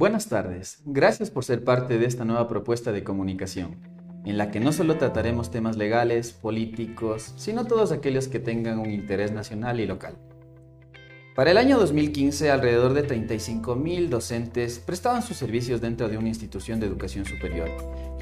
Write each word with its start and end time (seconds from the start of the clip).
Buenas 0.00 0.30
tardes, 0.30 0.80
gracias 0.86 1.30
por 1.30 1.44
ser 1.44 1.62
parte 1.62 1.98
de 1.98 2.06
esta 2.06 2.24
nueva 2.24 2.48
propuesta 2.48 2.90
de 2.90 3.04
comunicación, 3.04 3.76
en 4.24 4.38
la 4.38 4.50
que 4.50 4.58
no 4.58 4.72
solo 4.72 4.96
trataremos 4.96 5.50
temas 5.50 5.76
legales, 5.76 6.32
políticos, 6.32 7.34
sino 7.36 7.66
todos 7.66 7.92
aquellos 7.92 8.26
que 8.26 8.38
tengan 8.38 8.78
un 8.78 8.90
interés 8.90 9.30
nacional 9.30 9.78
y 9.78 9.84
local. 9.84 10.16
Para 11.36 11.50
el 11.50 11.58
año 11.58 11.78
2015, 11.78 12.50
alrededor 12.50 12.94
de 12.94 13.06
35.000 13.06 14.08
docentes 14.08 14.78
prestaban 14.78 15.20
sus 15.20 15.36
servicios 15.36 15.82
dentro 15.82 16.08
de 16.08 16.16
una 16.16 16.28
institución 16.28 16.80
de 16.80 16.86
educación 16.86 17.26
superior 17.26 17.68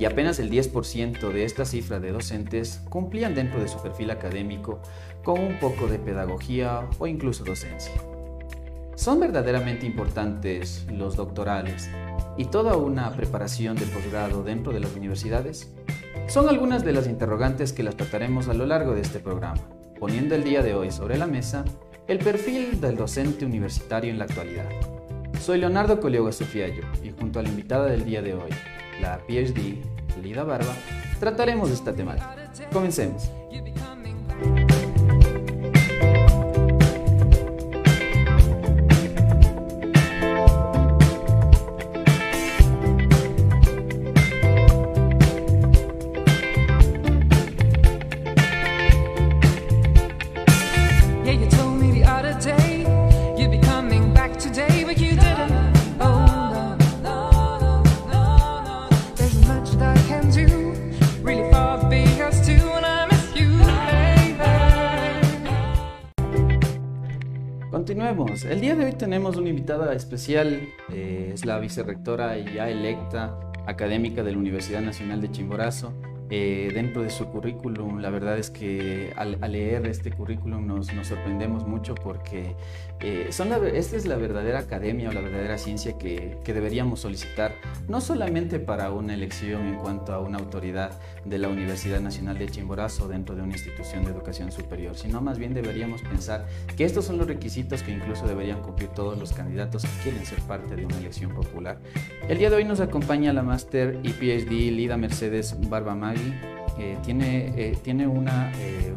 y 0.00 0.05
apenas 0.05 0.41
el 0.41 0.50
10% 0.50 1.33
de 1.33 1.44
esta 1.44 1.65
cifra 1.65 2.00
de 2.00 2.11
docentes 2.11 2.81
cumplían 2.91 3.37
dentro 3.37 3.61
de 3.61 3.69
su 3.69 3.81
perfil 3.81 4.11
académico 4.11 4.83
con 5.22 5.38
un 5.38 5.61
poco 5.61 5.87
de 5.87 6.00
pedagogía 6.00 6.91
o 6.99 7.06
incluso 7.06 7.44
docencia. 7.44 7.93
¿Son 8.99 9.21
verdaderamente 9.21 9.87
importantes 9.87 10.85
los 10.91 11.15
doctorales 11.15 11.89
y 12.37 12.47
toda 12.47 12.77
una 12.77 13.13
preparación 13.13 13.77
de 13.77 13.87
posgrado 13.87 14.43
dentro 14.43 14.73
de 14.73 14.81
las 14.81 14.93
universidades? 14.97 15.73
Son 16.27 16.49
algunas 16.49 16.85
de 16.85 16.93
las 16.93 17.07
interrogantes 17.07 17.73
que 17.73 17.85
las 17.85 17.97
trataremos 17.97 18.49
a 18.49 18.55
lo 18.55 18.67
largo 18.67 18.97
de 18.97 19.03
este 19.03 19.21
programa, 19.21 19.61
poniendo 20.01 20.35
el 20.35 20.43
día 20.43 20.63
de 20.63 20.75
hoy 20.75 20.91
sobre 20.91 21.17
la 21.17 21.29
mesa 21.29 21.65
el 22.09 22.19
perfil 22.19 22.81
del 22.81 22.97
docente 22.97 23.45
universitario 23.45 24.11
en 24.11 24.19
la 24.19 24.25
actualidad. 24.25 24.69
Soy 25.41 25.61
Leonardo 25.61 26.01
Colioga 26.01 26.33
Sofiayo 26.33 26.83
y 27.01 27.13
junto 27.13 27.39
a 27.39 27.45
la 27.45 27.51
invitada 27.51 27.87
del 27.87 28.05
día 28.05 28.21
de 28.21 28.35
hoy, 28.35 28.51
la 29.01 29.19
PhD 29.29 29.77
Lida 30.21 30.43
Barba, 30.43 30.75
trataremos 31.21 31.71
esta 31.71 31.95
temática. 31.95 32.35
Comencemos. 32.73 33.31
El 68.49 68.63
día 68.63 68.75
de 68.75 68.87
hoy 68.87 68.93
tenemos 68.95 69.37
una 69.37 69.51
invitada 69.51 69.93
especial, 69.93 70.67
eh, 70.91 71.33
es 71.35 71.45
la 71.45 71.59
vicerrectora 71.59 72.39
ya 72.39 72.71
electa 72.71 73.39
académica 73.67 74.23
de 74.23 74.33
la 74.33 74.39
Universidad 74.39 74.81
Nacional 74.81 75.21
de 75.21 75.31
Chimborazo. 75.31 75.93
Eh, 76.31 76.71
dentro 76.75 77.03
de 77.03 77.09
su 77.09 77.27
currículum, 77.27 78.00
la 78.00 78.11
verdad 78.11 78.37
es 78.39 78.50
que 78.50 79.12
al, 79.16 79.39
leer 79.50 79.87
este 79.87 80.11
currículum 80.11 80.66
nos, 80.66 80.93
nos 80.93 81.06
sorprendemos 81.06 81.66
mucho 81.66 81.94
porque 81.94 82.55
eh, 83.00 83.28
son 83.31 83.49
esta 83.75 83.97
es 83.97 84.05
la 84.05 84.16
verdadera 84.16 84.59
academia 84.59 85.09
o 85.09 85.12
la 85.12 85.22
verdadera 85.22 85.56
ciencia 85.56 85.97
que, 85.97 86.37
que, 86.44 86.53
deberíamos 86.53 87.00
solicitar, 87.00 87.55
no 87.88 88.03
solamente 88.03 88.59
para 88.59 88.91
una 88.91 89.15
elección 89.15 89.67
en 89.69 89.77
cuanto 89.77 90.12
a 90.12 90.21
una 90.21 90.38
autoridad 90.38 90.99
de 91.25 91.38
la 91.38 91.49
Universidad 91.49 92.00
Nacional 92.00 92.38
de 92.38 92.49
Chimborazo 92.49 93.09
dentro 93.09 93.34
de 93.34 93.43
una 93.43 93.55
institución 93.55 94.05
de 94.05 94.11
educación 94.11 94.53
superior, 94.53 94.97
sino 94.97 95.22
más 95.22 95.38
bien 95.38 95.55
deberíamos 95.55 96.03
pensar 96.03 96.47
que 96.77 96.84
estos 96.84 97.06
son 97.06 97.17
los 97.17 97.27
requisitos 97.27 97.83
que 97.83 97.93
incluso 97.93 98.27
deberían 98.27 98.61
cumplir 98.61 98.91
todos 98.91 99.19
los 99.19 99.33
candidatos 99.33 99.83
que 99.83 100.03
quieren 100.03 100.27
ser 100.27 100.41
parte 100.41 100.77
de 100.77 100.84
una 100.84 100.99
elección 100.99 101.33
popular. 101.34 101.78
El 102.28 102.37
día 102.37 102.50
de 102.50 102.56
hoy 102.56 102.65
nos 102.65 102.81
acompaña 102.81 103.33
la 103.33 103.43
máster 103.43 103.99
y 104.03 104.11
PhD 104.11 104.71
Lida 104.72 104.97
Mercedes 104.99 105.56
Barbamag 106.19 106.49
tiene, 107.03 107.53
eh, 107.56 107.77
tiene 107.83 108.06
una 108.06 108.53
eh, 108.53 108.95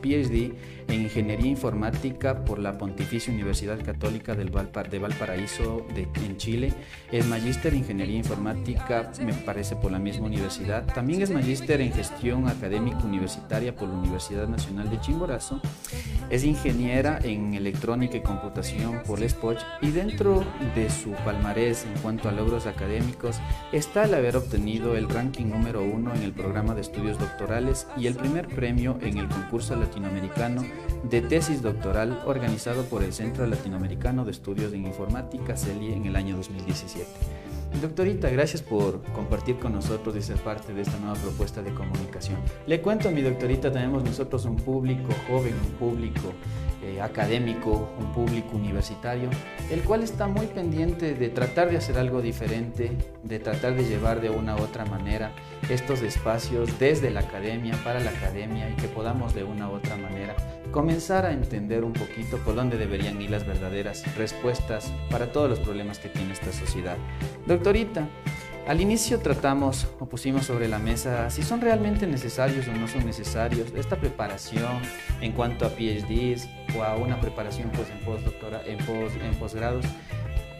PhD 0.00 0.52
en 0.90 1.02
Ingeniería 1.02 1.46
Informática 1.46 2.44
por 2.44 2.58
la 2.58 2.76
Pontificia 2.76 3.32
Universidad 3.32 3.82
Católica 3.82 4.34
del 4.34 4.50
de 4.50 4.98
Valparaíso 4.98 5.86
de, 5.94 6.08
en 6.24 6.36
Chile. 6.36 6.72
Es 7.10 7.26
magíster 7.26 7.72
en 7.72 7.80
Ingeniería 7.80 8.16
Informática, 8.16 9.10
me 9.24 9.32
parece, 9.32 9.76
por 9.76 9.90
la 9.90 9.98
misma 9.98 10.26
universidad. 10.26 10.84
También 10.92 11.22
es 11.22 11.30
magíster 11.30 11.80
en 11.80 11.92
Gestión 11.92 12.48
Académica 12.48 12.98
Universitaria 12.98 13.74
por 13.74 13.88
la 13.88 13.94
Universidad 13.94 14.48
Nacional 14.48 14.90
de 14.90 15.00
Chimborazo. 15.00 15.60
Es 16.28 16.44
ingeniera 16.44 17.18
en 17.22 17.54
Electrónica 17.54 18.16
y 18.16 18.20
Computación 18.20 19.02
por 19.06 19.18
la 19.18 19.30
y 19.80 19.90
dentro 19.90 20.44
de 20.74 20.90
su 20.90 21.12
palmarés 21.24 21.84
en 21.84 22.00
cuanto 22.02 22.28
a 22.28 22.32
logros 22.32 22.66
académicos 22.66 23.40
está 23.72 24.04
el 24.04 24.14
haber 24.14 24.36
obtenido 24.36 24.96
el 24.96 25.08
ranking 25.08 25.46
número 25.46 25.82
uno 25.82 26.14
en 26.14 26.22
el 26.22 26.32
programa 26.32 26.74
de 26.74 26.80
estudios 26.80 27.18
doctorales 27.18 27.86
y 27.96 28.06
el 28.06 28.14
primer 28.14 28.48
premio 28.48 28.98
en 29.00 29.18
el 29.18 29.28
concurso 29.28 29.76
latinoamericano 29.76 30.64
de 31.02 31.22
tesis 31.22 31.62
doctoral 31.62 32.22
organizado 32.26 32.84
por 32.84 33.02
el 33.02 33.12
Centro 33.12 33.46
Latinoamericano 33.46 34.24
de 34.24 34.32
Estudios 34.32 34.72
en 34.72 34.86
Informática, 34.86 35.56
CELI, 35.56 35.92
en 35.94 36.06
el 36.06 36.16
año 36.16 36.36
2017. 36.36 37.06
Doctorita, 37.78 38.28
gracias 38.28 38.62
por 38.62 39.00
compartir 39.12 39.58
con 39.58 39.72
nosotros 39.72 40.16
y 40.16 40.22
ser 40.22 40.36
parte 40.38 40.74
de 40.74 40.82
esta 40.82 40.98
nueva 40.98 41.14
propuesta 41.14 41.62
de 41.62 41.72
comunicación. 41.72 42.38
Le 42.66 42.80
cuento 42.82 43.08
a 43.08 43.12
mi 43.12 43.22
doctorita, 43.22 43.72
tenemos 43.72 44.02
nosotros 44.02 44.44
un 44.44 44.56
público 44.56 45.14
joven, 45.28 45.54
un 45.54 45.72
público 45.78 46.32
eh, 46.82 47.00
académico, 47.00 47.90
un 47.98 48.12
público 48.12 48.56
universitario, 48.56 49.30
el 49.70 49.82
cual 49.82 50.02
está 50.02 50.26
muy 50.26 50.46
pendiente 50.46 51.14
de 51.14 51.28
tratar 51.28 51.70
de 51.70 51.76
hacer 51.76 51.96
algo 51.96 52.20
diferente, 52.20 52.90
de 53.22 53.38
tratar 53.38 53.76
de 53.76 53.84
llevar 53.84 54.20
de 54.20 54.30
una 54.30 54.56
u 54.56 54.60
otra 54.60 54.84
manera 54.84 55.32
estos 55.68 56.02
espacios 56.02 56.78
desde 56.78 57.10
la 57.10 57.20
academia, 57.20 57.78
para 57.84 58.00
la 58.00 58.10
academia 58.10 58.68
y 58.68 58.74
que 58.74 58.88
podamos 58.88 59.32
de 59.34 59.44
una 59.44 59.70
u 59.70 59.74
otra 59.74 59.96
manera 59.96 60.34
comenzar 60.70 61.26
a 61.26 61.32
entender 61.32 61.84
un 61.84 61.92
poquito 61.92 62.38
por 62.38 62.54
dónde 62.54 62.78
deberían 62.78 63.20
ir 63.20 63.30
las 63.30 63.46
verdaderas 63.46 64.04
respuestas 64.16 64.92
para 65.10 65.32
todos 65.32 65.50
los 65.50 65.58
problemas 65.58 65.98
que 65.98 66.08
tiene 66.08 66.32
esta 66.32 66.52
sociedad. 66.52 66.96
Doctorita, 67.60 68.08
al 68.66 68.80
inicio 68.80 69.20
tratamos 69.20 69.86
o 70.00 70.06
pusimos 70.06 70.46
sobre 70.46 70.66
la 70.66 70.78
mesa 70.78 71.28
si 71.28 71.42
son 71.42 71.60
realmente 71.60 72.06
necesarios 72.06 72.66
o 72.68 72.72
no 72.72 72.88
son 72.88 73.04
necesarios 73.04 73.70
esta 73.76 73.96
preparación 73.96 74.80
en 75.20 75.32
cuanto 75.32 75.66
a 75.66 75.68
PhDs 75.68 76.48
o 76.74 76.82
a 76.82 76.96
una 76.96 77.20
preparación 77.20 77.70
pues, 77.72 77.90
en, 77.90 79.26
en, 79.26 79.34
posgrados. 79.38 79.84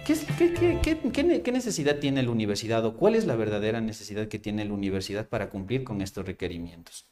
¿Qué, 0.05 1.51
necesidad 1.51 1.97
tiene 1.97 2.23
la 2.23 2.31
universidad 2.31 2.85
o 2.85 2.99
cuál 2.99 3.15
es 3.15 3.25
la 3.25 3.35
verdadera 3.35 3.81
necesidad 3.81 4.29
que 4.29 4.39
tiene 4.39 4.67
la 4.67 4.75
universidad 4.75 5.27
para 5.27 5.49
cumplir 5.49 5.85
con 5.85 6.03
estos 6.03 6.27
requerimientos? 6.27 7.11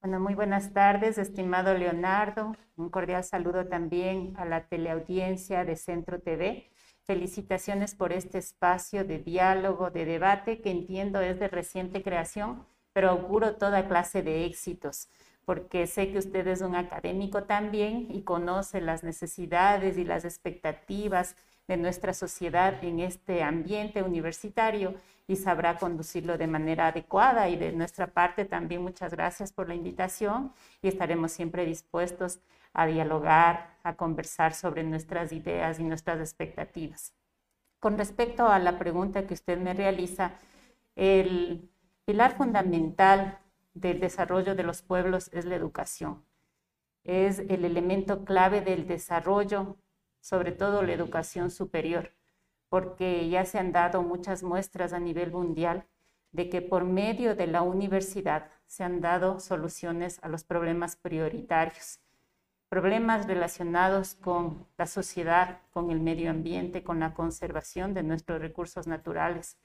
Bueno, 0.00 0.18
muy 0.18 0.34
buenas 0.34 0.72
tardes, 0.72 1.18
estimado 1.18 1.78
Leonardo. 1.78 2.56
Un 2.74 2.90
cordial 2.90 3.22
saludo 3.22 3.64
también 3.68 4.34
a 4.36 4.44
la 4.44 4.66
teleaudiencia 4.66 5.64
de 5.64 5.76
Centro 5.76 6.18
TV. 6.18 6.71
Felicitaciones 7.12 7.94
por 7.94 8.10
este 8.10 8.38
espacio 8.38 9.04
de 9.04 9.18
diálogo, 9.18 9.90
de 9.90 10.06
debate, 10.06 10.62
que 10.62 10.70
entiendo 10.70 11.20
es 11.20 11.38
de 11.38 11.46
reciente 11.46 12.02
creación, 12.02 12.64
pero 12.94 13.10
auguro 13.10 13.56
toda 13.56 13.86
clase 13.86 14.22
de 14.22 14.46
éxitos, 14.46 15.10
porque 15.44 15.86
sé 15.86 16.10
que 16.10 16.16
usted 16.16 16.46
es 16.46 16.62
un 16.62 16.74
académico 16.74 17.42
también 17.42 18.06
y 18.08 18.22
conoce 18.22 18.80
las 18.80 19.04
necesidades 19.04 19.98
y 19.98 20.04
las 20.04 20.24
expectativas 20.24 21.36
de 21.68 21.76
nuestra 21.76 22.14
sociedad 22.14 22.82
en 22.82 23.00
este 23.00 23.42
ambiente 23.42 24.02
universitario 24.02 24.94
y 25.28 25.36
sabrá 25.36 25.76
conducirlo 25.76 26.38
de 26.38 26.46
manera 26.46 26.86
adecuada. 26.86 27.50
Y 27.50 27.56
de 27.56 27.72
nuestra 27.72 28.06
parte 28.06 28.46
también 28.46 28.80
muchas 28.80 29.12
gracias 29.12 29.52
por 29.52 29.68
la 29.68 29.74
invitación 29.74 30.54
y 30.80 30.88
estaremos 30.88 31.30
siempre 31.30 31.66
dispuestos 31.66 32.40
a 32.72 32.86
dialogar, 32.86 33.76
a 33.82 33.96
conversar 33.96 34.54
sobre 34.54 34.84
nuestras 34.84 35.32
ideas 35.32 35.78
y 35.78 35.84
nuestras 35.84 36.20
expectativas. 36.20 37.14
Con 37.80 37.98
respecto 37.98 38.48
a 38.48 38.58
la 38.58 38.78
pregunta 38.78 39.26
que 39.26 39.34
usted 39.34 39.58
me 39.58 39.74
realiza, 39.74 40.32
el 40.94 41.70
pilar 42.04 42.36
fundamental 42.36 43.38
del 43.74 44.00
desarrollo 44.00 44.54
de 44.54 44.62
los 44.62 44.82
pueblos 44.82 45.30
es 45.32 45.44
la 45.44 45.56
educación. 45.56 46.24
Es 47.04 47.40
el 47.40 47.64
elemento 47.64 48.24
clave 48.24 48.60
del 48.60 48.86
desarrollo, 48.86 49.76
sobre 50.20 50.52
todo 50.52 50.82
la 50.82 50.92
educación 50.92 51.50
superior 51.50 52.12
porque 52.72 53.28
ya 53.28 53.44
se 53.44 53.58
han 53.58 53.70
dado 53.70 54.02
muchas 54.02 54.42
muestras 54.42 54.94
a 54.94 54.98
nivel 54.98 55.30
mundial 55.30 55.84
de 56.30 56.48
que 56.48 56.62
por 56.62 56.84
medio 56.84 57.36
de 57.36 57.46
la 57.46 57.60
universidad 57.60 58.48
se 58.64 58.82
han 58.82 59.02
dado 59.02 59.40
soluciones 59.40 60.18
a 60.22 60.28
los 60.28 60.42
problemas 60.42 60.96
prioritarios, 60.96 62.00
problemas 62.72 63.26
relacionados 63.26 64.14
con 64.14 64.66
la 64.78 64.86
sociedad, 64.86 65.58
con 65.74 65.90
el 65.90 66.00
medio 66.00 66.30
ambiente, 66.30 66.82
con 66.82 67.00
la 67.00 67.12
conservación 67.12 67.92
de 67.92 68.02
nuestros 68.02 68.40
recursos 68.40 68.86
naturales, 68.86 69.58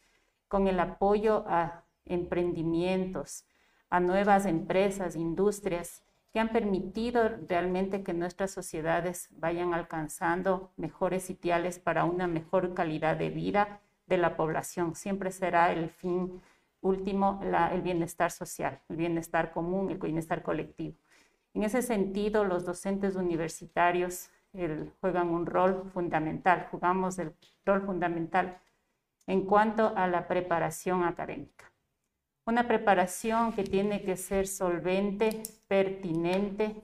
con 0.49 0.67
el 0.67 0.77
apoyo 0.77 1.45
a 1.47 1.85
emprendimientos, 2.03 3.45
a 3.89 4.01
nuevas 4.01 4.45
empresas, 4.45 5.15
industrias 5.15 6.03
que 6.33 6.41
han 6.41 6.49
permitido 6.49 7.29
realmente 7.47 8.03
que 8.03 8.13
nuestras 8.13 8.51
sociedades 8.51 9.29
vayan 9.31 9.73
alcanzando 9.73 10.73
mejores 10.75 11.29
ideales 11.29 11.79
para 11.79 12.03
una 12.03 12.27
mejor 12.27 12.73
calidad 12.73 13.15
de 13.15 13.29
vida 13.29 13.79
de 14.07 14.17
la 14.17 14.35
población. 14.35 14.95
Siempre 14.95 15.31
será 15.31 15.71
el 15.71 15.89
fin 15.91 16.41
último 16.81 17.39
el 17.71 17.81
bienestar 17.81 18.31
social, 18.31 18.81
el 18.89 18.97
bienestar 18.97 19.53
común, 19.53 19.91
el 19.91 19.97
bienestar 19.97 20.43
colectivo. 20.43 20.97
En 21.53 21.63
ese 21.63 21.81
sentido, 21.81 22.43
los 22.43 22.65
docentes 22.65 23.15
universitarios 23.15 24.29
juegan 25.01 25.29
un 25.29 25.45
rol 25.45 25.89
fundamental, 25.93 26.67
jugamos 26.71 27.19
el 27.19 27.33
rol 27.65 27.81
fundamental 27.85 28.59
en 29.27 29.45
cuanto 29.45 29.93
a 29.95 30.07
la 30.07 30.27
preparación 30.27 31.03
académica. 31.03 31.71
Una 32.45 32.67
preparación 32.67 33.51
que 33.53 33.63
tiene 33.63 34.03
que 34.03 34.15
ser 34.15 34.47
solvente, 34.47 35.43
pertinente, 35.67 36.81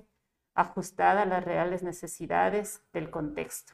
ajustada 0.53 1.21
a 1.21 1.25
las 1.25 1.43
reales 1.43 1.83
necesidades 1.83 2.83
del 2.91 3.09
contexto. 3.09 3.73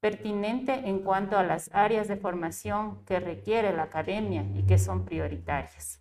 Pertinente 0.00 0.72
en 0.72 1.00
cuanto 1.00 1.36
a 1.36 1.42
las 1.42 1.68
áreas 1.74 2.08
de 2.08 2.16
formación 2.16 3.04
que 3.04 3.18
requiere 3.20 3.72
la 3.72 3.84
academia 3.84 4.44
y 4.54 4.64
que 4.64 4.78
son 4.78 5.04
prioritarias. 5.04 6.00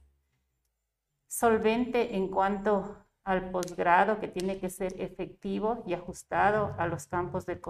Solvente 1.27 2.15
en 2.15 2.27
cuanto 2.27 3.02
al 3.23 3.51
posgrado 3.51 4.19
que 4.19 4.27
tiene 4.27 4.59
que 4.59 4.69
ser 4.69 4.99
efectivo 5.01 5.83
y 5.87 5.93
ajustado 5.93 6.75
a 6.77 6.87
los 6.87 7.07
campos 7.07 7.45
del, 7.45 7.61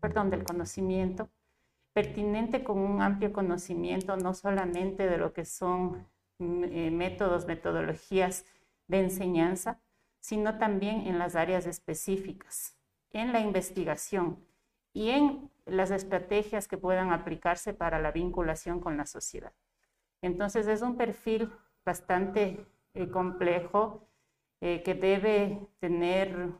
perdón, 0.00 0.30
del 0.30 0.44
conocimiento, 0.44 1.28
pertinente 1.92 2.62
con 2.62 2.78
un 2.78 3.02
amplio 3.02 3.32
conocimiento 3.32 4.16
no 4.16 4.34
solamente 4.34 5.08
de 5.08 5.18
lo 5.18 5.32
que 5.32 5.44
son 5.44 6.06
mm, 6.38 6.64
eh, 6.64 6.90
métodos, 6.90 7.46
metodologías 7.46 8.44
de 8.86 9.00
enseñanza, 9.00 9.80
sino 10.20 10.58
también 10.58 11.06
en 11.06 11.18
las 11.18 11.36
áreas 11.36 11.66
específicas, 11.66 12.76
en 13.12 13.32
la 13.32 13.40
investigación 13.40 14.44
y 14.92 15.10
en 15.10 15.50
las 15.64 15.90
estrategias 15.90 16.68
que 16.68 16.78
puedan 16.78 17.12
aplicarse 17.12 17.74
para 17.74 18.00
la 18.00 18.12
vinculación 18.12 18.80
con 18.80 18.96
la 18.96 19.06
sociedad. 19.06 19.52
Entonces 20.22 20.66
es 20.68 20.82
un 20.82 20.96
perfil 20.96 21.52
bastante 21.84 22.66
eh, 22.94 23.08
complejo 23.10 24.08
eh, 24.60 24.82
que 24.82 24.94
debe 24.94 25.68
tener 25.80 26.52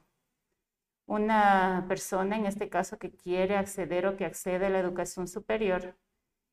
una 1.06 1.87
persona, 1.88 2.37
en 2.37 2.46
este 2.46 2.69
caso, 2.69 2.98
que 2.98 3.10
quiere 3.14 3.56
acceder 3.56 4.06
o 4.06 4.16
que 4.16 4.25
accede 4.25 4.66
a 4.66 4.70
la 4.70 4.81
educación 4.81 5.28
superior 5.28 5.96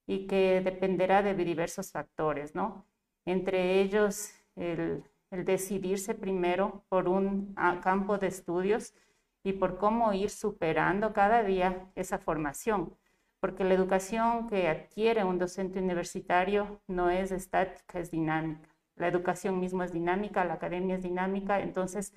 y 0.06 0.28
que 0.28 0.62
dependerá 0.62 1.24
de 1.24 1.34
diversos 1.34 1.92
factores, 1.92 2.56
¿no? 2.56 2.86
Entre 3.26 3.82
ellos, 3.82 4.32
el, 4.56 5.04
decidirse 5.32 6.14
primero 6.14 6.84
por 6.90 7.08
un 7.08 7.54
ah, 7.58 7.80
campo 7.82 8.18
de 8.20 8.28
estudios 8.28 8.94
y 9.44 9.54
por 9.54 9.78
cómo 9.78 10.14
ir 10.14 10.30
superando 10.30 11.14
cada 11.14 11.44
día 11.44 11.92
esa 11.96 12.20
formación, 12.20 12.96
porque 13.40 13.64
la 13.64 13.74
educación 13.74 14.48
que 14.48 14.68
adquiere 14.68 15.24
un 15.24 15.40
docente 15.40 15.80
universitario 15.80 16.82
no 16.88 17.10
es 17.10 17.32
estática, 17.32 18.00
es 18.00 18.12
dinámica. 18.12 18.73
La 18.96 19.08
educación 19.08 19.60
misma 19.60 19.86
es 19.86 19.94
dinámica, 19.94 20.46
la 20.46 20.54
academia 20.54 20.96
es 20.96 21.04
dinámica, 21.04 21.60
entonces 21.62 22.14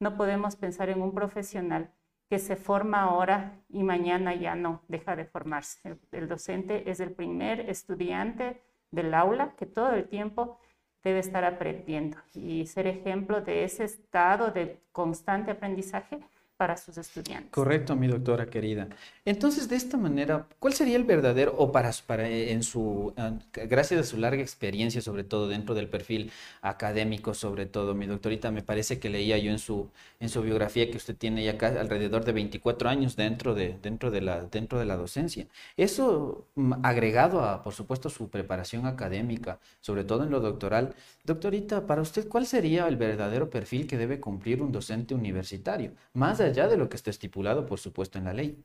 no 0.00 0.16
podemos 0.16 0.56
pensar 0.56 0.88
en 0.88 1.02
un 1.02 1.14
profesional 1.14 1.90
que 2.28 2.38
se 2.38 2.56
forma 2.56 3.02
ahora 3.02 3.60
y 3.68 3.82
mañana 3.82 4.34
ya 4.34 4.54
no 4.54 4.82
deja 4.88 5.14
de 5.16 5.24
formarse. 5.24 5.98
El, 6.10 6.28
docente 6.28 6.90
es 6.90 7.00
el 7.00 7.12
primer 7.12 7.68
estudiante 7.68 8.62
del 8.90 9.14
aula 9.14 9.54
que 9.56 9.66
todo 9.66 9.92
el 9.92 10.08
tiempo 10.08 10.58
debe 11.02 11.18
estar 11.18 11.44
aprendiendo 11.44 12.16
y 12.32 12.66
ser 12.66 12.86
ejemplo 12.86 13.42
de 13.42 13.64
ese 13.64 13.84
estado 13.84 14.50
de 14.50 14.80
constante 14.92 15.50
aprendizaje 15.50 16.18
para 16.56 16.76
sus 16.76 16.96
estudiantes. 16.98 17.50
Correcto, 17.50 17.96
mi 17.96 18.06
doctora 18.06 18.46
querida. 18.46 18.88
Entonces, 19.24 19.68
de 19.68 19.76
esta 19.76 19.96
manera, 19.96 20.46
¿cuál 20.58 20.72
sería 20.74 20.96
el 20.96 21.04
verdadero, 21.04 21.54
o 21.56 21.72
para, 21.72 21.90
para 22.06 22.28
en 22.28 22.62
su, 22.62 23.12
gracias 23.52 24.00
a 24.00 24.04
su 24.04 24.18
larga 24.18 24.42
experiencia, 24.42 25.00
sobre 25.00 25.24
todo 25.24 25.48
dentro 25.48 25.74
del 25.74 25.88
perfil 25.88 26.30
académico, 26.62 27.34
sobre 27.34 27.66
todo, 27.66 27.94
mi 27.94 28.06
doctorita, 28.06 28.50
me 28.52 28.62
parece 28.62 29.00
que 29.00 29.10
leía 29.10 29.36
yo 29.38 29.50
en 29.50 29.58
su, 29.58 29.90
en 30.20 30.28
su 30.28 30.42
biografía 30.42 30.90
que 30.90 30.96
usted 30.96 31.16
tiene 31.16 31.42
ya 31.42 31.52
alrededor 31.80 32.24
de 32.24 32.32
24 32.32 32.88
años 32.88 33.16
dentro 33.16 33.54
de, 33.54 33.78
dentro 33.82 34.10
de, 34.10 34.20
la, 34.20 34.42
dentro 34.44 34.78
de 34.78 34.84
la 34.84 34.96
docencia. 34.96 35.46
Eso 35.76 36.46
mm, 36.54 36.84
agregado 36.84 37.40
a, 37.40 37.62
por 37.62 37.74
supuesto, 37.74 38.10
su 38.10 38.28
preparación 38.28 38.86
académica, 38.86 39.58
sobre 39.80 40.04
todo 40.04 40.22
en 40.24 40.30
lo 40.30 40.40
doctoral. 40.40 40.94
Doctorita, 41.24 41.86
para 41.86 42.02
usted, 42.02 42.28
¿cuál 42.28 42.46
sería 42.46 42.86
el 42.86 42.96
verdadero 42.96 43.50
perfil 43.50 43.86
que 43.86 43.96
debe 43.96 44.20
cumplir 44.20 44.62
un 44.62 44.72
docente 44.72 45.14
universitario? 45.14 45.92
Más 46.12 46.40
allá 46.44 46.68
de 46.68 46.76
lo 46.76 46.88
que 46.88 46.96
está 46.96 47.10
estipulado, 47.10 47.66
por 47.66 47.78
supuesto, 47.78 48.18
en 48.18 48.24
la 48.24 48.32
ley. 48.32 48.64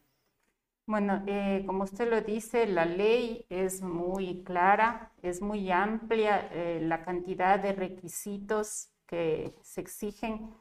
Bueno, 0.90 1.24
eh, 1.28 1.64
como 1.68 1.84
usted 1.84 2.10
lo 2.10 2.22
dice, 2.22 2.66
la 2.66 2.84
ley 2.84 3.46
es 3.50 3.84
muy 3.84 4.44
clara, 4.44 5.12
es 5.22 5.40
muy 5.40 5.70
amplia 5.70 6.50
eh, 6.52 6.80
la 6.82 7.04
cantidad 7.04 7.60
de 7.60 7.74
requisitos 7.74 8.90
que 9.06 9.54
se 9.62 9.82
exigen 9.82 10.52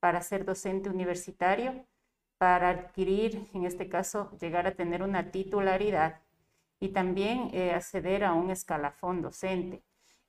para 0.00 0.22
ser 0.22 0.44
docente 0.44 0.90
universitario, 0.90 1.86
para 2.36 2.70
adquirir, 2.70 3.48
en 3.54 3.64
este 3.64 3.88
caso, 3.88 4.36
llegar 4.40 4.66
a 4.66 4.74
tener 4.74 5.04
una 5.04 5.30
titularidad 5.30 6.20
y 6.80 6.88
también 6.88 7.50
eh, 7.52 7.70
acceder 7.72 8.24
a 8.24 8.32
un 8.32 8.50
escalafón 8.50 9.22
docente 9.22 9.84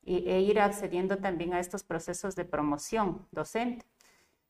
e 0.06 0.40
ir 0.40 0.60
accediendo 0.60 1.18
también 1.18 1.54
a 1.56 1.60
estos 1.60 1.84
procesos 1.84 2.36
de 2.36 2.46
promoción 2.46 3.28
docente. 3.32 3.86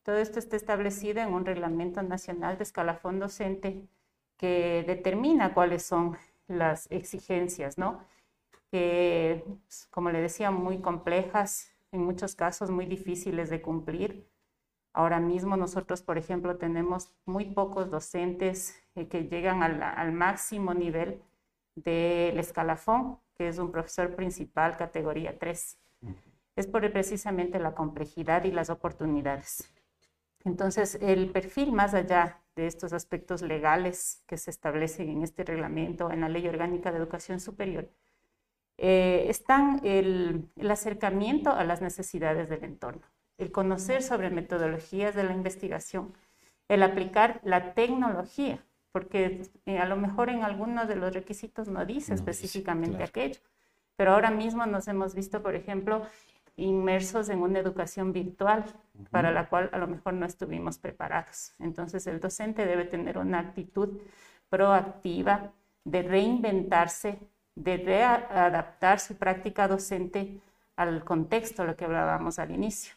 Todo 0.07 0.19
esto 0.19 0.39
está 0.39 0.55
establecido 0.55 1.19
en 1.19 1.33
un 1.33 1.45
reglamento 1.45 2.01
nacional 2.01 2.57
de 2.57 2.63
escalafón 2.63 3.19
docente 3.19 3.89
que 4.37 4.85
determina 4.87 5.53
cuáles 5.53 5.83
son 5.83 6.15
las 6.47 6.89
exigencias, 6.89 7.77
¿no? 7.77 7.99
Que, 8.71 9.43
pues, 9.65 9.89
como 9.91 10.09
le 10.09 10.21
decía, 10.21 10.49
muy 10.49 10.79
complejas, 10.79 11.73
en 11.91 12.05
muchos 12.05 12.35
casos 12.35 12.69
muy 12.69 12.85
difíciles 12.85 13.49
de 13.49 13.61
cumplir. 13.61 14.25
Ahora 14.93 15.19
mismo 15.19 15.57
nosotros, 15.57 16.01
por 16.01 16.17
ejemplo, 16.17 16.55
tenemos 16.55 17.13
muy 17.25 17.43
pocos 17.43 17.91
docentes 17.91 18.81
eh, 18.95 19.09
que 19.09 19.25
llegan 19.25 19.61
al, 19.61 19.83
al 19.83 20.13
máximo 20.13 20.73
nivel 20.73 21.21
del 21.75 22.39
escalafón, 22.39 23.19
que 23.35 23.49
es 23.49 23.57
un 23.57 23.73
profesor 23.73 24.15
principal 24.15 24.77
categoría 24.77 25.37
3. 25.37 25.77
Es 26.55 26.65
por 26.65 26.89
precisamente 26.93 27.59
la 27.59 27.75
complejidad 27.75 28.45
y 28.45 28.53
las 28.53 28.69
oportunidades. 28.69 29.69
Entonces, 30.47 30.97
el 31.01 31.29
perfil 31.29 31.73
más 31.73 31.93
allá 31.93 32.39
de 32.55 32.67
estos 32.67 32.93
aspectos 32.93 33.41
legales 33.41 34.23
que 34.27 34.37
se 34.37 34.49
establecen 34.49 35.09
en 35.09 35.23
este 35.23 35.43
reglamento, 35.43 36.09
en 36.09 36.21
la 36.21 36.29
Ley 36.29 36.47
Orgánica 36.47 36.91
de 36.91 36.97
Educación 36.97 37.41
Superior, 37.41 37.89
eh, 38.77 39.25
están 39.27 39.81
el, 39.83 40.49
acercamiento 40.69 41.51
a 41.51 41.65
las 41.65 41.81
necesidades 41.81 42.47
del 42.47 42.63
entorno, 42.63 43.01
el 43.37 43.51
conocer 43.51 44.01
sobre 44.01 44.29
metodologías 44.29 45.15
de 45.15 45.25
la 45.25 45.33
investigación, 45.33 46.13
el 46.69 46.81
aplicar 46.81 47.41
la 47.43 47.73
tecnología, 47.73 48.63
porque 48.93 49.41
eh, 49.65 49.79
a 49.79 49.85
lo 49.85 49.97
mejor 49.97 50.29
en 50.29 50.43
algunos 50.43 50.87
de 50.87 50.95
los 50.95 51.13
requisitos 51.13 51.67
no 51.67 51.85
dice 51.85 52.13
específicamente 52.13 53.03
aquello, 53.03 53.41
pero 53.97 54.13
ahora 54.13 54.31
mismo 54.31 54.65
nos 54.65 54.87
hemos 54.87 55.13
visto, 55.13 55.43
por 55.43 55.55
ejemplo, 55.55 56.05
inmersos 56.57 57.29
en 57.29 57.41
una 57.41 57.59
educación 57.59 58.11
virtual 58.11 58.65
para 59.11 59.31
la 59.31 59.47
cual 59.47 59.69
a 59.71 59.77
lo 59.77 59.87
mejor 59.87 60.13
no 60.13 60.25
estuvimos 60.25 60.77
preparados. 60.79 61.53
Entonces 61.59 62.05
el 62.07 62.19
docente 62.19 62.65
debe 62.65 62.85
tener 62.85 63.17
una 63.17 63.39
actitud 63.39 63.99
proactiva 64.49 65.51
de 65.83 66.01
reinventarse, 66.01 67.19
de 67.55 67.77
readaptar 67.77 68.99
su 68.99 69.15
práctica 69.15 69.67
docente 69.67 70.41
al 70.75 71.03
contexto, 71.03 71.63
lo 71.63 71.75
que 71.75 71.85
hablábamos 71.85 72.39
al 72.39 72.51
inicio. 72.51 72.95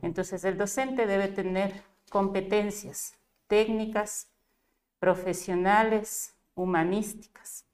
Entonces 0.00 0.44
el 0.44 0.56
docente 0.56 1.06
debe 1.06 1.28
tener 1.28 1.82
competencias 2.10 3.14
técnicas, 3.48 4.28
profesionales, 4.98 6.34
humanísticas, 6.54 7.64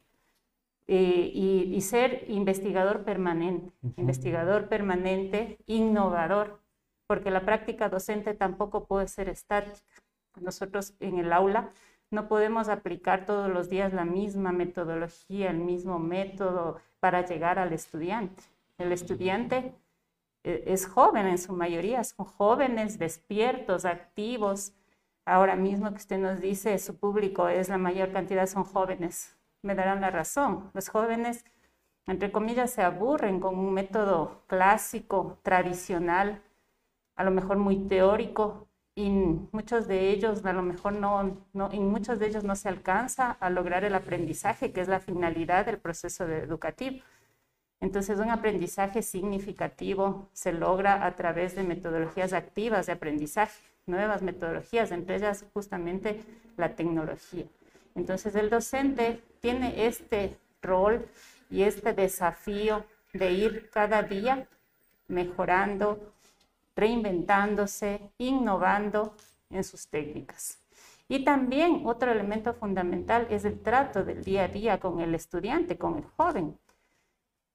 eh, 0.91 1.31
y, 1.35 1.79
ser 1.83 2.25
investigador 2.29 3.05
permanente, 3.05 3.71
investigador 3.99 4.71
permanente, 4.71 5.59
innovador, 5.67 6.63
porque 7.07 7.31
la 7.31 7.45
práctica 7.45 7.91
docente 7.91 8.33
tampoco 8.33 8.87
puede 8.87 9.07
ser 9.07 9.29
estática. 9.29 9.85
Nosotros 10.41 10.95
en 11.01 11.19
el 11.19 11.35
aula 11.35 11.73
no 12.11 12.27
podemos 12.27 12.71
aplicar 12.71 13.27
todos 13.27 13.51
los 13.51 13.69
días 13.69 13.93
la 13.93 14.07
misma 14.07 14.51
metodología, 14.51 15.51
el 15.51 15.59
mismo 15.59 15.99
método 15.99 16.81
para 17.01 17.27
llegar 17.27 17.59
al 17.59 17.75
estudiante. 17.75 18.43
El 18.79 18.91
estudiante 18.93 19.75
eh, 20.43 20.65
es 20.67 20.87
joven 20.87 21.27
en 21.27 21.37
su 21.37 21.53
mayoría, 21.53 22.03
son 22.03 22.25
jóvenes, 22.25 22.99
despiertos, 22.99 23.85
activos. 23.85 24.73
Ahora 25.27 25.55
mismo 25.55 25.91
que 25.91 25.99
usted 25.99 26.19
nos 26.19 26.41
dice, 26.41 26.79
su 26.79 26.97
público 26.97 27.49
es 27.49 27.69
la 27.69 27.77
mayor 27.77 28.11
cantidad, 28.11 28.47
son 28.47 28.65
jóvenes 28.65 29.38
me 29.63 29.75
darán 29.75 30.01
la 30.01 30.11
razón. 30.11 30.71
Los 30.75 30.89
jóvenes, 30.89 31.45
entre 32.07 32.33
comillas, 32.33 32.71
se 32.71 32.83
aburren 32.83 33.41
con 33.41 33.59
un 33.59 33.73
método 33.73 34.43
clásico, 34.47 35.39
tradicional, 35.43 36.43
a 37.17 37.25
lo 37.25 37.31
mejor 37.31 37.59
muy 37.59 37.77
teórico, 37.89 38.69
y 38.99 39.11
muchos 39.53 39.87
de 39.87 40.11
ellos 40.11 40.45
a 40.45 40.53
lo 40.53 40.63
mejor 40.63 40.95
no, 40.95 41.47
no, 41.53 41.71
en 41.71 41.89
muchos 41.89 42.19
de 42.19 42.27
ellos 42.27 42.43
no 42.43 42.57
se 42.57 42.69
alcanza 42.69 43.31
a 43.31 43.49
lograr 43.49 43.85
el 43.85 43.95
aprendizaje, 43.95 44.73
que 44.73 44.81
es 44.81 44.89
la 44.89 44.99
finalidad 44.99 45.67
del 45.67 45.79
proceso 45.79 46.27
educativo. 46.27 47.05
Entonces, 47.79 48.19
un 48.19 48.31
aprendizaje 48.31 49.03
significativo 49.03 50.29
se 50.33 50.53
logra 50.53 51.07
a 51.07 51.15
través 51.15 51.55
de 51.55 51.63
metodologías 51.63 52.33
activas 52.33 52.87
de 52.87 52.93
aprendizaje, 52.93 53.63
nuevas 53.87 54.23
metodologías, 54.23 54.91
entre 54.91 55.15
ellas 55.15 55.45
justamente 55.55 56.21
la 56.57 56.75
tecnología. 56.75 57.45
Entonces, 57.99 58.35
el 58.37 58.49
docente 58.49 59.21
tiene 59.41 59.87
este 59.87 60.39
rol 60.63 61.07
y 61.51 61.63
este 61.63 61.93
desafío 61.93 62.85
de 63.13 63.33
ir 63.33 63.71
cada 63.71 64.03
día 64.03 64.47
mejorando, 65.09 66.13
reinventándose, 66.77 68.01
innovando 68.19 69.17
en 69.51 69.65
sus 69.65 69.89
técnicas. 69.89 70.59
Y 71.09 71.25
también 71.25 71.83
otro 71.87 72.13
elemento 72.13 72.55
fundamental 72.55 73.27
es 73.31 73.45
el 73.45 73.61
trato 73.61 74.05
del 74.05 74.23
día 74.23 74.45
a 74.45 74.49
día 74.49 74.79
con 74.79 75.01
el 75.01 75.15
estudiante, 75.15 75.77
con 75.77 75.97
el 75.97 76.05
joven. 76.05 76.57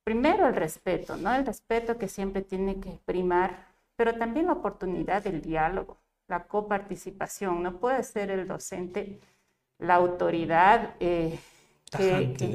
Primero 0.04 0.48
el 0.48 0.56
respeto, 0.56 1.16
¿no? 1.16 1.34
El 1.34 1.46
respeto 1.46 1.98
que 1.98 2.10
siempre 2.10 2.42
tiene 2.42 2.82
que 2.82 3.00
primar, 3.06 3.68
pero 3.96 4.16
también 4.16 4.48
la 4.48 4.54
oportunidad 4.54 5.24
del 5.24 5.42
diálogo, 5.42 5.98
la 6.28 6.44
coparticipación. 6.46 7.64
No 7.64 7.78
puede 7.78 8.04
ser 8.04 8.32
el 8.32 8.48
docente 8.48 9.22
la 9.84 9.96
autoridad 9.96 10.96
eh, 11.00 11.40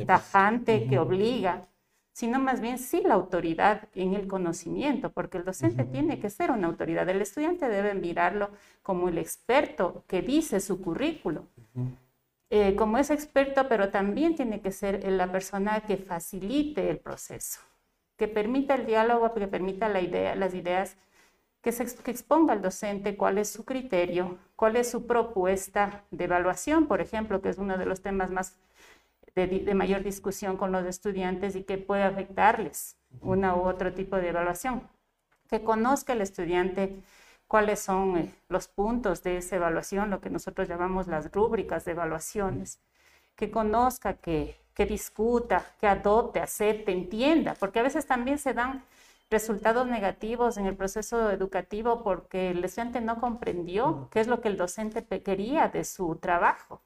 tajante, 0.06 0.86
que 0.88 0.98
obliga, 0.98 1.68
sino 2.12 2.40
más 2.40 2.60
bien 2.60 2.78
sí 2.78 3.02
la 3.04 3.14
autoridad 3.14 3.88
en 3.94 4.14
el 4.14 4.26
conocimiento, 4.26 5.10
porque 5.12 5.38
el 5.38 5.44
docente 5.44 5.84
tiene 5.84 6.18
que 6.18 6.30
ser 6.30 6.50
una 6.50 6.66
autoridad. 6.66 7.08
El 7.08 7.22
estudiante 7.22 7.68
debe 7.68 7.94
mirarlo 7.94 8.50
como 8.82 9.08
el 9.08 9.18
experto 9.18 10.04
que 10.08 10.22
dice 10.22 10.58
su 10.60 10.80
currículo. 10.80 11.46
Eh, 12.50 12.74
como 12.76 12.96
es 12.98 13.10
experto, 13.10 13.68
pero 13.68 13.90
también 13.90 14.34
tiene 14.34 14.60
que 14.60 14.72
ser 14.72 15.04
la 15.12 15.30
persona 15.30 15.82
que 15.82 15.98
facilite 15.98 16.88
el 16.88 16.98
proceso, 16.98 17.60
que 18.16 18.26
permita 18.26 18.74
el 18.74 18.86
diálogo, 18.86 19.34
que 19.34 19.46
permita 19.46 19.88
la 19.88 20.00
idea, 20.00 20.34
las 20.34 20.54
ideas, 20.54 20.96
que, 21.62 21.72
se, 21.72 21.86
que 21.96 22.10
exponga 22.10 22.52
al 22.52 22.62
docente 22.62 23.16
cuál 23.16 23.38
es 23.38 23.50
su 23.50 23.64
criterio, 23.64 24.38
cuál 24.56 24.76
es 24.76 24.90
su 24.90 25.06
propuesta 25.06 26.04
de 26.10 26.24
evaluación, 26.24 26.86
por 26.86 27.00
ejemplo, 27.00 27.40
que 27.40 27.48
es 27.48 27.58
uno 27.58 27.78
de 27.78 27.86
los 27.86 28.00
temas 28.00 28.30
más 28.30 28.56
de, 29.46 29.74
mayor 29.74 30.02
discusión 30.02 30.56
con 30.56 30.72
los 30.72 30.84
estudiantes 30.84 31.54
y 31.54 31.62
que 31.62 31.78
puede 31.78 32.02
afectarles 32.02 32.96
una 33.20 33.54
u 33.54 33.62
otro 33.62 33.92
tipo 33.92 34.16
de 34.16 34.28
evaluación. 34.28 34.82
Que 35.48 35.62
conozca 35.62 36.12
el 36.12 36.20
estudiante 36.20 36.96
cuáles 37.46 37.80
son 37.80 38.18
eh, 38.18 38.34
los 38.48 38.68
puntos 38.68 39.22
de 39.22 39.38
esa 39.38 39.56
evaluación, 39.56 40.10
lo 40.10 40.20
que 40.20 40.30
nosotros 40.30 40.68
llamamos 40.68 41.06
las 41.06 41.32
rúbricas 41.32 41.84
de 41.84 41.92
evaluaciones. 41.92 42.80
Que 43.36 43.50
conozca, 43.50 44.14
que, 44.14 44.56
que 44.74 44.86
discuta, 44.86 45.64
que 45.80 45.86
adopte, 45.86 46.40
acepte, 46.40 46.92
entienda, 46.92 47.54
porque 47.54 47.78
a 47.78 47.82
veces 47.82 48.06
también 48.06 48.38
se 48.38 48.52
dan 48.52 48.82
resultados 49.30 49.86
negativos 49.86 50.56
en 50.56 50.66
el 50.66 50.76
proceso 50.76 51.30
educativo 51.30 52.02
porque 52.02 52.50
el 52.50 52.64
estudiante 52.64 53.00
no 53.00 53.20
comprendió 53.20 54.08
qué 54.10 54.20
es 54.20 54.26
lo 54.26 54.40
que 54.40 54.48
el 54.48 54.56
docente 54.56 55.04
quería 55.22 55.68
de 55.68 55.84
su 55.84 56.16
trabajo. 56.16 56.82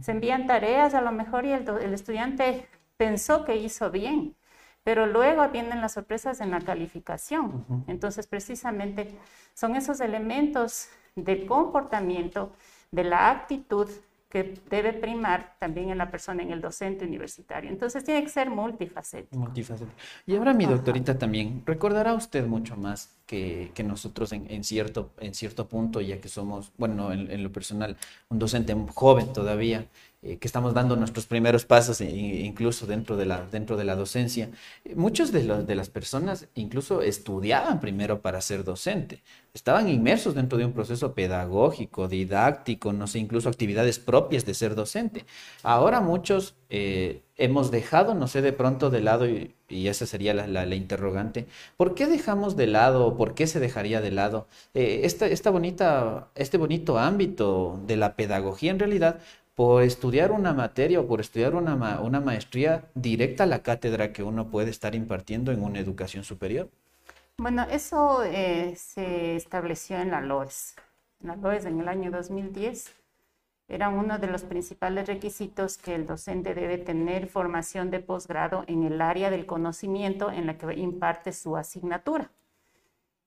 Se 0.00 0.12
envían 0.12 0.46
tareas 0.46 0.94
a 0.94 1.00
lo 1.00 1.10
mejor 1.12 1.44
y 1.46 1.52
el, 1.52 1.94
estudiante 1.94 2.68
pensó 2.96 3.44
que 3.44 3.56
hizo 3.56 3.90
bien, 3.90 4.36
pero 4.84 5.06
luego 5.06 5.48
vienen 5.48 5.80
las 5.80 5.94
sorpresas 5.94 6.40
en 6.40 6.52
la 6.52 6.60
calificación. 6.60 7.84
Entonces, 7.88 8.26
precisamente 8.26 9.18
son 9.54 9.74
esos 9.74 10.00
elementos 10.00 10.88
del 11.16 11.46
comportamiento, 11.46 12.52
de 12.92 13.04
la 13.04 13.30
actitud 13.30 13.88
que 14.30 14.54
debe 14.70 14.92
primar 14.92 15.56
también 15.58 15.90
en 15.90 15.98
la 15.98 16.10
persona, 16.10 16.42
en 16.42 16.52
el 16.52 16.60
docente 16.60 17.04
universitario. 17.04 17.68
Entonces 17.68 18.04
tiene 18.04 18.22
que 18.22 18.28
ser 18.28 18.48
multifacético. 18.48 19.36
Multifacético. 19.36 19.96
Y 20.24 20.36
ahora 20.36 20.54
mi 20.54 20.66
doctorita 20.66 21.18
también, 21.18 21.64
recordará 21.66 22.14
usted 22.14 22.46
mucho 22.46 22.76
más 22.76 23.18
que, 23.26 23.72
que 23.74 23.82
nosotros 23.82 24.32
en, 24.32 24.48
en, 24.48 24.62
cierto, 24.62 25.10
en 25.18 25.34
cierto 25.34 25.68
punto, 25.68 26.00
ya 26.00 26.20
que 26.20 26.28
somos, 26.28 26.72
bueno, 26.78 27.12
en, 27.12 27.30
en 27.30 27.42
lo 27.42 27.50
personal, 27.50 27.96
un 28.28 28.38
docente 28.38 28.74
joven 28.94 29.32
todavía, 29.32 29.88
eh, 30.22 30.38
que 30.38 30.46
estamos 30.46 30.74
dando 30.74 30.96
nuestros 30.96 31.26
primeros 31.26 31.64
pasos, 31.64 32.00
e, 32.00 32.10
incluso 32.10 32.86
dentro 32.86 33.16
de 33.16 33.26
la, 33.26 33.46
dentro 33.50 33.76
de 33.76 33.84
la 33.84 33.96
docencia. 33.96 34.50
Muchas 34.94 35.32
de, 35.32 35.42
de 35.64 35.74
las 35.74 35.88
personas 35.88 36.48
incluso 36.54 37.02
estudiaban 37.02 37.80
primero 37.80 38.20
para 38.20 38.40
ser 38.40 38.64
docente, 38.64 39.22
estaban 39.54 39.88
inmersos 39.88 40.34
dentro 40.34 40.58
de 40.58 40.64
un 40.66 40.72
proceso 40.72 41.14
pedagógico, 41.14 42.08
didáctico, 42.08 42.92
no 42.92 43.06
sé, 43.06 43.18
incluso 43.18 43.48
actividades 43.48 43.98
propias 43.98 44.44
de 44.44 44.54
ser 44.54 44.74
docente. 44.74 45.24
Ahora 45.62 46.00
muchos 46.00 46.54
eh, 46.68 47.22
hemos 47.36 47.70
dejado, 47.70 48.14
no 48.14 48.28
sé, 48.28 48.42
de 48.42 48.52
pronto 48.52 48.90
de 48.90 49.00
lado, 49.00 49.26
y, 49.28 49.54
esa 49.68 50.04
sería 50.04 50.34
la, 50.34 50.46
la, 50.46 50.74
interrogante, 50.74 51.46
¿por 51.76 51.94
qué 51.94 52.06
dejamos 52.06 52.56
de 52.56 52.66
lado, 52.66 53.06
o 53.06 53.16
por 53.16 53.34
qué 53.34 53.46
se 53.46 53.60
dejaría 53.60 54.00
de 54.00 54.10
lado 54.10 54.48
eh, 54.74 55.00
esta, 55.04 55.26
esta 55.26 55.50
bonita, 55.50 56.28
este 56.34 56.58
bonito 56.58 56.98
ámbito 56.98 57.80
de 57.86 57.96
la 57.96 58.16
pedagogía 58.16 58.70
en 58.72 58.78
realidad? 58.78 59.20
Por 59.60 59.82
estudiar 59.82 60.32
una 60.32 60.54
materia 60.54 61.00
o 61.00 61.06
por 61.06 61.20
estudiar 61.20 61.54
una, 61.54 62.00
una 62.00 62.18
maestría 62.18 62.86
directa 62.94 63.44
a 63.44 63.46
la 63.46 63.62
cátedra 63.62 64.10
que 64.10 64.22
uno 64.22 64.48
puede 64.48 64.70
estar 64.70 64.94
impartiendo 64.94 65.52
en 65.52 65.62
una 65.62 65.78
educación 65.80 66.24
superior? 66.24 66.70
Bueno, 67.36 67.66
eso 67.70 68.24
eh, 68.24 68.74
se 68.74 69.36
estableció 69.36 69.98
en 69.98 70.12
la 70.12 70.22
LOES. 70.22 70.76
la 71.20 71.36
LOES 71.36 71.66
en 71.66 71.78
el 71.78 71.88
año 71.88 72.10
2010 72.10 72.90
era 73.68 73.90
uno 73.90 74.18
de 74.18 74.28
los 74.28 74.44
principales 74.44 75.06
requisitos 75.06 75.76
que 75.76 75.94
el 75.94 76.06
docente 76.06 76.54
debe 76.54 76.78
tener 76.78 77.26
formación 77.26 77.90
de 77.90 78.00
posgrado 78.00 78.64
en 78.66 78.84
el 78.84 79.02
área 79.02 79.28
del 79.28 79.44
conocimiento 79.44 80.30
en 80.32 80.46
la 80.46 80.56
que 80.56 80.72
imparte 80.72 81.34
su 81.34 81.58
asignatura. 81.58 82.30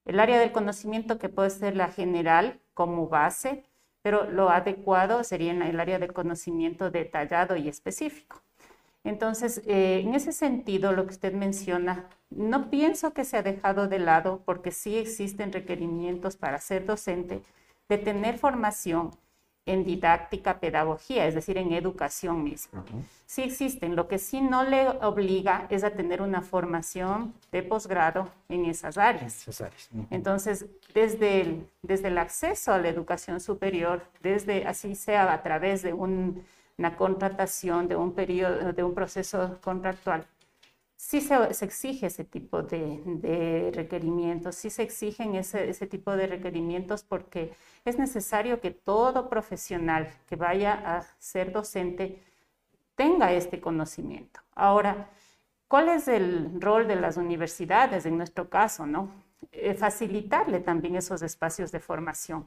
El 0.04 0.20
área 0.20 0.40
del 0.40 0.52
conocimiento 0.52 1.20
que 1.20 1.30
puede 1.30 1.52
ser 1.52 1.76
la 1.76 1.90
general 1.90 2.60
como 2.74 3.08
base, 3.08 3.66
pero 4.04 4.30
lo 4.30 4.52
adecuado 4.52 5.24
sería 5.24 5.52
en 5.52 5.64
el 5.64 5.80
área 5.80 5.98
de 5.98 6.10
conocimiento 6.10 6.92
detallado 6.92 7.56
y 7.56 7.68
específico. 7.68 8.44
Entonces, 9.04 9.62
eh, 9.66 10.02
en 10.02 10.14
ese 10.14 10.32
sentido, 10.32 10.92
lo 10.94 11.06
que 11.06 11.14
usted 11.14 11.34
menciona, 11.34 12.10
no 12.30 12.70
pienso 12.70 13.14
que 13.14 13.26
se 13.26 13.38
ha 13.38 13.44
dejado 13.44 13.88
de 13.88 14.00
lado 14.00 14.44
porque 14.46 14.72
sí 14.72 14.98
existen 14.98 15.52
requerimientos 15.52 16.38
para 16.38 16.60
ser 16.60 16.86
docente 16.86 17.42
de 17.90 17.98
tener 17.98 18.38
formación 18.38 19.12
en 19.66 19.86
didáctica, 19.86 20.60
pedagogía, 20.60 21.26
es 21.26 21.36
decir, 21.36 21.58
en 21.58 21.72
educación 21.72 22.44
misma. 22.44 22.84
Sí 23.26 23.44
existen, 23.44 23.96
lo 23.96 24.08
que 24.08 24.20
sí 24.20 24.42
no 24.42 24.64
le 24.64 24.90
obliga 24.90 25.68
es 25.70 25.84
a 25.84 25.92
tener 25.92 26.22
una 26.22 26.42
formación 26.42 27.34
de 27.52 27.64
posgrado 27.64 28.30
en 28.50 28.66
esas 28.66 28.98
áreas. 28.98 29.46
Entonces, 30.10 30.66
desde 30.94 31.42
el, 31.42 31.68
desde 31.82 32.10
el 32.10 32.18
acceso 32.18 32.74
a 32.74 32.78
la 32.78 32.90
educación 32.90 33.40
superior, 33.40 34.04
desde 34.22 34.68
así 34.68 34.96
sea 34.96 35.32
a 35.32 35.42
través 35.42 35.82
de 35.82 35.94
una 35.94 36.96
contratación, 36.98 37.88
de 37.88 37.96
un 37.96 38.14
periodo, 38.14 38.74
de 38.74 38.84
un 38.84 38.94
proceso 38.94 39.58
contractual, 39.64 40.26
sí 41.04 41.20
se, 41.20 41.66
exige 41.66 42.08
ese 42.08 42.24
tipo 42.24 42.64
de, 42.64 43.72
requerimientos, 43.76 44.56
sí 44.56 44.70
se 44.70 44.84
exigen 44.84 45.36
ese, 45.36 45.70
ese, 45.70 45.86
tipo 45.86 46.16
de 46.16 46.28
requerimientos 46.28 47.04
porque 47.04 47.54
es 47.84 47.98
necesario 48.00 48.62
que 48.62 48.72
todo 48.72 49.30
profesional 49.30 50.10
que 50.28 50.38
vaya 50.38 50.74
a 50.74 51.04
ser 51.20 51.52
docente 51.52 52.24
tenga 52.96 53.34
este 53.34 53.60
conocimiento. 53.60 54.40
Ahora, 54.56 55.10
¿cuál 55.68 55.90
es 55.90 56.08
el 56.08 56.62
rol 56.62 56.88
de 56.88 56.96
las 56.96 57.18
universidades 57.18 58.06
en 58.06 58.18
nuestro 58.18 58.50
caso? 58.50 58.86
¿no? 58.86 59.12
Eh, 59.52 59.74
facilitarle 59.74 60.62
también 60.62 60.96
esos 60.96 61.22
espacios 61.22 61.74
de 61.74 61.82
formación 61.82 62.46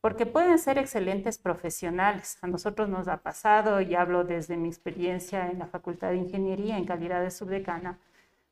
porque 0.00 0.26
pueden 0.26 0.58
ser 0.58 0.78
excelentes 0.78 1.38
profesionales. 1.38 2.38
A 2.42 2.46
nosotros 2.46 2.88
nos 2.88 3.08
ha 3.08 3.18
pasado, 3.18 3.80
y 3.80 3.94
hablo 3.94 4.24
desde 4.24 4.56
mi 4.56 4.68
experiencia 4.68 5.50
en 5.50 5.58
la 5.58 5.66
Facultad 5.66 6.10
de 6.10 6.16
Ingeniería 6.16 6.78
en 6.78 6.84
calidad 6.84 7.22
de 7.22 7.30
subdecana, 7.30 7.98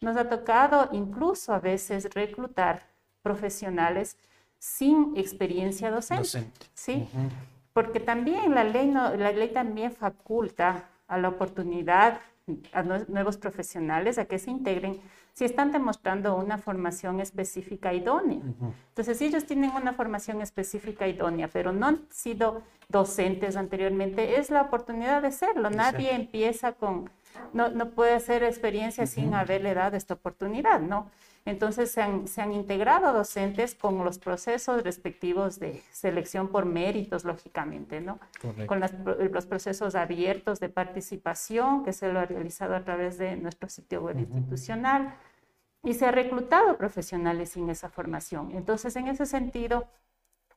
nos 0.01 0.17
ha 0.17 0.29
tocado 0.29 0.89
incluso 0.93 1.55
a 1.55 1.61
veces 1.61 2.13
reclutar 2.15 2.87
profesionales 3.23 4.19
sin 4.59 5.17
experiencia 5.17 5.91
docente. 5.91 6.51
¿sí? 6.75 7.09
Porque 7.73 8.01
también 8.01 8.55
la 8.55 8.65
ley, 8.65 8.91
la 8.91 9.33
ley 9.33 9.49
también 9.53 9.93
faculta 9.93 10.89
a 11.07 11.19
la 11.19 11.29
oportunidad 11.29 12.21
a 12.73 12.83
nuevos 12.83 13.37
profesionales 13.37 14.19
a 14.19 14.25
que 14.25 14.39
se 14.39 14.51
integren 14.51 15.01
si 15.37 15.45
están 15.45 15.71
demostrando 15.71 16.35
una 16.35 16.57
formación 16.57 17.21
específica 17.21 17.93
idónea. 17.93 18.41
Entonces, 18.89 19.19
si 19.19 19.27
ellos 19.27 19.45
tienen 19.45 19.71
una 19.73 19.93
formación 19.93 20.41
específica 20.41 21.07
idónea, 21.07 21.49
pero 21.49 21.73
no 21.73 21.89
han 21.89 22.07
sido 22.09 22.63
docentes 22.89 23.55
anteriormente, 23.57 24.39
es 24.39 24.51
la 24.51 24.63
oportunidad 24.63 25.21
de 25.21 25.33
serlo. 25.33 25.69
Nadie 25.69 26.15
empieza 26.15 26.73
con 26.73 27.11
no, 27.53 27.69
no 27.69 27.91
puede 27.91 28.15
hacer 28.15 28.43
experiencia 28.45 29.07
sin 29.07 29.35
haberle 29.35 29.75
dado 29.75 29.97
esta 29.97 30.15
oportunidad, 30.15 30.81
¿no? 30.81 31.11
Entonces 31.45 31.93
se 31.93 32.03
han, 32.03 32.27
se 32.27 32.43
han, 32.43 32.53
integrado 32.53 33.13
docentes 33.13 33.77
con 33.77 34.05
los 34.05 34.19
procesos 34.19 34.83
respectivos 34.83 35.61
de 35.61 35.81
selección 35.93 36.49
por 36.49 36.65
méritos, 36.65 37.25
lógicamente, 37.25 38.01
¿no? 38.01 38.19
Con 38.67 38.81
las, 38.81 38.95
los 39.31 39.47
procesos 39.47 39.95
abiertos 39.95 40.59
de 40.59 40.71
participación 40.71 41.85
que 41.85 41.93
se 41.93 42.13
lo 42.13 42.19
ha 42.19 42.25
realizado 42.25 42.75
a 42.75 42.83
través 42.83 43.17
de 43.19 43.37
nuestro 43.37 43.69
sitio 43.69 44.03
web 44.03 44.19
institucional 44.19 45.15
y 45.87 45.95
se 45.95 46.05
ha 46.05 46.11
reclutado 46.11 46.77
profesionales 46.77 47.51
sin 47.51 47.71
esa 47.71 47.89
formación. 47.89 48.51
Entonces, 48.53 48.97
en 48.97 49.07
ese 49.07 49.25
sentido, 49.25 49.87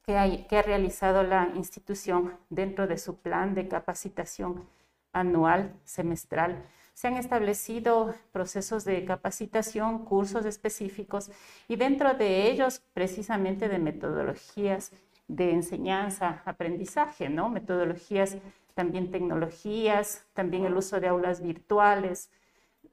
que, 0.03 0.17
hay, 0.17 0.45
que 0.49 0.57
ha 0.57 0.63
realizado 0.63 1.21
la 1.21 1.49
institución 1.55 2.33
dentro 2.49 2.87
de 2.87 2.97
su 2.97 3.17
plan 3.17 3.53
de 3.53 3.67
capacitación 3.67 4.67
anual, 5.13 5.75
semestral, 5.85 6.65
se 6.95 7.07
han 7.07 7.15
establecido 7.15 8.15
procesos 8.31 8.85
de 8.85 9.05
capacitación, 9.05 10.03
cursos 10.03 10.45
específicos 10.45 11.29
y 11.67 11.75
dentro 11.75 12.15
de 12.15 12.49
ellos 12.49 12.81
precisamente 12.93 13.69
de 13.69 13.77
metodologías 13.77 14.91
de 15.27 15.51
enseñanza, 15.51 16.41
aprendizaje, 16.43 17.29
¿no? 17.29 17.49
Metodologías, 17.49 18.37
también 18.73 19.11
tecnologías, 19.11 20.25
también 20.33 20.65
el 20.65 20.75
uso 20.75 20.99
de 20.99 21.07
aulas 21.07 21.39
virtuales. 21.41 22.31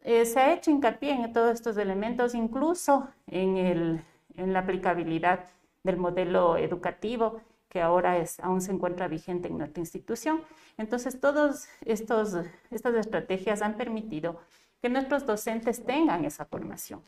Eh, 0.02 0.24
se 0.24 0.40
ha 0.40 0.54
hecho 0.54 0.70
hincapié 0.70 1.12
en 1.12 1.32
todos 1.32 1.54
estos 1.54 1.76
elementos, 1.76 2.35
incluso 2.35 3.09
en, 3.26 3.56
el, 3.56 4.04
en 4.37 4.52
la 4.52 4.61
aplicabilidad 4.61 5.46
del 5.82 5.96
modelo 5.96 6.56
educativo 6.56 7.40
que 7.68 7.82
ahora 7.82 8.16
es, 8.16 8.40
aún 8.40 8.61
se 8.61 8.72
encuentra 8.72 9.09
vigente 9.09 9.48
en 9.48 9.59
nuestra 9.59 9.80
institución. 9.80 10.40
Entonces, 10.78 11.20
todas 11.20 11.68
estas 11.85 12.35
estrategias 12.74 13.61
han 13.61 13.76
permitido 13.76 14.40
que 14.80 14.88
nuestros 14.88 15.26
docentes 15.26 15.85
tengan 15.85 16.24
esa 16.24 16.44
formación. 16.44 17.02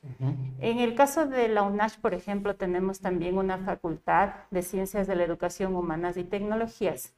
En 0.58 0.78
el 0.78 0.94
caso 0.94 1.26
de 1.26 1.48
la 1.48 1.62
UNASH, 1.62 1.98
por 1.98 2.14
ejemplo, 2.14 2.56
tenemos 2.56 3.00
también 3.00 3.38
una 3.38 3.58
facultad 3.58 4.34
de 4.50 4.62
Ciencias 4.62 5.06
de 5.06 5.16
la 5.16 5.24
Educación 5.24 5.76
Humanas 5.76 6.16
y 6.16 6.24
Tecnologías, 6.24 7.14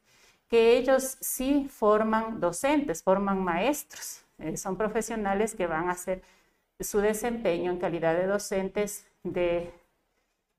que 0.48 0.76
ellos 0.76 1.16
sí 1.20 1.66
forman 1.70 2.40
docentes, 2.40 3.02
forman 3.02 3.42
maestros, 3.42 4.19
eh, 4.40 4.56
son 4.56 4.76
profesionales 4.76 5.54
que 5.54 5.66
van 5.66 5.88
a 5.88 5.92
hacer 5.92 6.22
su 6.80 7.00
desempeño 7.00 7.70
en 7.70 7.78
calidad 7.78 8.14
de 8.14 8.26
docentes 8.26 9.06
de 9.22 9.72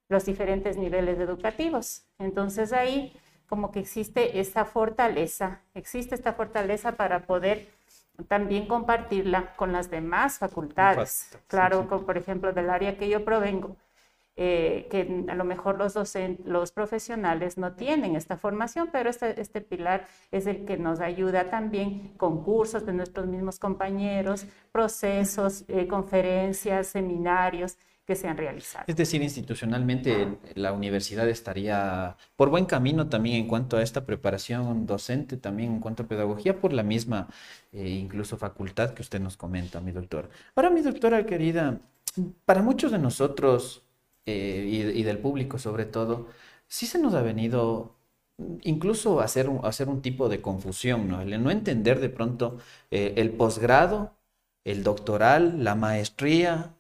los 0.10 0.26
diferentes 0.26 0.78
niveles 0.78 1.20
educativos. 1.20 2.04
Entonces 2.20 2.74
ahí 2.74 3.14
como 3.48 3.72
que 3.72 3.80
existe 3.80 4.40
esta 4.40 4.66
fortaleza, 4.66 5.62
existe 5.74 6.16
esta 6.16 6.34
fortaleza 6.34 6.94
para 6.94 7.26
poder 7.26 7.68
también 8.28 8.68
compartirla 8.68 9.54
con 9.56 9.72
las 9.72 9.90
demás 9.90 10.38
facultades. 10.38 11.38
Claro, 11.48 11.88
por 11.88 12.18
ejemplo, 12.18 12.54
del 12.54 12.70
área 12.70 12.98
que 12.98 13.10
yo 13.10 13.26
provengo, 13.26 13.76
eh, 14.44 14.88
que 14.90 15.26
a 15.28 15.36
lo 15.36 15.44
mejor 15.44 15.78
los 15.78 15.94
docentes, 15.94 16.44
los 16.48 16.72
profesionales 16.72 17.60
no 17.60 17.74
tienen 17.74 18.16
esta 18.16 18.38
formación, 18.38 18.90
pero 18.92 19.12
este, 19.12 19.40
este 19.40 19.62
pilar 19.62 20.08
es 20.32 20.48
el 20.48 20.66
que 20.66 20.78
nos 20.78 21.00
ayuda 21.00 21.52
también 21.52 22.14
con 22.18 22.44
cursos 22.44 22.84
de 22.88 22.92
nuestros 22.92 23.28
mismos 23.28 23.60
compañeros, 23.60 24.48
procesos, 24.72 25.64
eh, 25.68 25.86
conferencias, 25.86 26.88
seminarios, 26.88 27.78
que 28.04 28.16
se 28.16 28.28
han 28.28 28.36
realizado. 28.36 28.86
Es 28.88 28.96
decir, 28.96 29.22
institucionalmente 29.22 30.40
la 30.56 30.74
universidad 30.74 31.30
estaría 31.30 32.18
por 32.36 32.50
buen 32.50 32.66
camino 32.66 33.10
también 33.10 33.36
en 33.36 33.48
cuanto 33.48 33.78
a 33.78 33.84
esta 33.84 34.08
preparación 34.08 34.88
docente, 34.88 35.38
también 35.38 35.74
en 35.74 35.80
cuanto 35.80 36.02
a 36.02 36.08
pedagogía, 36.08 36.60
por 36.60 36.74
la 36.74 36.82
misma 36.82 37.28
eh, 37.72 37.88
incluso 37.90 38.38
facultad 38.38 38.96
que 38.96 39.04
usted 39.04 39.20
nos 39.20 39.38
comenta, 39.38 39.80
mi 39.82 39.92
doctor. 39.92 40.32
Ahora, 40.56 40.72
mi 40.72 40.82
doctora 40.82 41.28
querida, 41.28 41.80
para 42.44 42.64
muchos 42.64 42.92
de 42.92 42.98
nosotros 42.98 43.84
eh, 44.26 44.94
y, 44.96 45.04
del 45.04 45.18
público 45.20 45.58
sobre 45.60 45.86
todo, 45.86 46.28
sí 46.68 46.86
se 46.88 47.00
nos 47.00 47.14
ha 47.14 47.22
venido 47.22 47.96
incluso 48.64 49.20
hacer 49.22 49.50
un, 49.50 49.66
hacer 49.66 49.90
un 49.90 50.02
tipo 50.02 50.30
de 50.30 50.42
confusión, 50.42 51.08
¿no? 51.08 51.24
No 51.26 51.52
entender 51.52 52.00
de 52.00 52.10
pronto 52.10 52.58
eh, 52.92 53.14
el 53.18 53.32
posgrado, 53.32 54.14
el 54.64 54.84
doctoral, 54.84 55.64
la 55.64 55.76
maestría, 55.76 56.76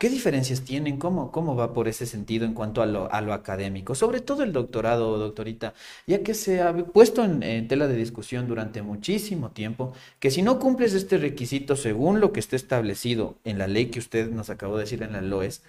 ¿Qué 0.00 0.08
diferencias 0.08 0.62
tienen? 0.62 0.96
¿Cómo, 0.96 1.32
¿Cómo 1.32 1.56
va 1.56 1.72
por 1.72 1.88
ese 1.88 2.06
sentido 2.06 2.46
en 2.46 2.54
cuanto 2.54 2.82
a 2.82 2.86
lo, 2.86 3.12
a 3.12 3.20
lo 3.20 3.32
académico? 3.32 3.96
Sobre 3.96 4.20
todo 4.20 4.44
el 4.44 4.52
doctorado, 4.52 5.18
doctorita, 5.18 5.74
ya 6.06 6.22
que 6.22 6.34
se 6.34 6.62
ha 6.62 6.72
puesto 6.72 7.24
en, 7.24 7.66
tela 7.66 7.88
de 7.88 7.96
discusión 7.96 8.46
durante 8.46 8.80
muchísimo 8.80 9.50
tiempo 9.50 9.92
que 10.20 10.30
si 10.30 10.42
no 10.42 10.60
cumples 10.60 10.94
este 10.94 11.18
requisito 11.18 11.74
según 11.74 12.20
lo 12.20 12.30
que 12.32 12.38
esté 12.38 12.54
establecido 12.54 13.38
en 13.42 13.58
la 13.58 13.66
ley 13.66 13.86
que 13.86 13.98
usted 13.98 14.30
nos 14.30 14.50
acabó 14.50 14.76
de 14.76 14.84
decir 14.84 15.02
en 15.02 15.14
la 15.14 15.20
LOES, 15.20 15.62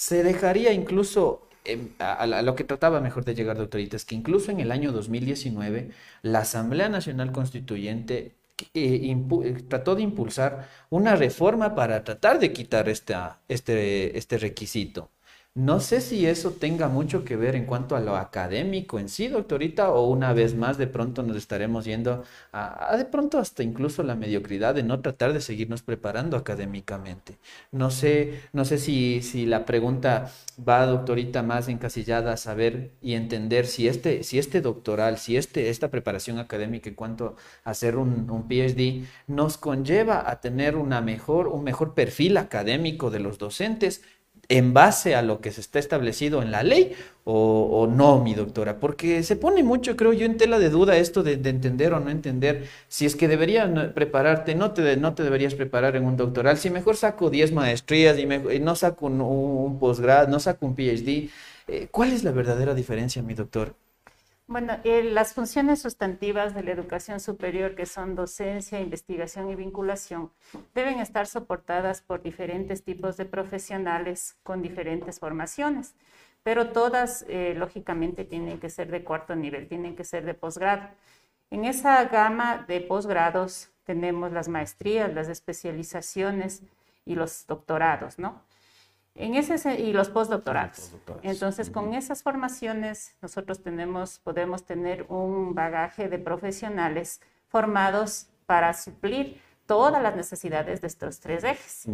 se 0.00 0.22
dejaría 0.22 0.72
incluso 0.72 1.46
a, 1.98 2.14
a, 2.14 2.42
lo 2.42 2.54
que 2.54 2.64
trataba 2.64 3.02
mejor 3.02 3.26
de 3.26 3.34
llegar, 3.34 3.58
doctorita, 3.58 3.96
es 3.96 4.06
que 4.06 4.14
incluso 4.14 4.50
en 4.50 4.58
el 4.60 4.72
año 4.72 4.92
2019 4.92 5.90
la 6.22 6.38
Asamblea 6.38 6.88
Nacional 6.88 7.32
Constituyente 7.32 8.32
eh, 8.72 9.14
eh, 9.14 9.62
trató 9.68 9.94
de 9.96 10.02
impulsar 10.02 10.70
una 10.88 11.16
reforma 11.16 11.74
para 11.74 12.02
tratar 12.02 12.38
de 12.38 12.50
quitar 12.50 12.88
esta, 12.88 13.42
este, 13.46 14.16
este 14.16 14.38
requisito. 14.38 15.10
No 15.56 15.80
sé 15.80 16.00
si 16.00 16.26
eso 16.26 16.52
tenga 16.52 16.86
mucho 16.88 17.24
que 17.24 17.34
ver 17.34 17.56
en 17.56 17.66
cuanto 17.66 17.96
a 17.96 18.00
lo 18.00 18.14
académico 18.16 19.00
en 19.00 19.08
sí, 19.08 19.26
doctorita, 19.26 19.90
o 19.90 20.06
una 20.08 20.32
vez 20.32 20.54
más 20.54 20.78
de 20.78 20.86
pronto 20.86 21.24
nos 21.24 21.36
estaremos 21.36 21.84
yendo 21.84 22.22
a, 22.52 22.96
de 22.96 23.04
pronto 23.04 23.36
hasta 23.36 23.64
incluso 23.64 24.04
la 24.04 24.14
mediocridad 24.14 24.76
de 24.76 24.84
no 24.84 25.00
tratar 25.00 25.32
de 25.32 25.40
seguirnos 25.40 25.82
preparando 25.82 26.36
académicamente. 26.36 27.36
No 27.72 27.90
sé, 27.90 28.42
no 28.52 28.64
sé 28.64 28.78
si, 28.78 29.22
si 29.22 29.44
la 29.44 29.64
pregunta 29.66 30.30
va, 30.66 30.86
doctorita, 30.86 31.42
más 31.42 31.68
encasillada 31.68 32.32
a 32.32 32.36
saber 32.36 32.92
y 33.02 33.14
entender 33.14 33.66
si 33.66 33.88
este, 33.88 34.22
si 34.22 34.38
este 34.38 34.60
doctoral, 34.60 35.18
si 35.18 35.36
este, 35.36 35.68
esta 35.68 35.90
preparación 35.90 36.38
académica 36.38 36.88
en 36.88 36.94
cuanto 36.94 37.34
a 37.64 37.70
hacer 37.70 37.96
un, 37.96 38.30
un 38.30 38.46
PhD 38.46 39.04
nos 39.26 39.58
conlleva 39.58 40.30
a 40.30 40.40
tener 40.40 40.76
una 40.76 41.00
mejor, 41.00 41.48
un 41.48 41.64
mejor 41.64 41.94
perfil 41.94 42.36
académico 42.36 43.10
de 43.10 43.18
los 43.18 43.38
docentes 43.38 44.02
en 44.50 44.74
base 44.74 45.14
a 45.14 45.22
lo 45.22 45.40
que 45.40 45.52
se 45.52 45.62
está 45.62 45.78
establecido 45.78 46.42
en 46.42 46.50
la 46.50 46.62
ley 46.62 46.94
o, 47.24 47.88
no, 47.90 48.22
mi 48.22 48.34
doctora? 48.34 48.78
Porque 48.80 49.22
se 49.22 49.36
pone 49.36 49.62
mucho, 49.62 49.96
creo 49.96 50.12
yo, 50.12 50.26
en 50.26 50.36
tela 50.36 50.58
de 50.58 50.68
duda 50.68 50.96
esto 50.96 51.22
de, 51.22 51.34
entender 51.34 51.94
o 51.94 52.00
no 52.00 52.10
entender 52.10 52.66
si 52.88 53.06
es 53.06 53.16
que 53.16 53.28
deberían 53.28 53.92
prepararte, 53.94 54.54
no 54.54 54.72
te, 54.72 54.96
no 54.96 55.14
te 55.14 55.22
deberías 55.22 55.54
preparar 55.54 55.96
en 55.96 56.04
un 56.04 56.16
doctoral, 56.16 56.58
si 56.58 56.68
mejor 56.68 56.96
saco 56.96 57.30
10 57.30 57.52
maestrías 57.52 58.18
y, 58.18 58.26
no 58.26 58.74
saco 58.74 59.06
un, 59.06 59.78
posgrado, 59.78 60.28
no 60.28 60.40
saco 60.40 60.66
un 60.66 60.74
PhD. 60.74 61.30
Eh, 61.68 61.88
¿Cuál 61.90 62.12
es 62.12 62.24
la 62.24 62.32
verdadera 62.32 62.74
diferencia, 62.74 63.22
mi 63.22 63.34
doctor? 63.34 63.74
Bueno, 64.50 64.80
eh, 64.82 65.04
las 65.04 65.32
funciones 65.32 65.80
sustantivas 65.80 66.56
de 66.56 66.64
la 66.64 66.72
educación 66.72 67.20
superior, 67.20 67.76
que 67.76 67.86
son 67.86 68.16
docencia, 68.16 68.80
investigación 68.80 69.48
y 69.48 69.54
vinculación, 69.54 70.32
deben 70.74 70.98
estar 70.98 71.28
soportadas 71.28 72.02
por 72.02 72.20
diferentes 72.20 72.82
tipos 72.82 73.16
de 73.16 73.26
profesionales 73.26 74.36
con 74.42 74.60
diferentes 74.60 75.20
formaciones, 75.20 75.94
pero 76.42 76.70
todas, 76.70 77.24
eh, 77.28 77.54
lógicamente, 77.56 78.24
tienen 78.24 78.58
que 78.58 78.70
ser 78.70 78.90
de 78.90 79.04
cuarto 79.04 79.36
nivel, 79.36 79.68
tienen 79.68 79.94
que 79.94 80.02
ser 80.02 80.24
de 80.24 80.34
posgrado. 80.34 80.88
En 81.50 81.64
esa 81.64 82.04
gama 82.06 82.64
de 82.66 82.80
posgrados 82.80 83.70
tenemos 83.84 84.32
las 84.32 84.48
maestrías, 84.48 85.14
las 85.14 85.28
especializaciones 85.28 86.64
y 87.04 87.14
los 87.14 87.46
doctorados, 87.46 88.18
¿no? 88.18 88.42
En 89.14 89.34
ese, 89.34 89.80
y 89.80 89.92
los 89.92 90.08
postdoctorados. 90.08 90.92
Entonces, 91.22 91.68
con 91.68 91.94
esas 91.94 92.22
formaciones, 92.22 93.16
nosotros 93.20 93.62
tenemos, 93.62 94.18
podemos 94.20 94.64
tener 94.64 95.04
un 95.08 95.54
bagaje 95.54 96.08
de 96.08 96.18
profesionales 96.18 97.20
formados 97.48 98.28
para 98.46 98.72
suplir 98.72 99.40
todas 99.66 100.02
las 100.02 100.16
necesidades 100.16 100.80
de 100.80 100.86
estos 100.86 101.20
tres 101.20 101.44
ejes. 101.44 101.86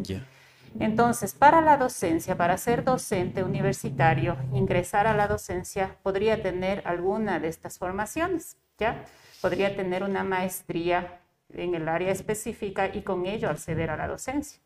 Entonces, 0.78 1.34
para 1.34 1.60
la 1.60 1.76
docencia, 1.76 2.36
para 2.36 2.58
ser 2.58 2.84
docente 2.84 3.42
universitario, 3.42 4.36
ingresar 4.52 5.06
a 5.06 5.14
la 5.14 5.26
docencia, 5.26 5.96
podría 6.02 6.42
tener 6.42 6.82
alguna 6.86 7.40
de 7.40 7.48
estas 7.48 7.78
formaciones, 7.78 8.56
¿ya? 8.78 9.04
Podría 9.40 9.74
tener 9.74 10.02
una 10.02 10.22
maestría 10.22 11.20
en 11.52 11.74
el 11.74 11.88
área 11.88 12.12
específica 12.12 12.88
y 12.94 13.02
con 13.02 13.26
ello 13.26 13.48
acceder 13.48 13.90
a 13.90 13.96
la 13.96 14.08
docencia. 14.08 14.60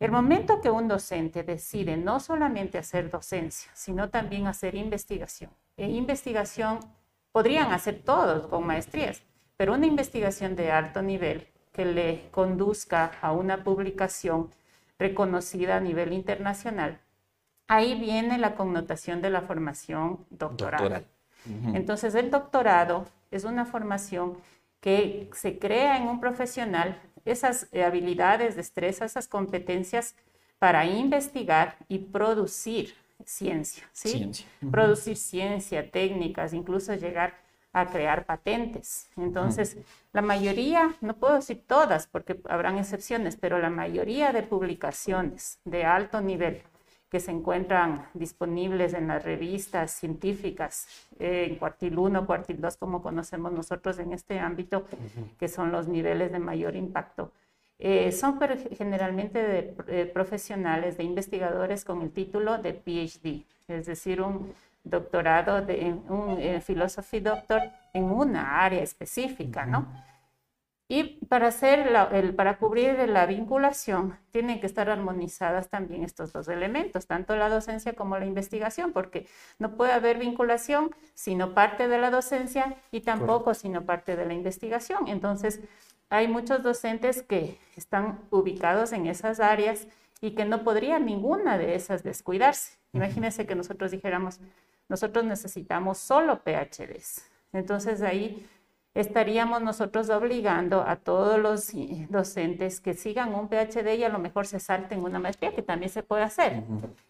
El 0.00 0.12
momento 0.12 0.62
que 0.62 0.70
un 0.70 0.88
docente 0.88 1.42
decide 1.42 1.98
no 1.98 2.20
solamente 2.20 2.78
hacer 2.78 3.10
docencia, 3.10 3.70
sino 3.74 4.08
también 4.08 4.46
hacer 4.46 4.74
investigación, 4.74 5.50
e 5.76 5.90
investigación 5.90 6.80
podrían 7.32 7.70
hacer 7.72 8.00
todos 8.02 8.46
con 8.46 8.66
maestrías, 8.66 9.22
pero 9.58 9.74
una 9.74 9.84
investigación 9.84 10.56
de 10.56 10.72
alto 10.72 11.02
nivel 11.02 11.46
que 11.70 11.84
le 11.84 12.30
conduzca 12.30 13.12
a 13.20 13.32
una 13.32 13.62
publicación 13.62 14.48
reconocida 14.98 15.76
a 15.76 15.80
nivel 15.80 16.14
internacional, 16.14 16.98
ahí 17.68 18.00
viene 18.00 18.38
la 18.38 18.54
connotación 18.54 19.20
de 19.20 19.28
la 19.28 19.42
formación 19.42 20.24
doctoral. 20.30 21.06
Entonces, 21.74 22.14
el 22.14 22.30
doctorado 22.30 23.04
es 23.30 23.44
una 23.44 23.66
formación 23.66 24.38
que 24.80 25.28
se 25.34 25.58
crea 25.58 25.98
en 25.98 26.08
un 26.08 26.20
profesional 26.20 26.98
esas 27.24 27.68
habilidades, 27.74 28.56
destrezas, 28.56 29.12
esas 29.12 29.28
competencias 29.28 30.14
para 30.58 30.84
investigar 30.86 31.76
y 31.88 31.98
producir 31.98 32.94
ciencia, 33.24 33.88
¿sí? 33.92 34.10
Ciencia. 34.10 34.46
Producir 34.70 35.16
ciencia, 35.16 35.90
técnicas, 35.90 36.52
incluso 36.52 36.94
llegar 36.94 37.34
a 37.72 37.86
crear 37.86 38.26
patentes. 38.26 39.08
Entonces, 39.16 39.76
la 40.12 40.22
mayoría, 40.22 40.94
no 41.00 41.14
puedo 41.14 41.36
decir 41.36 41.62
todas 41.66 42.06
porque 42.06 42.40
habrán 42.48 42.78
excepciones, 42.78 43.36
pero 43.36 43.58
la 43.58 43.70
mayoría 43.70 44.32
de 44.32 44.42
publicaciones 44.42 45.60
de 45.64 45.84
alto 45.84 46.20
nivel 46.20 46.62
que 47.10 47.20
se 47.20 47.30
encuentran 47.32 48.06
disponibles 48.14 48.94
en 48.94 49.08
las 49.08 49.24
revistas 49.24 49.90
científicas, 49.90 50.86
eh, 51.18 51.46
en 51.50 51.56
cuartil 51.56 51.98
1, 51.98 52.26
cuartil 52.26 52.60
2, 52.60 52.76
como 52.76 53.02
conocemos 53.02 53.52
nosotros 53.52 53.98
en 53.98 54.12
este 54.12 54.38
ámbito, 54.38 54.84
que 55.38 55.48
son 55.48 55.72
los 55.72 55.88
niveles 55.88 56.30
de 56.30 56.38
mayor 56.38 56.76
impacto, 56.76 57.32
eh, 57.82 58.12
son 58.12 58.38
generalmente 58.76 59.42
de 59.42 59.74
eh, 59.88 60.04
profesionales, 60.04 60.98
de 60.98 61.04
investigadores 61.04 61.82
con 61.82 62.02
el 62.02 62.10
título 62.12 62.58
de 62.58 62.74
PhD, 62.74 63.46
es 63.68 63.86
decir, 63.86 64.20
un 64.20 64.52
doctorado 64.84 65.62
de 65.62 65.96
un 66.08 66.36
eh, 66.38 66.60
philosophy 66.60 67.20
doctor 67.20 67.62
en 67.94 68.04
una 68.04 68.62
área 68.62 68.82
específica, 68.82 69.64
¿no? 69.64 69.86
Y 70.92 71.24
para, 71.28 71.46
hacer 71.46 71.88
el, 72.10 72.34
para 72.34 72.58
cubrir 72.58 72.98
la 73.08 73.24
vinculación, 73.24 74.18
tienen 74.32 74.58
que 74.58 74.66
estar 74.66 74.90
armonizadas 74.90 75.68
también 75.68 76.02
estos 76.02 76.32
dos 76.32 76.48
elementos, 76.48 77.06
tanto 77.06 77.36
la 77.36 77.48
docencia 77.48 77.92
como 77.92 78.18
la 78.18 78.26
investigación, 78.26 78.92
porque 78.92 79.28
no 79.60 79.76
puede 79.76 79.92
haber 79.92 80.18
vinculación 80.18 80.90
sino 81.14 81.54
parte 81.54 81.86
de 81.86 81.98
la 81.98 82.10
docencia 82.10 82.74
y 82.90 83.02
tampoco 83.02 83.54
sino 83.54 83.86
parte 83.86 84.16
de 84.16 84.26
la 84.26 84.34
investigación. 84.34 85.06
Entonces, 85.06 85.60
hay 86.08 86.26
muchos 86.26 86.64
docentes 86.64 87.22
que 87.22 87.56
están 87.76 88.18
ubicados 88.30 88.92
en 88.92 89.06
esas 89.06 89.38
áreas 89.38 89.86
y 90.20 90.32
que 90.32 90.44
no 90.44 90.64
podría 90.64 90.98
ninguna 90.98 91.56
de 91.56 91.76
esas 91.76 92.02
descuidarse. 92.02 92.80
Imagínense 92.94 93.46
que 93.46 93.54
nosotros 93.54 93.92
dijéramos, 93.92 94.40
nosotros 94.88 95.24
necesitamos 95.24 95.98
solo 95.98 96.42
PhDs. 96.42 97.30
Entonces 97.52 98.02
ahí 98.02 98.44
estaríamos 98.94 99.62
nosotros 99.62 100.10
obligando 100.10 100.82
a 100.82 100.96
todos 100.96 101.38
los 101.38 101.72
docentes 102.08 102.80
que 102.80 102.94
sigan 102.94 103.34
un 103.34 103.48
PhD 103.48 103.94
y 103.96 104.04
a 104.04 104.08
lo 104.08 104.18
mejor 104.18 104.46
se 104.46 104.58
salten 104.58 105.04
una 105.04 105.20
maestría, 105.20 105.54
que 105.54 105.62
también 105.62 105.90
se 105.90 106.02
puede 106.02 106.22
hacer, 106.22 106.64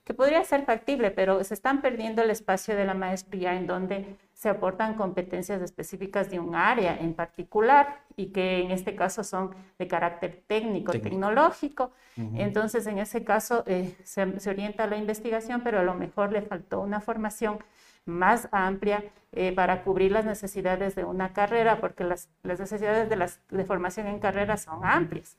que 0.05 0.13
podría 0.13 0.45
ser 0.45 0.65
factible, 0.65 1.11
pero 1.11 1.43
se 1.43 1.55
están 1.55 1.81
perdiendo 1.81 2.23
el 2.23 2.31
espacio 2.31 2.77
de 2.77 2.85
la 2.85 2.95
maestría 2.95 3.55
en 3.55 3.67
donde 3.67 4.17
se 4.35 4.51
aportan 4.51 4.95
competencias 4.95 5.63
específicas 5.63 6.31
de 6.31 6.39
un 6.39 6.55
área 6.55 6.99
en 6.99 7.15
particular 7.15 8.01
y 8.17 8.27
que 8.27 8.61
en 8.61 8.71
este 8.71 8.95
caso 8.95 9.25
son 9.25 9.55
de 9.79 9.87
carácter 9.87 10.43
técnico, 10.47 10.93
tecnológico. 10.93 11.93
Entonces, 12.17 12.87
en 12.87 12.99
ese 12.99 13.25
caso 13.25 13.65
eh, 13.67 13.95
se, 14.05 14.39
se 14.39 14.51
orienta 14.51 14.85
a 14.85 14.87
la 14.87 14.99
investigación, 14.99 15.63
pero 15.63 15.79
a 15.79 15.83
lo 15.83 15.95
mejor 15.95 16.33
le 16.33 16.43
faltó 16.43 16.81
una 16.81 17.01
formación 17.01 17.59
más 18.05 18.49
amplia 18.53 19.05
eh, 19.33 19.53
para 19.53 19.83
cubrir 19.85 20.11
las 20.11 20.25
necesidades 20.25 20.95
de 20.95 21.05
una 21.05 21.33
carrera, 21.33 21.81
porque 21.81 22.05
las, 22.05 22.29
necesidades 22.43 23.09
de, 23.09 23.17
las, 23.17 23.41
de 23.49 23.65
formación 23.65 24.07
en 24.09 24.19
carrera 24.19 24.57
son 24.57 24.85
amplias. 24.85 25.37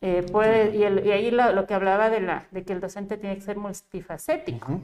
Eh, 0.00 0.24
puede, 0.30 0.76
y, 0.76 0.84
ahí 0.84 1.30
lo, 1.32 1.66
que 1.66 1.74
hablaba 1.74 2.10
de, 2.10 2.20
la, 2.20 2.46
de 2.52 2.62
que 2.62 2.72
el 2.72 2.80
docente 2.80 3.16
tiene 3.16 3.34
que 3.34 3.42
ser 3.42 3.56
multifacético. 3.56 4.80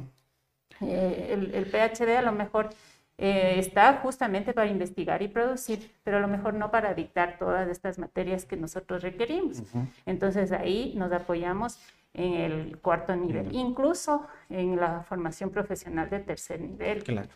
Eh, 0.81 1.29
el, 1.31 1.55
el, 1.55 1.67
PhD 1.67 2.17
a 2.17 2.23
lo 2.23 2.33
mejor 2.33 2.71
está 3.17 4.01
justamente 4.03 4.53
para 4.53 4.69
investigar 4.69 5.23
y 5.23 5.29
producir, 5.29 5.93
pero 6.03 6.17
a 6.17 6.21
lo 6.21 6.27
mejor 6.27 6.55
no 6.55 6.73
para 6.73 6.95
dictar 6.95 7.39
todas 7.39 7.69
estas 7.69 7.97
materias 7.97 8.45
que 8.45 8.57
nosotros 8.57 9.05
requerimos. 9.05 9.63
Entonces 10.05 10.51
ahí 10.51 10.95
nos 10.97 11.13
apoyamos 11.13 11.79
en 12.15 12.35
el 12.35 12.79
cuarto 12.79 13.15
nivel, 13.15 13.55
incluso 13.55 14.27
en 14.49 14.77
la 14.77 15.03
formación 15.03 15.51
profesional 15.51 16.09
de 16.09 16.21
tercer 16.21 16.61
nivel. 16.61 17.03
Claro. 17.03 17.29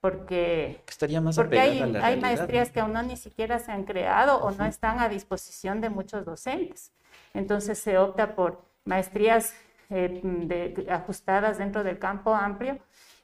Porque, 0.00 0.82
Estaría 0.86 1.20
más 1.20 1.36
porque 1.36 1.58
hay, 1.58 1.80
hay 1.80 2.20
maestrías 2.20 2.70
que 2.70 2.80
aún 2.80 2.92
no 2.92 3.02
ni 3.02 3.16
siquiera 3.16 3.58
se 3.58 3.72
han 3.72 3.84
creado 3.84 4.38
o 4.38 4.50
no 4.52 4.66
están 4.66 5.00
a 5.00 5.08
disposición 5.08 5.80
de 5.80 5.88
muchos 5.88 6.24
docentes. 6.24 6.92
Entonces 7.34 7.78
se 7.78 7.98
opta 7.98 8.36
por 8.36 8.62
maestrías 8.84 9.54
eh, 9.88 10.20
de, 10.22 10.86
ajustadas 10.90 11.58
dentro 11.58 11.84
del 11.84 11.98
campo 11.98 12.34
amplio 12.34 12.78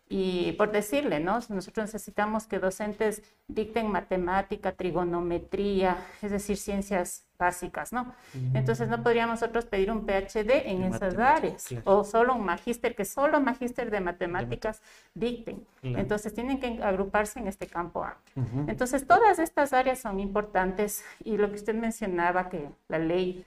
y 0.09 0.53
por 0.53 0.73
decirle, 0.73 1.21
¿no? 1.21 1.35
Nosotros 1.49 1.79
necesitamos 1.79 2.47
que 2.47 2.59
docentes 2.59 3.23
dicten 3.49 3.91
matemática, 3.91 4.73
trigonometría, 4.73 5.97
es 6.21 6.31
decir, 6.31 6.59
ciencias 6.59 7.25
básicas, 7.39 7.93
¿no? 7.93 8.15
Entonces 8.55 8.89
no 8.89 9.03
podríamos 9.03 9.41
nosotros 9.41 9.65
pedir 9.65 9.91
un 9.91 10.07
PhD 10.07 10.67
en 10.67 10.83
esas 10.83 11.19
áreas 11.19 11.67
o 11.85 12.05
solo 12.05 12.35
un 12.35 12.45
magíster, 12.45 12.95
que 12.95 13.05
solo 13.05 13.41
magíster 13.41 13.91
de 13.91 14.01
matemáticas 14.01 14.83
dicten. 15.15 15.67
Entonces 15.83 16.35
tienen 16.35 16.61
que 16.61 16.83
agruparse 16.83 17.41
en 17.41 17.49
este 17.49 17.67
campo 17.67 18.05
amplio. 18.05 18.67
Entonces 18.69 19.07
todas 19.07 19.39
estas 19.39 19.73
áreas 19.73 19.99
son 19.99 20.21
importantes 20.21 21.05
y 21.25 21.37
lo 21.37 21.49
que 21.49 21.57
usted 21.57 21.75
mencionaba, 21.75 22.49
que 22.49 22.69
la 22.89 22.99
ley 22.99 23.45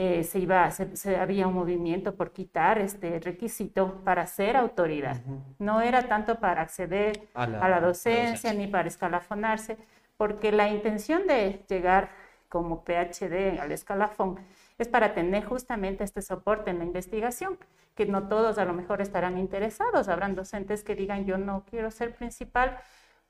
eh, 0.00 0.22
se, 0.22 0.38
iba, 0.38 0.70
se, 0.70 1.16
había 1.16 1.48
un 1.48 1.54
movimiento 1.54 2.14
por 2.14 2.30
quitar 2.30 2.78
este 2.78 3.18
requisito 3.18 3.96
para 4.04 4.28
ser 4.28 4.56
autoridad. 4.56 5.20
No 5.58 5.80
era 5.80 6.06
tanto 6.06 6.38
para 6.38 6.62
acceder 6.62 7.28
a 7.34 7.48
la, 7.48 7.80
docencia, 7.80 8.54
ni 8.54 8.68
para 8.68 8.86
escalafonarse, 8.86 9.76
porque 10.16 10.52
la 10.52 10.68
intención 10.68 11.26
de 11.26 11.64
llegar 11.68 12.10
como 12.48 12.84
PhD 12.84 13.58
al 13.58 13.72
escalafón 13.72 14.38
es 14.78 14.86
para 14.86 15.14
tener 15.14 15.44
justamente 15.44 16.04
este 16.04 16.22
soporte 16.22 16.70
en 16.70 16.78
la 16.78 16.84
investigación, 16.84 17.58
que 17.96 18.06
no 18.06 18.28
todos 18.28 18.56
a 18.58 18.64
lo 18.64 18.74
mejor 18.74 19.00
estarán 19.00 19.36
interesados. 19.36 20.06
Habrán 20.06 20.36
docentes 20.36 20.84
que 20.84 20.94
digan, 20.94 21.24
yo 21.24 21.38
no 21.38 21.64
quiero 21.68 21.90
ser 21.90 22.14
principal. 22.14 22.78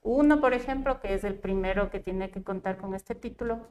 Uno, 0.02 0.38
por 0.38 0.52
ejemplo, 0.52 1.00
que 1.00 1.14
es 1.14 1.24
el 1.24 1.36
primero 1.36 1.88
que 1.88 1.98
tiene 1.98 2.30
que 2.30 2.42
contar 2.42 2.76
con 2.76 2.94
este 2.94 3.14
título, 3.14 3.66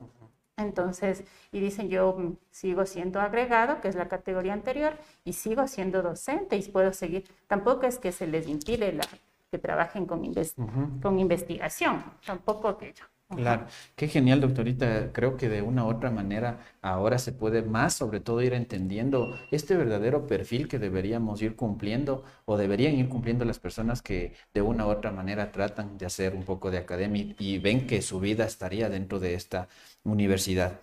entonces, 0.57 1.23
y 1.51 1.59
dicen, 1.59 1.89
yo 1.89 2.35
sigo 2.51 2.85
siendo 2.85 3.21
agregado, 3.21 3.79
que 3.81 3.87
es 3.87 3.95
la 3.95 4.07
categoría 4.07 4.53
anterior, 4.53 4.97
y 5.23 5.33
sigo 5.33 5.67
siendo 5.67 6.01
docente 6.01 6.57
y 6.57 6.63
puedo 6.63 6.93
seguir. 6.93 7.25
Tampoco 7.47 7.85
es 7.85 7.99
que 7.99 8.11
se 8.11 8.27
les 8.27 8.47
impide 8.47 8.91
la, 8.93 9.03
que 9.51 9.57
trabajen 9.59 10.05
con, 10.05 10.23
con 11.01 11.19
investigación, 11.19 12.03
tampoco 12.25 12.67
aquello. 12.69 13.05
Claro, 13.29 13.65
qué 13.97 14.07
genial, 14.07 14.39
doctorita. 14.39 15.11
Creo 15.11 15.35
que 15.35 15.49
de 15.49 15.61
una 15.61 15.85
u 15.85 15.89
otra 15.89 16.09
manera 16.11 16.59
ahora 16.81 17.19
se 17.19 17.33
puede 17.33 17.61
más, 17.61 17.93
sobre 17.93 18.21
todo, 18.21 18.41
ir 18.41 18.53
entendiendo 18.53 19.37
este 19.51 19.75
verdadero 19.75 20.27
perfil 20.27 20.69
que 20.69 20.79
deberíamos 20.79 21.41
ir 21.41 21.57
cumpliendo 21.57 22.23
o 22.45 22.55
deberían 22.55 22.95
ir 22.95 23.09
cumpliendo 23.09 23.43
las 23.43 23.59
personas 23.59 24.01
que 24.01 24.33
de 24.53 24.61
una 24.61 24.87
u 24.87 24.89
otra 24.89 25.11
manera 25.11 25.51
tratan 25.51 25.97
de 25.97 26.05
hacer 26.05 26.35
un 26.35 26.43
poco 26.43 26.71
de 26.71 26.77
academia 26.77 27.35
y 27.37 27.59
ven 27.59 27.85
que 27.85 28.01
su 28.01 28.21
vida 28.21 28.45
estaría 28.45 28.87
dentro 28.87 29.19
de 29.19 29.33
esta 29.33 29.67
universidad. 30.11 30.81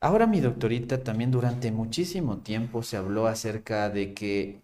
Ahora, 0.00 0.26
mi 0.26 0.40
doctorita, 0.40 1.02
también 1.04 1.30
durante 1.30 1.72
muchísimo 1.72 2.38
tiempo 2.38 2.82
se 2.82 2.96
habló 2.96 3.26
acerca 3.26 3.90
de 3.90 4.14
que, 4.14 4.62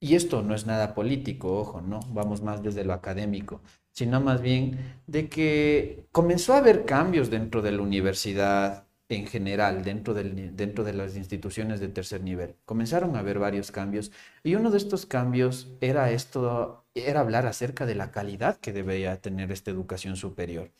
y 0.00 0.14
esto 0.16 0.42
no 0.42 0.54
es 0.54 0.66
nada 0.66 0.94
político, 0.94 1.58
ojo, 1.58 1.80
no, 1.80 2.00
vamos 2.10 2.42
más 2.42 2.62
desde 2.62 2.84
lo 2.84 2.92
académico 2.92 3.60
sino 3.96 4.20
más 4.20 4.42
bien 4.42 4.78
de 5.06 5.30
que 5.30 6.04
comenzó 6.12 6.52
a 6.52 6.58
haber 6.58 6.84
cambios 6.84 7.30
dentro 7.30 7.62
de 7.62 7.72
la 7.72 7.80
universidad 7.80 8.86
en 9.08 9.26
general, 9.26 9.84
dentro, 9.84 10.12
del, 10.12 10.54
dentro 10.54 10.84
de 10.84 10.92
las 10.92 11.16
instituciones 11.16 11.80
de 11.80 11.88
tercer 11.88 12.22
nivel. 12.22 12.56
Comenzaron 12.66 13.16
a 13.16 13.20
haber 13.20 13.38
varios 13.38 13.70
cambios 13.72 14.12
y 14.42 14.54
uno 14.54 14.70
de 14.70 14.76
estos 14.76 15.06
cambios 15.06 15.68
era 15.80 16.10
esto, 16.10 16.84
era 16.94 17.20
hablar 17.20 17.46
acerca 17.46 17.86
de 17.86 17.94
la 17.94 18.10
calidad 18.10 18.58
que 18.58 18.74
debería 18.74 19.18
tener 19.22 19.50
esta 19.50 19.70
educación 19.70 20.16
superior. 20.16 20.70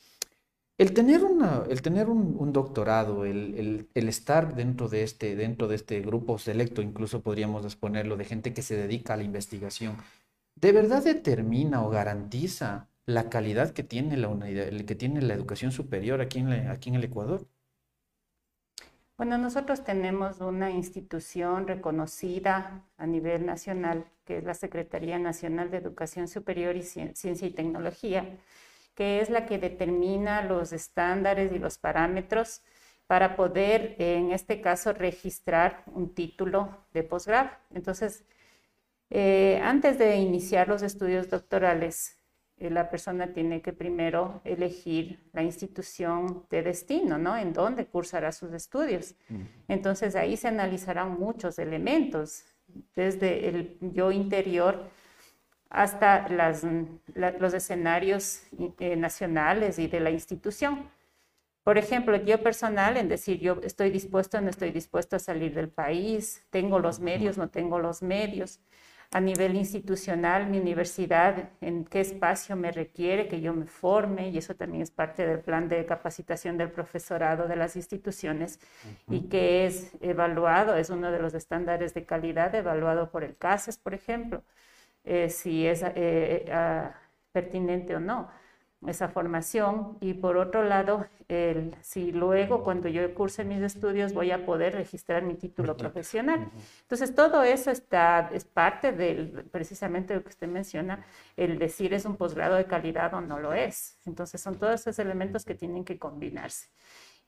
El 0.78 0.92
tener, 0.92 1.22
el 1.70 1.80
tener 1.80 2.10
un, 2.10 2.52
doctorado, 2.52 3.24
el, 3.24 3.88
el, 3.94 4.08
estar 4.08 4.54
dentro 4.54 4.90
de, 4.90 5.04
este, 5.04 5.34
dentro 5.34 5.68
de 5.68 5.76
este 5.76 6.00
grupo 6.02 6.38
selecto, 6.38 6.82
incluso 6.82 7.22
podríamos 7.22 7.64
exponerlo, 7.64 8.18
de 8.18 8.26
gente 8.26 8.52
que 8.52 8.60
se 8.60 8.76
dedica 8.76 9.14
a 9.14 9.16
la 9.16 9.22
investigación, 9.22 9.96
¿de 10.54 10.72
verdad 10.72 11.02
determina 11.02 11.82
o 11.82 11.88
garantiza 11.88 12.88
la 13.06 13.30
calidad 13.30 13.70
que 13.70 13.84
tiene 13.84 14.18
la, 14.18 14.28
que 14.84 14.94
tiene 14.94 15.22
la 15.22 15.32
educación 15.32 15.72
superior 15.72 16.20
aquí 16.20 16.40
en, 16.40 16.52
aquí 16.68 16.90
en 16.90 16.96
el 16.96 17.04
Ecuador? 17.04 17.46
Bueno, 19.16 19.38
nosotros 19.38 19.82
tenemos 19.82 20.42
una 20.42 20.70
institución 20.70 21.66
reconocida 21.66 22.84
a 22.98 23.06
nivel 23.06 23.46
nacional, 23.46 24.04
que 24.26 24.36
es 24.38 24.44
la 24.44 24.52
Secretaría 24.52 25.18
Nacional 25.18 25.70
de 25.70 25.78
Educación 25.78 26.28
Superior 26.28 26.76
y 26.76 26.82
Ciencia 26.82 27.46
y 27.46 27.50
Tecnología, 27.50 28.38
que 28.96 29.20
es 29.20 29.30
la 29.30 29.46
que 29.46 29.58
determina 29.58 30.42
los 30.42 30.72
estándares 30.72 31.52
y 31.52 31.58
los 31.58 31.78
parámetros 31.78 32.62
para 33.06 33.36
poder, 33.36 33.94
en 33.98 34.32
este 34.32 34.60
caso, 34.60 34.92
registrar 34.92 35.84
un 35.94 36.12
título 36.14 36.76
de 36.92 37.04
posgrado. 37.04 37.50
Entonces, 37.72 38.24
eh, 39.10 39.60
antes 39.62 39.98
de 39.98 40.16
iniciar 40.16 40.66
los 40.66 40.82
estudios 40.82 41.30
doctorales, 41.30 42.18
eh, 42.56 42.70
la 42.70 42.90
persona 42.90 43.32
tiene 43.32 43.60
que 43.60 43.74
primero 43.74 44.40
elegir 44.44 45.28
la 45.34 45.42
institución 45.42 46.46
de 46.50 46.62
destino, 46.62 47.18
¿no? 47.18 47.36
En 47.36 47.52
dónde 47.52 47.86
cursará 47.86 48.32
sus 48.32 48.52
estudios. 48.54 49.14
Entonces 49.68 50.16
ahí 50.16 50.36
se 50.36 50.48
analizarán 50.48 51.20
muchos 51.20 51.58
elementos, 51.58 52.44
desde 52.94 53.48
el 53.48 53.78
yo 53.80 54.10
interior 54.10 54.90
hasta 55.70 56.28
los 57.38 57.54
escenarios 57.54 58.42
eh, 58.78 58.96
nacionales 58.96 59.78
y 59.78 59.88
de 59.88 60.00
la 60.00 60.10
institución. 60.10 60.88
Por 61.64 61.78
ejemplo, 61.78 62.16
yo 62.16 62.42
personal 62.42 62.96
en 62.96 63.08
decir 63.08 63.40
yo 63.40 63.58
estoy 63.64 63.90
dispuesto 63.90 64.38
o 64.38 64.40
no 64.40 64.50
estoy 64.50 64.70
dispuesto 64.70 65.16
a 65.16 65.18
salir 65.18 65.52
del 65.52 65.68
país, 65.68 66.44
tengo 66.50 66.78
los 66.78 67.00
medios, 67.00 67.38
no 67.38 67.48
tengo 67.48 67.80
los 67.80 68.02
medios. 68.02 68.60
A 69.12 69.20
nivel 69.20 69.54
institucional, 69.56 70.48
mi 70.48 70.58
universidad, 70.58 71.50
en 71.60 71.84
qué 71.84 72.00
espacio 72.00 72.56
me 72.56 72.72
requiere 72.72 73.28
que 73.28 73.40
yo 73.40 73.52
me 73.52 73.66
forme, 73.66 74.30
y 74.30 74.38
eso 74.38 74.54
también 74.54 74.82
es 74.82 74.90
parte 74.90 75.26
del 75.26 75.40
plan 75.40 75.68
de 75.68 75.86
capacitación 75.86 76.58
del 76.58 76.70
profesorado 76.70 77.46
de 77.46 77.56
las 77.56 77.76
instituciones, 77.76 78.58
y 79.08 79.22
que 79.28 79.66
es 79.66 79.92
evaluado, 80.00 80.76
es 80.76 80.90
uno 80.90 81.12
de 81.12 81.20
los 81.20 81.34
estándares 81.34 81.94
de 81.94 82.04
calidad 82.04 82.54
evaluado 82.54 83.10
por 83.10 83.22
el 83.22 83.36
CASES, 83.36 83.78
por 83.78 83.94
ejemplo, 83.94 84.42
eh, 85.06 85.30
si 85.30 85.66
es 85.66 85.82
eh, 85.82 86.44
ah, 86.52 86.94
pertinente 87.32 87.96
o 87.96 88.00
no 88.00 88.28
esa 88.86 89.08
formación 89.08 89.96
y 90.00 90.14
por 90.14 90.36
otro 90.36 90.62
lado, 90.62 91.06
el, 91.28 91.74
si 91.80 92.12
luego 92.12 92.62
cuando 92.62 92.88
yo 92.88 93.12
curse 93.14 93.44
mis 93.44 93.60
estudios 93.62 94.12
voy 94.12 94.30
a 94.30 94.44
poder 94.44 94.74
registrar 94.74 95.22
mi 95.22 95.34
título 95.34 95.76
profesional. 95.76 96.50
Entonces, 96.82 97.14
todo 97.14 97.42
eso 97.42 97.70
está, 97.70 98.30
es 98.32 98.44
parte 98.44 98.92
del, 98.92 99.44
precisamente 99.50 100.14
lo 100.14 100.22
que 100.22 100.28
usted 100.28 100.48
menciona, 100.48 101.04
el 101.36 101.58
decir 101.58 101.94
es 101.94 102.04
un 102.04 102.16
posgrado 102.16 102.56
de 102.56 102.66
calidad 102.66 103.14
o 103.14 103.20
no 103.20 103.38
lo 103.38 103.54
es. 103.54 103.98
Entonces, 104.04 104.40
son 104.40 104.58
todos 104.58 104.80
esos 104.80 104.98
elementos 104.98 105.44
que 105.44 105.54
tienen 105.54 105.84
que 105.84 105.98
combinarse. 105.98 106.68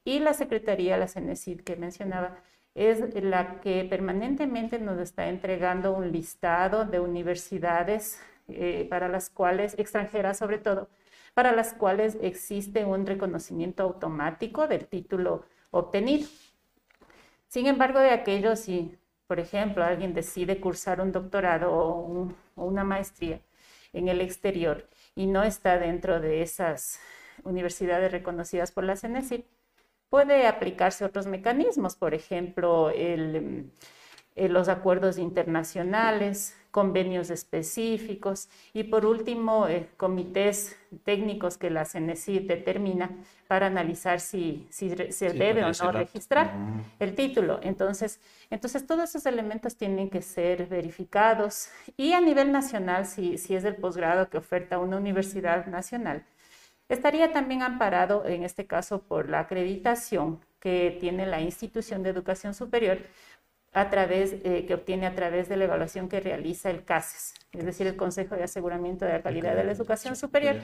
Y 0.04 0.20
la 0.20 0.34
Secretaría, 0.34 0.96
la 0.96 1.08
CENESID 1.08 1.62
que 1.62 1.76
mencionaba, 1.76 2.36
es 2.78 3.22
la 3.22 3.60
que 3.60 3.84
permanentemente 3.84 4.78
nos 4.78 4.98
está 5.00 5.28
entregando 5.28 5.92
un 5.92 6.12
listado 6.12 6.84
de 6.84 7.00
universidades 7.00 8.20
eh, 8.48 8.86
para 8.88 9.08
las 9.08 9.30
cuales, 9.30 9.74
extranjeras 9.78 10.38
sobre 10.38 10.58
todo, 10.58 10.88
para 11.34 11.52
las 11.52 11.74
cuales 11.74 12.16
existe 12.22 12.84
un 12.84 13.04
reconocimiento 13.04 13.82
automático 13.82 14.68
del 14.68 14.86
título 14.86 15.44
obtenido. 15.70 16.28
Sin 17.48 17.66
embargo, 17.66 17.98
de 17.98 18.10
aquellos, 18.10 18.60
si, 18.60 18.96
por 19.26 19.40
ejemplo, 19.40 19.84
alguien 19.84 20.14
decide 20.14 20.60
cursar 20.60 21.00
un 21.00 21.12
doctorado 21.12 21.72
o, 21.74 22.32
una 22.56 22.84
maestría 22.84 23.40
en 23.92 24.08
el 24.08 24.20
exterior 24.20 24.88
y 25.14 25.26
no 25.26 25.42
está 25.42 25.78
dentro 25.78 26.20
de 26.20 26.42
esas 26.42 27.00
universidades 27.44 28.12
reconocidas 28.12 28.72
por 28.72 28.84
la 28.84 28.96
CNESIP, 28.96 29.44
puede 30.10 30.46
aplicarse 30.46 31.04
otros 31.04 31.26
mecanismos, 31.26 31.96
por 31.96 32.14
ejemplo, 32.14 32.90
el, 32.90 33.70
eh, 34.38 34.48
los 34.48 34.68
acuerdos 34.68 35.18
internacionales, 35.18 36.56
convenios 36.70 37.30
específicos 37.30 38.48
y 38.72 38.84
por 38.84 39.04
último 39.04 39.66
eh, 39.66 39.88
comités 39.96 40.76
técnicos 41.02 41.58
que 41.58 41.70
la 41.70 41.84
CNECI 41.84 42.40
determina 42.40 43.10
para 43.48 43.66
analizar 43.66 44.20
si, 44.20 44.66
si 44.70 44.90
se 44.90 45.32
debe 45.32 45.64
o 45.64 45.72
no 45.72 45.92
registrar 45.92 46.54
el 47.00 47.16
título. 47.16 47.58
Entonces, 47.62 48.20
entonces 48.48 48.86
todos 48.86 49.10
esos 49.10 49.26
elementos 49.26 49.76
tienen 49.76 50.08
que 50.08 50.22
ser 50.22 50.66
verificados 50.66 51.68
y 51.96 52.12
a 52.12 52.20
nivel 52.20 52.52
nacional, 52.52 53.06
si, 53.06 53.38
si 53.38 53.56
es 53.56 53.64
el 53.64 53.74
posgrado 53.74 54.28
que 54.28 54.38
oferta 54.38 54.78
una 54.78 54.98
universidad 54.98 55.66
nacional, 55.66 56.22
estaría 56.88 57.32
también 57.32 57.62
amparado 57.62 58.24
en 58.26 58.42
este 58.44 58.66
caso 58.66 59.02
por 59.02 59.28
la 59.28 59.40
acreditación 59.40 60.40
que 60.60 60.96
tiene 61.00 61.26
la 61.26 61.40
institución 61.40 62.02
de 62.02 62.10
educación 62.10 62.54
superior 62.54 62.98
a 63.72 63.90
través, 63.90 64.36
eh, 64.44 64.64
que 64.66 64.74
obtiene 64.74 65.06
a 65.06 65.14
través 65.14 65.48
de 65.48 65.56
la 65.56 65.64
evaluación 65.64 66.08
que 66.08 66.20
realiza 66.20 66.70
el 66.70 66.84
CASES, 66.84 67.34
es 67.52 67.64
decir, 67.64 67.86
el 67.86 67.96
Consejo 67.96 68.34
de 68.34 68.44
Aseguramiento 68.44 69.04
de 69.04 69.12
la 69.12 69.22
Calidad 69.22 69.54
de 69.54 69.64
la 69.64 69.72
Educación 69.72 70.16
Superior, 70.16 70.56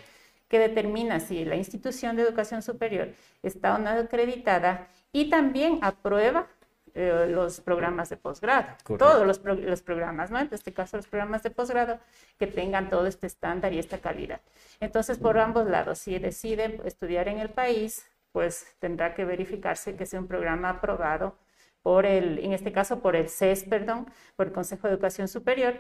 que 0.48 0.58
determina 0.58 1.20
si 1.20 1.44
la 1.44 1.56
institución 1.56 2.16
de 2.16 2.22
educación 2.22 2.62
superior 2.62 3.08
está 3.42 3.74
o 3.74 3.78
no 3.78 3.90
acreditada 3.90 4.88
y 5.12 5.30
también 5.30 5.78
aprueba 5.82 6.48
eh, 6.94 7.26
los 7.28 7.61
programas 7.61 8.09
de 8.09 8.16
posgrado, 8.16 8.68
todos 8.98 9.26
los, 9.26 9.42
los, 9.44 9.83
programas, 9.83 10.30
¿no? 10.30 10.38
En 10.38 10.48
este 10.52 10.72
caso, 10.72 10.96
los 10.96 11.09
programas 11.09 11.42
de 11.42 11.50
posgrado 11.50 11.98
que 12.38 12.46
tengan 12.46 12.88
todo 12.88 13.09
este 13.09 13.26
estándar 13.26 13.72
y 13.72 13.80
esta 13.80 13.98
calidad. 13.98 14.40
Entonces, 14.78 15.18
por 15.18 15.38
ambos 15.38 15.66
lados, 15.66 15.98
si 15.98 16.16
deciden 16.20 16.80
estudiar 16.85 17.26
en 17.26 17.40
el 17.40 17.50
país, 17.50 18.07
pues 18.30 18.76
tendrá 18.78 19.12
que 19.14 19.24
verificarse 19.24 19.96
que 19.96 20.07
sea 20.07 20.20
un 20.20 20.28
programa 20.28 20.70
aprobado 20.70 21.37
por 21.83 22.07
el, 22.07 22.38
en 22.38 22.52
este 22.52 22.70
caso 22.70 23.00
por 23.00 23.16
el 23.16 23.28
CES, 23.28 23.64
perdón, 23.64 24.07
por 24.37 24.46
el 24.46 24.52
Consejo 24.52 24.87
de 24.87 24.94
Educación 24.94 25.26
Superior, 25.26 25.74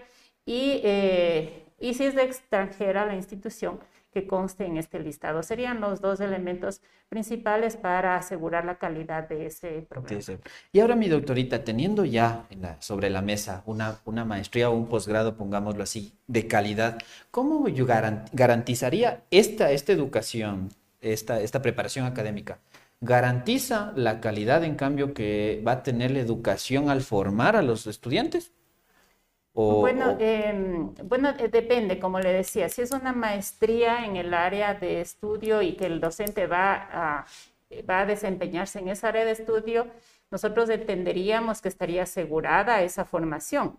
y, 0.44 0.80
eh, 0.82 1.64
y 1.78 1.94
si 1.94 2.06
es 2.06 2.14
de 2.14 2.24
extranjera 2.24 3.06
la 3.06 3.14
institución 3.14 3.78
que 4.14 4.26
conste 4.28 4.64
en 4.64 4.76
este 4.76 5.00
listado. 5.00 5.42
Serían 5.42 5.80
los 5.80 6.00
dos 6.00 6.20
elementos 6.20 6.80
principales 7.08 7.76
para 7.76 8.16
asegurar 8.16 8.64
la 8.64 8.78
calidad 8.78 9.28
de 9.28 9.46
ese 9.46 9.86
programa. 9.88 10.20
Y 10.72 10.80
ahora, 10.80 10.94
mi 10.94 11.08
doctorita, 11.08 11.64
teniendo 11.64 12.04
ya 12.04 12.46
sobre 12.78 13.10
la 13.10 13.20
mesa 13.20 13.64
una, 13.66 13.98
una 14.04 14.24
maestría 14.24 14.70
o 14.70 14.74
un 14.74 14.88
posgrado, 14.88 15.36
pongámoslo 15.36 15.82
así, 15.82 16.14
de 16.28 16.46
calidad, 16.46 16.98
¿cómo 17.32 17.68
yo 17.68 17.86
garantizaría 17.86 19.24
esta, 19.32 19.72
esta 19.72 19.92
educación, 19.92 20.68
esta, 21.00 21.40
esta 21.40 21.60
preparación 21.60 22.06
académica? 22.06 22.60
garantiza 23.00 23.92
la 23.96 24.20
calidad, 24.20 24.64
en 24.64 24.76
cambio, 24.76 25.12
que 25.12 25.62
va 25.66 25.72
a 25.72 25.82
tener 25.82 26.10
la 26.12 26.20
educación 26.20 26.88
al 26.88 27.02
formar 27.02 27.54
a 27.54 27.60
los 27.60 27.86
estudiantes? 27.86 28.52
Bueno, 29.54 30.16
em, 30.18 30.94
bueno 31.04 31.30
eh, 31.38 31.48
depende, 31.48 32.00
como 32.00 32.18
le 32.18 32.32
decía, 32.32 32.68
si 32.68 32.82
es 32.82 32.90
una 32.90 33.12
maestría 33.12 34.04
en 34.04 34.16
el 34.16 34.34
área 34.34 34.74
de 34.74 35.00
estudio 35.00 35.62
y 35.62 35.76
que 35.76 35.86
el 35.86 36.00
docente 36.00 36.46
va 36.46 36.74
a, 36.74 37.26
va 37.88 38.00
a 38.00 38.06
desempeñarse 38.06 38.80
en 38.80 38.88
esa 38.88 39.08
área 39.08 39.24
de 39.24 39.30
estudio, 39.30 39.86
nosotros 40.30 40.68
entenderíamos 40.70 41.60
que 41.62 41.68
estaría 41.68 42.02
asegurada 42.02 42.82
esa 42.82 43.04
formación. 43.04 43.78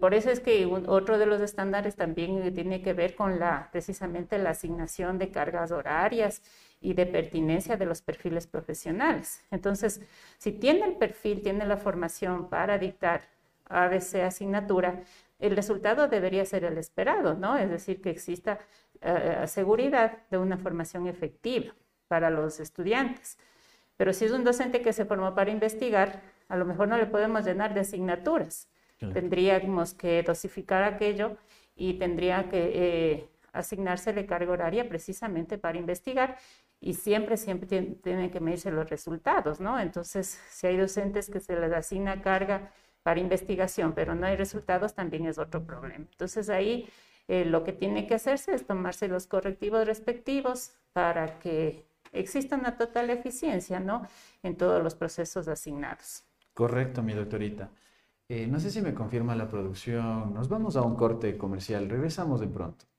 por 0.00 0.14
eso 0.14 0.30
es 0.30 0.40
que 0.40 0.66
otro 0.66 1.18
de 1.18 1.26
los 1.26 1.40
estándares 1.40 1.96
también 1.96 2.54
tiene 2.54 2.82
que 2.82 2.92
ver 2.92 3.14
con 3.14 3.38
la, 3.38 3.68
precisamente 3.72 4.38
la 4.38 4.50
asignación 4.50 5.18
de 5.18 5.30
cargas 5.30 5.72
horarias 5.72 6.42
y 6.80 6.94
de 6.94 7.06
pertinencia 7.06 7.76
de 7.76 7.86
los 7.86 8.02
perfiles 8.02 8.46
profesionales. 8.46 9.42
Entonces, 9.50 10.00
si 10.38 10.52
tiene 10.52 10.84
el 10.86 10.96
perfil, 10.96 11.42
tiene 11.42 11.66
la 11.66 11.76
formación 11.76 12.48
para 12.48 12.78
dictar 12.78 13.22
ABC 13.70 14.16
asignatura, 14.22 15.02
el 15.38 15.56
resultado 15.56 16.08
debería 16.08 16.44
ser 16.44 16.64
el 16.64 16.76
esperado, 16.76 17.34
¿no? 17.34 17.56
Es 17.56 17.70
decir, 17.70 18.02
que 18.02 18.10
exista 18.10 18.58
eh, 19.00 19.44
seguridad 19.46 20.18
de 20.30 20.38
una 20.38 20.58
formación 20.58 21.06
efectiva 21.06 21.72
para 22.08 22.28
los 22.28 22.60
estudiantes. 22.60 23.38
Pero 23.96 24.12
si 24.12 24.24
es 24.26 24.32
un 24.32 24.44
docente 24.44 24.82
que 24.82 24.92
se 24.92 25.04
formó 25.04 25.34
para 25.34 25.50
investigar, 25.50 26.22
a 26.48 26.56
lo 26.56 26.64
mejor 26.64 26.88
no 26.88 26.98
le 26.98 27.06
podemos 27.06 27.44
llenar 27.44 27.74
de 27.74 27.80
asignaturas. 27.80 28.68
Tendríamos 28.98 29.94
que 29.94 30.22
dosificar 30.22 30.82
aquello 30.82 31.38
y 31.74 31.94
tendría 31.94 32.50
que 32.50 32.70
eh, 32.74 33.28
asignársele 33.52 34.26
carga 34.26 34.52
horaria 34.52 34.86
precisamente 34.88 35.56
para 35.56 35.78
investigar 35.78 36.36
y 36.80 36.94
siempre, 36.94 37.36
siempre 37.38 37.96
tienen 38.02 38.30
que 38.30 38.40
medirse 38.40 38.70
los 38.70 38.90
resultados, 38.90 39.60
¿no? 39.60 39.78
Entonces, 39.80 40.38
si 40.50 40.66
hay 40.66 40.76
docentes 40.76 41.30
que 41.30 41.40
se 41.40 41.58
les 41.58 41.72
asigna 41.72 42.20
carga 42.20 42.72
para 43.02 43.20
investigación, 43.20 43.92
pero 43.94 44.14
no 44.14 44.26
hay 44.26 44.36
resultados, 44.36 44.94
también 44.94 45.26
es 45.26 45.38
otro 45.38 45.64
problema. 45.64 46.06
Entonces, 46.10 46.48
ahí 46.50 46.88
eh, 47.28 47.44
lo 47.44 47.64
que 47.64 47.72
tiene 47.72 48.06
que 48.06 48.14
hacerse 48.14 48.54
es 48.54 48.66
tomarse 48.66 49.08
los 49.08 49.26
correctivos 49.26 49.86
respectivos 49.86 50.72
para 50.92 51.38
que 51.38 51.86
exista 52.12 52.56
una 52.56 52.76
total 52.76 53.10
eficiencia, 53.10 53.80
¿no? 53.80 54.06
En 54.42 54.56
todos 54.56 54.82
los 54.82 54.94
procesos 54.94 55.48
asignados. 55.48 56.24
Correcto, 56.54 57.02
mi 57.02 57.14
doctorita. 57.14 57.70
Eh, 58.28 58.46
no 58.46 58.60
sé 58.60 58.70
si 58.70 58.80
me 58.80 58.94
confirma 58.94 59.34
la 59.34 59.48
producción. 59.48 60.34
Nos 60.34 60.48
vamos 60.48 60.76
a 60.76 60.82
un 60.82 60.96
corte 60.96 61.36
comercial. 61.36 61.88
Regresamos 61.88 62.40
de 62.40 62.48
pronto. 62.48 62.89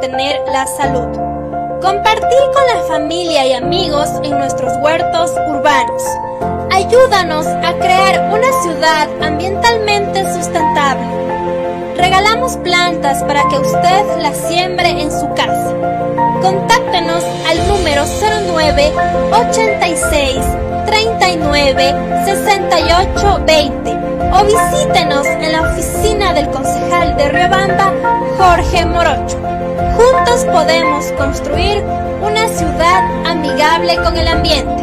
Mantener 0.00 0.40
la 0.50 0.66
salud, 0.66 1.14
compartir 1.82 2.40
con 2.54 2.66
la 2.74 2.82
familia 2.88 3.44
y 3.44 3.52
amigos 3.52 4.08
en 4.22 4.30
nuestros 4.38 4.72
huertos 4.82 5.30
urbanos. 5.46 6.02
Ayúdanos 6.72 7.46
a 7.46 7.74
crear 7.74 8.32
una 8.32 8.50
ciudad 8.62 9.08
ambientalmente 9.22 10.24
sustentable. 10.32 11.04
Regalamos 11.96 12.56
plantas 12.58 13.22
para 13.24 13.46
que 13.48 13.58
usted 13.58 14.22
las 14.22 14.38
siembre 14.48 14.88
en 14.88 15.10
su 15.10 15.28
casa. 15.34 15.74
Contáctenos 16.40 17.22
al 17.46 17.68
número 17.68 18.04
09 18.54 18.92
86 19.50 20.38
39 20.86 21.94
68 22.24 23.40
20 23.46 23.90
o 24.32 24.44
visítenos 24.44 25.26
en 25.26 25.52
la 25.52 25.72
oficina 25.72 26.32
del 26.32 26.48
concejal 26.48 27.18
de 27.18 27.28
Riobamba, 27.28 27.92
Jorge 28.38 28.86
Morocho. 28.86 29.59
Juntos 30.00 30.46
podemos 30.46 31.12
construir 31.12 31.82
una 32.22 32.48
ciudad 32.48 33.26
amigable 33.26 33.96
con 33.96 34.16
el 34.16 34.28
ambiente. 34.28 34.82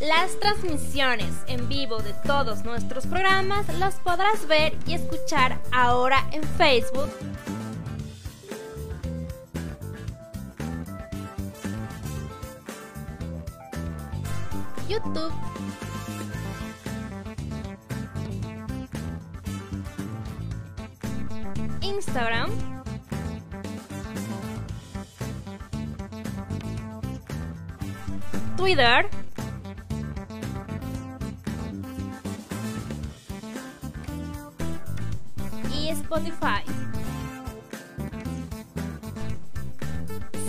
Las 0.00 0.40
transmisiones 0.40 1.34
en 1.46 1.68
vivo 1.68 1.98
de 1.98 2.14
todos 2.24 2.64
nuestros 2.64 3.06
programas 3.06 3.68
las 3.78 3.96
podrás 3.96 4.46
ver 4.48 4.72
y 4.86 4.94
escuchar 4.94 5.60
ahora 5.70 6.24
en 6.32 6.42
Facebook 6.42 7.10
YouTube, 14.88 15.32
Instagram, 22.10 22.50
Twitter, 28.56 29.08
y 35.72 35.90
Spotify. 35.90 36.64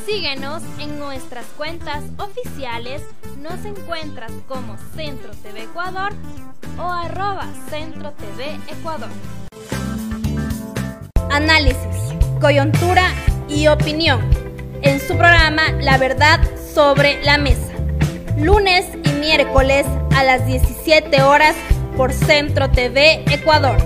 Síguenos 0.07 0.63
en 0.79 0.97
nuestras 0.97 1.45
cuentas 1.57 2.03
oficiales 2.17 3.03
nos 3.37 3.63
encuentras 3.65 4.31
como 4.47 4.77
Centro 4.95 5.31
TV 5.43 5.65
Ecuador 5.65 6.11
o 6.79 6.89
arroba 6.89 7.45
Centro 7.69 8.13
TV 8.13 8.55
Ecuador. 8.67 9.09
Análisis, 11.31 11.77
coyuntura 12.41 13.03
y 13.47 13.67
opinión 13.67 14.19
en 14.81 14.99
su 14.99 15.15
programa 15.17 15.71
La 15.79 15.97
Verdad 15.97 16.41
sobre 16.73 17.23
la 17.23 17.37
Mesa. 17.37 17.71
Lunes 18.37 18.85
y 19.05 19.09
miércoles 19.13 19.85
a 20.13 20.25
las 20.25 20.45
17 20.45 21.21
horas 21.21 21.55
por 21.95 22.11
Centro 22.11 22.69
TV 22.69 23.23
Ecuador. 23.33 23.77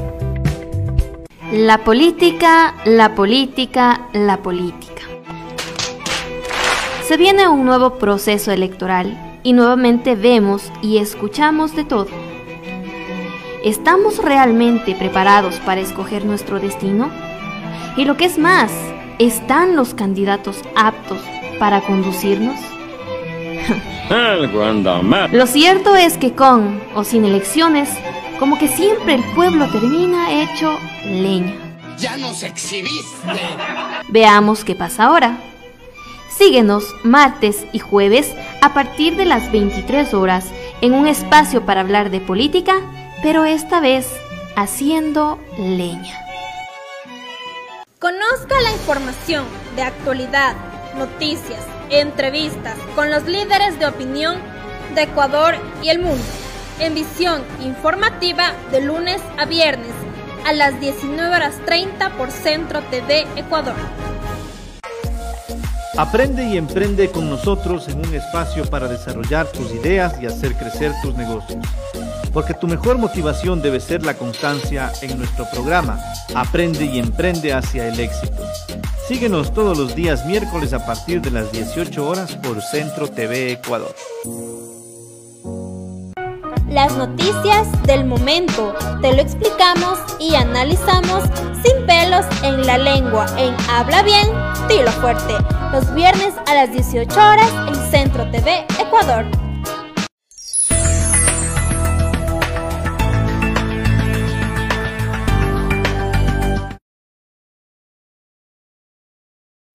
La 1.52 1.84
política, 1.84 2.74
la 2.84 3.14
política, 3.14 4.10
la 4.14 4.38
política. 4.42 5.04
Se 7.08 7.16
viene 7.16 7.48
un 7.48 7.64
nuevo 7.64 8.00
proceso 8.00 8.52
electoral 8.52 9.40
y 9.44 9.54
nuevamente 9.54 10.16
vemos 10.16 10.72
y 10.82 10.98
escuchamos 10.98 11.76
de 11.76 11.86
todo. 11.86 12.08
¿Estamos 13.64 14.18
realmente 14.18 14.96
preparados 14.96 15.60
para 15.60 15.82
escoger 15.82 16.26
nuestro 16.26 16.60
destino? 16.60 17.25
Y 17.98 18.06
lo 18.06 18.18
que 18.18 18.26
es 18.26 18.38
más, 18.38 18.72
¿están 19.20 19.76
los 19.76 19.94
candidatos 19.94 20.62
aptos 20.76 21.20
para 21.60 21.82
conducirnos? 21.82 22.60
Lo 25.32 25.48
cierto 25.48 25.96
es 25.96 26.18
que 26.18 26.34
con 26.34 26.82
o 26.94 27.04
sin 27.04 27.26
elecciones, 27.26 27.90
como 28.40 28.58
que 28.58 28.68
siempre 28.68 29.16
el 29.16 29.24
pueblo 29.34 29.68
termina 29.72 30.32
hecho 30.44 30.78
leña. 31.06 31.56
Ya 31.98 32.18
nos 32.18 32.44
exhibiste. 32.44 33.28
Veamos 34.10 34.64
qué 34.64 34.76
pasa 34.76 35.06
ahora. 35.06 35.38
Síguenos 36.30 36.94
martes 37.04 37.66
y 37.72 37.80
jueves 37.80 38.36
a 38.62 38.74
partir 38.74 39.16
de 39.16 39.26
las 39.26 39.52
23 39.52 40.14
horas 40.14 40.52
en 40.82 40.94
un 40.94 41.08
espacio 41.08 41.66
para 41.66 41.82
hablar 41.82 42.10
de 42.12 42.20
política, 42.20 42.76
pero 43.24 43.46
esta 43.46 43.80
vez 43.80 44.12
haciendo 44.58 45.40
leña. 45.58 46.25
Conozca 48.06 48.62
la 48.62 48.72
información 48.72 49.48
de 49.76 49.82
actualidad, 49.82 50.56
noticias, 50.96 51.66
entrevistas 51.90 52.78
con 52.94 53.10
los 53.10 53.26
líderes 53.26 53.80
de 53.80 53.88
opinión 53.88 54.38
de 54.94 55.02
Ecuador 55.02 55.56
y 55.82 55.90
el 55.90 55.98
mundo 55.98 56.24
en 56.80 56.94
visión 56.94 57.42
informativa 57.64 58.54
de 58.70 58.82
lunes 58.82 59.20
a 59.40 59.46
viernes 59.46 59.96
a 60.46 60.54
las 60.54 60.80
19 60.80 61.36
horas 61.36 61.56
30 61.66 62.16
por 62.16 62.30
Centro 62.30 62.84
TV 62.92 63.26
Ecuador. 63.38 63.74
Aprende 65.98 66.44
y 66.50 66.58
emprende 66.58 67.10
con 67.10 67.30
nosotros 67.30 67.88
en 67.88 68.00
un 68.00 68.14
espacio 68.14 68.66
para 68.66 68.90
desarrollar 68.90 69.48
tus 69.48 69.72
ideas 69.72 70.22
y 70.22 70.26
hacer 70.26 70.54
crecer 70.56 70.92
tus 71.02 71.16
negocios. 71.16 71.64
Porque 72.34 72.54
tu 72.54 72.68
mejor 72.68 72.98
motivación 72.98 73.62
debe 73.62 73.80
ser 73.80 74.04
la 74.04 74.16
constancia 74.16 74.92
en 75.02 75.18
nuestro 75.18 75.46
programa 75.50 75.98
Aprende 76.36 76.86
y 76.86 77.00
emprende 77.00 77.54
hacia 77.54 77.88
el 77.88 77.98
éxito. 77.98 78.44
Síguenos 79.08 79.54
todos 79.54 79.78
los 79.78 79.96
días 79.96 80.26
miércoles 80.26 80.74
a 80.74 80.86
partir 80.86 81.22
de 81.22 81.32
las 81.32 81.50
18 81.54 82.06
horas 82.06 82.36
por 82.36 82.62
Centro 82.62 83.08
TV 83.08 83.54
Ecuador. 83.54 83.96
Las 86.76 86.98
noticias 86.98 87.72
del 87.84 88.04
momento 88.04 88.74
te 89.02 89.16
lo 89.16 89.22
explicamos 89.22 89.98
y 90.20 90.36
analizamos 90.36 91.24
sin 91.64 91.86
pelos 91.86 92.26
en 92.44 92.68
la 92.68 92.78
lengua 92.78 93.28
en 93.38 93.56
Habla 93.70 94.04
Bien, 94.04 94.28
Tilo 94.68 94.92
Fuerte, 94.92 95.36
los 95.72 95.96
viernes 95.96 96.34
a 96.46 96.54
las 96.54 96.74
18 96.74 97.10
horas 97.18 97.50
en 97.70 97.76
Centro 97.76 98.30
TV 98.30 98.66
Ecuador. 98.78 99.24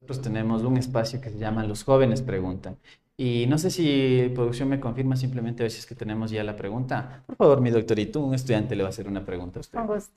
Nosotros 0.03 0.21
tenemos 0.21 0.65
un 0.65 0.77
espacio 0.77 1.19
que 1.19 1.31
se 1.31 1.39
llama 1.39 1.65
Los 1.65 1.83
jóvenes 1.83 2.21
preguntan. 2.21 2.77
Y 3.23 3.45
no 3.49 3.59
sé 3.59 3.71
si 3.71 4.33
producción 4.35 4.71
me 4.71 4.81
confirma 4.81 5.15
simplemente 5.15 5.63
a 5.63 5.65
ver 5.65 5.71
si 5.71 5.81
es 5.81 5.85
que 5.85 5.95
tenemos 5.95 6.31
ya 6.31 6.43
la 6.43 6.57
pregunta. 6.57 7.23
Por 7.27 7.37
favor, 7.37 7.61
mi 7.61 7.69
doctorito, 7.69 8.19
un 8.19 8.33
estudiante 8.33 8.75
le 8.75 8.83
va 8.83 8.89
a 8.89 8.93
hacer 8.93 9.07
una 9.07 9.27
pregunta 9.27 9.59
a 9.59 9.61
usted. 9.61 9.79
Con 9.79 9.89
gusto. 9.89 10.15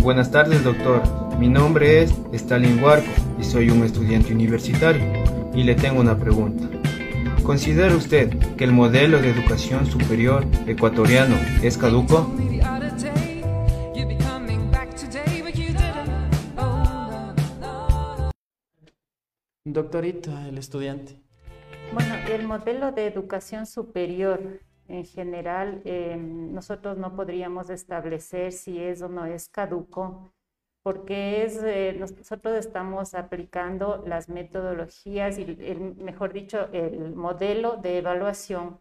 Buenas 0.00 0.30
tardes, 0.30 0.62
doctor. 0.62 1.02
Mi 1.38 1.48
nombre 1.48 2.02
es 2.02 2.14
Stalin 2.30 2.78
Huarco 2.82 3.08
y 3.40 3.44
soy 3.44 3.70
un 3.70 3.82
estudiante 3.82 4.34
universitario. 4.34 5.02
Y 5.54 5.62
le 5.62 5.76
tengo 5.76 5.98
una 5.98 6.18
pregunta. 6.18 6.68
¿Considera 7.42 7.96
usted 7.96 8.36
que 8.56 8.64
el 8.64 8.72
modelo 8.72 9.22
de 9.22 9.30
educación 9.30 9.86
superior 9.86 10.44
ecuatoriano 10.66 11.36
es 11.62 11.78
caduco? 11.78 12.30
Doctorito, 19.76 20.30
el 20.48 20.56
estudiante. 20.56 21.20
Bueno, 21.92 22.14
el 22.30 22.46
modelo 22.46 22.92
de 22.92 23.06
educación 23.06 23.66
superior 23.66 24.62
en 24.88 25.04
general, 25.04 25.82
eh, 25.84 26.16
nosotros 26.16 26.96
no 26.96 27.14
podríamos 27.14 27.68
establecer 27.68 28.52
si 28.52 28.80
es 28.82 29.02
o 29.02 29.10
no 29.10 29.26
es 29.26 29.50
caduco, 29.50 30.32
porque 30.82 31.44
es, 31.44 31.62
eh, 31.62 31.94
nosotros 31.98 32.56
estamos 32.56 33.12
aplicando 33.12 34.02
las 34.06 34.30
metodologías 34.30 35.38
y, 35.38 35.44
mejor 35.44 36.32
dicho, 36.32 36.70
el 36.72 37.14
modelo 37.14 37.76
de 37.76 37.98
evaluación 37.98 38.80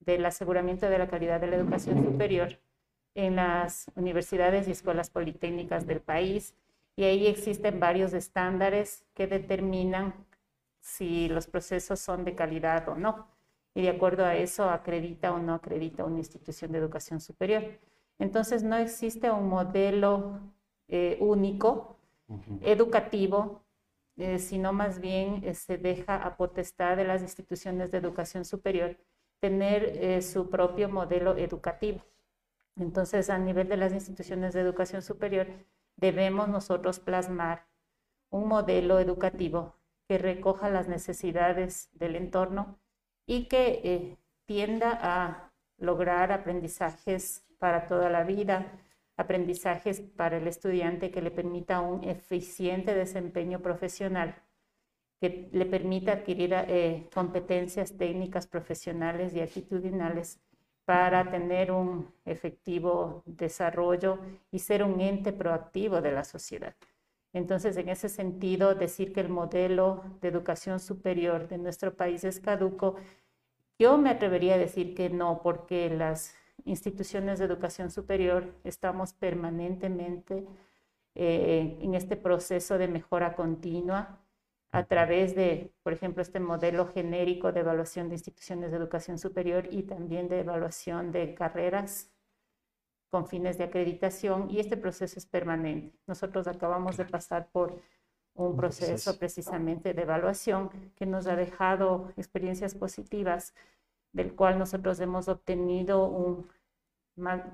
del 0.00 0.24
aseguramiento 0.24 0.88
de 0.88 1.00
la 1.00 1.08
calidad 1.08 1.38
de 1.38 1.48
la 1.48 1.56
educación 1.56 2.02
superior 2.02 2.58
en 3.14 3.36
las 3.36 3.90
universidades 3.94 4.68
y 4.68 4.70
escuelas 4.70 5.10
politécnicas 5.10 5.86
del 5.86 6.00
país. 6.00 6.54
Y 6.96 7.04
ahí 7.04 7.26
existen 7.26 7.80
varios 7.80 8.12
estándares 8.12 9.04
que 9.14 9.26
determinan 9.26 10.14
si 10.80 11.28
los 11.28 11.46
procesos 11.46 12.00
son 12.00 12.24
de 12.24 12.34
calidad 12.34 12.88
o 12.88 12.94
no. 12.94 13.28
Y 13.74 13.82
de 13.82 13.90
acuerdo 13.90 14.24
a 14.24 14.36
eso 14.36 14.70
acredita 14.70 15.32
o 15.32 15.38
no 15.38 15.54
acredita 15.54 16.04
una 16.04 16.18
institución 16.18 16.70
de 16.72 16.78
educación 16.78 17.20
superior. 17.20 17.64
Entonces 18.18 18.62
no 18.62 18.76
existe 18.76 19.30
un 19.30 19.48
modelo 19.48 20.40
eh, 20.88 21.18
único, 21.20 21.96
educativo, 22.62 23.64
eh, 24.16 24.38
sino 24.38 24.72
más 24.72 25.00
bien 25.00 25.42
eh, 25.44 25.54
se 25.54 25.76
deja 25.76 26.16
a 26.16 26.36
potestad 26.36 26.96
de 26.96 27.04
las 27.04 27.22
instituciones 27.22 27.90
de 27.90 27.98
educación 27.98 28.44
superior 28.44 28.96
tener 29.40 29.84
eh, 30.00 30.22
su 30.22 30.48
propio 30.50 30.88
modelo 30.88 31.36
educativo. 31.36 32.00
Entonces, 32.76 33.28
a 33.28 33.38
nivel 33.38 33.68
de 33.68 33.76
las 33.76 33.92
instituciones 33.92 34.54
de 34.54 34.60
educación 34.60 35.02
superior, 35.02 35.48
debemos 35.96 36.48
nosotros 36.48 37.00
plasmar 37.00 37.66
un 38.30 38.48
modelo 38.48 38.98
educativo 38.98 39.74
que 40.08 40.18
recoja 40.18 40.68
las 40.70 40.88
necesidades 40.88 41.88
del 41.92 42.16
entorno 42.16 42.78
y 43.26 43.46
que 43.46 44.18
tienda 44.44 44.98
a 45.00 45.52
lograr 45.78 46.32
aprendizajes 46.32 47.44
para 47.58 47.86
toda 47.86 48.10
la 48.10 48.24
vida, 48.24 48.72
aprendizajes 49.16 50.00
para 50.00 50.36
el 50.36 50.46
estudiante 50.46 51.10
que 51.10 51.22
le 51.22 51.30
permita 51.30 51.80
un 51.80 52.04
eficiente 52.04 52.94
desempeño 52.94 53.60
profesional, 53.60 54.34
que 55.20 55.48
le 55.52 55.64
permita 55.64 56.12
adquirir 56.12 56.52
eh, 56.54 57.08
competencias 57.14 57.96
técnicas, 57.96 58.46
profesionales 58.46 59.34
y 59.34 59.40
actitudinales 59.40 60.40
para 60.84 61.30
tener 61.30 61.70
un 61.72 62.12
efectivo 62.24 63.22
desarrollo 63.26 64.18
y 64.50 64.58
ser 64.58 64.82
un 64.82 65.00
ente 65.00 65.32
proactivo 65.32 66.00
de 66.00 66.12
la 66.12 66.24
sociedad. 66.24 66.74
Entonces, 67.32 67.76
en 67.76 67.88
ese 67.88 68.08
sentido, 68.08 68.74
decir 68.74 69.12
que 69.12 69.20
el 69.20 69.28
modelo 69.28 70.04
de 70.20 70.28
educación 70.28 70.78
superior 70.78 71.48
de 71.48 71.58
nuestro 71.58 71.94
país 71.94 72.22
es 72.24 72.38
caduco, 72.38 72.96
yo 73.78 73.98
me 73.98 74.10
atrevería 74.10 74.54
a 74.54 74.58
decir 74.58 74.94
que 74.94 75.10
no, 75.10 75.42
porque 75.42 75.90
las 75.90 76.36
instituciones 76.64 77.38
de 77.38 77.46
educación 77.46 77.90
superior 77.90 78.54
estamos 78.62 79.12
permanentemente 79.12 80.46
eh, 81.16 81.78
en 81.80 81.94
este 81.94 82.16
proceso 82.16 82.78
de 82.78 82.88
mejora 82.88 83.34
continua 83.34 84.23
a 84.74 84.86
través 84.86 85.36
de, 85.36 85.72
por 85.84 85.92
ejemplo, 85.92 86.20
este 86.20 86.40
modelo 86.40 86.88
genérico 86.88 87.52
de 87.52 87.60
evaluación 87.60 88.08
de 88.08 88.16
instituciones 88.16 88.72
de 88.72 88.76
educación 88.76 89.18
superior 89.18 89.68
y 89.70 89.84
también 89.84 90.28
de 90.28 90.40
evaluación 90.40 91.12
de 91.12 91.32
carreras 91.32 92.10
con 93.08 93.28
fines 93.28 93.56
de 93.56 93.64
acreditación 93.64 94.50
y 94.50 94.58
este 94.58 94.76
proceso 94.76 95.16
es 95.16 95.26
permanente. 95.26 95.96
Nosotros 96.08 96.48
acabamos 96.48 96.96
de 96.96 97.04
pasar 97.04 97.50
por 97.52 97.80
un 98.34 98.56
proceso 98.56 99.16
precisamente 99.16 99.94
de 99.94 100.02
evaluación 100.02 100.70
que 100.96 101.06
nos 101.06 101.28
ha 101.28 101.36
dejado 101.36 102.12
experiencias 102.16 102.74
positivas 102.74 103.54
del 104.12 104.34
cual 104.34 104.58
nosotros 104.58 104.98
hemos 104.98 105.28
obtenido 105.28 106.04
un 106.08 106.48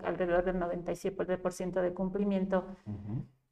alrededor 0.03 0.43
del 0.43 0.57
97% 0.57 1.83
de 1.83 1.93
cumplimiento. 1.93 2.65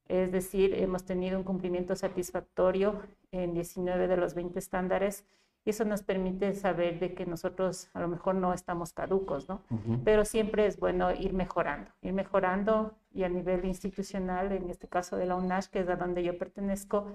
Es 0.08 0.32
decir, 0.32 0.74
hemos 0.74 1.04
tenido 1.04 1.38
un 1.38 1.44
cumplimiento 1.44 1.94
satisfactorio 1.94 3.02
en 3.30 3.54
19 3.54 4.08
de 4.08 4.16
los 4.16 4.34
20 4.34 4.58
estándares 4.58 5.24
y 5.64 5.70
eso 5.70 5.84
nos 5.84 6.02
permite 6.02 6.54
saber 6.54 6.98
de 6.98 7.14
que 7.14 7.26
nosotros 7.26 7.90
a 7.92 8.00
lo 8.00 8.08
mejor 8.08 8.34
no 8.34 8.54
estamos 8.54 8.94
caducos, 8.94 9.48
¿no? 9.48 9.62
Pero 10.04 10.24
siempre 10.24 10.66
es 10.66 10.78
bueno 10.78 11.12
ir 11.12 11.34
mejorando, 11.34 11.90
ir 12.00 12.14
mejorando 12.14 12.94
y 13.12 13.24
a 13.24 13.28
nivel 13.28 13.66
institucional, 13.66 14.52
en 14.52 14.70
este 14.70 14.88
caso 14.88 15.16
de 15.16 15.26
la 15.26 15.36
UNASH, 15.36 15.68
que 15.68 15.80
es 15.80 15.88
a 15.88 15.96
donde 15.96 16.22
yo 16.22 16.38
pertenezco, 16.38 17.08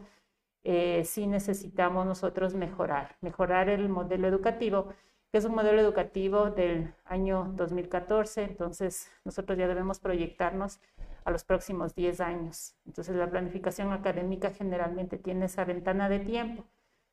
eh, 0.64 1.04
sí 1.04 1.26
necesitamos 1.26 2.06
nosotros 2.06 2.54
mejorar, 2.54 3.18
mejorar 3.22 3.70
el 3.70 3.90
modelo 3.90 4.28
educativo 4.28 4.94
que 5.34 5.40
es 5.40 5.46
un 5.46 5.56
modelo 5.56 5.82
educativo 5.82 6.52
del 6.52 6.94
año 7.06 7.52
2014, 7.56 8.44
entonces 8.44 9.10
nosotros 9.26 9.58
ya 9.58 9.68
debemos 9.68 10.00
proyectarnos 10.00 10.80
a 11.26 11.32
los 11.32 11.44
próximos 11.44 11.96
10 11.96 12.22
años. 12.22 12.76
Entonces 12.86 13.16
la 13.16 13.30
planificación 13.30 13.92
académica 13.92 14.52
generalmente 14.52 15.18
tiene 15.18 15.46
esa 15.46 15.66
ventana 15.66 16.10
de 16.10 16.20
tiempo. 16.20 16.66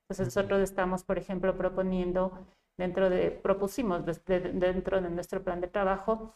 Entonces 0.02 0.34
nosotros 0.34 0.60
estamos, 0.60 1.04
por 1.04 1.18
ejemplo, 1.18 1.56
proponiendo 1.56 2.46
dentro 2.76 3.10
de, 3.10 3.30
propusimos 3.30 4.04
dentro 4.26 5.00
de 5.00 5.10
nuestro 5.10 5.42
plan 5.42 5.60
de 5.60 5.68
trabajo 5.68 6.34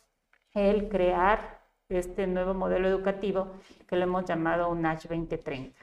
el 0.52 0.88
crear 0.88 1.64
este 1.88 2.26
nuevo 2.26 2.54
modelo 2.54 2.88
educativo 2.88 3.48
que 3.86 3.96
lo 3.96 4.04
hemos 4.04 4.24
llamado 4.24 4.70
UNACH 4.70 5.08
2030. 5.08 5.78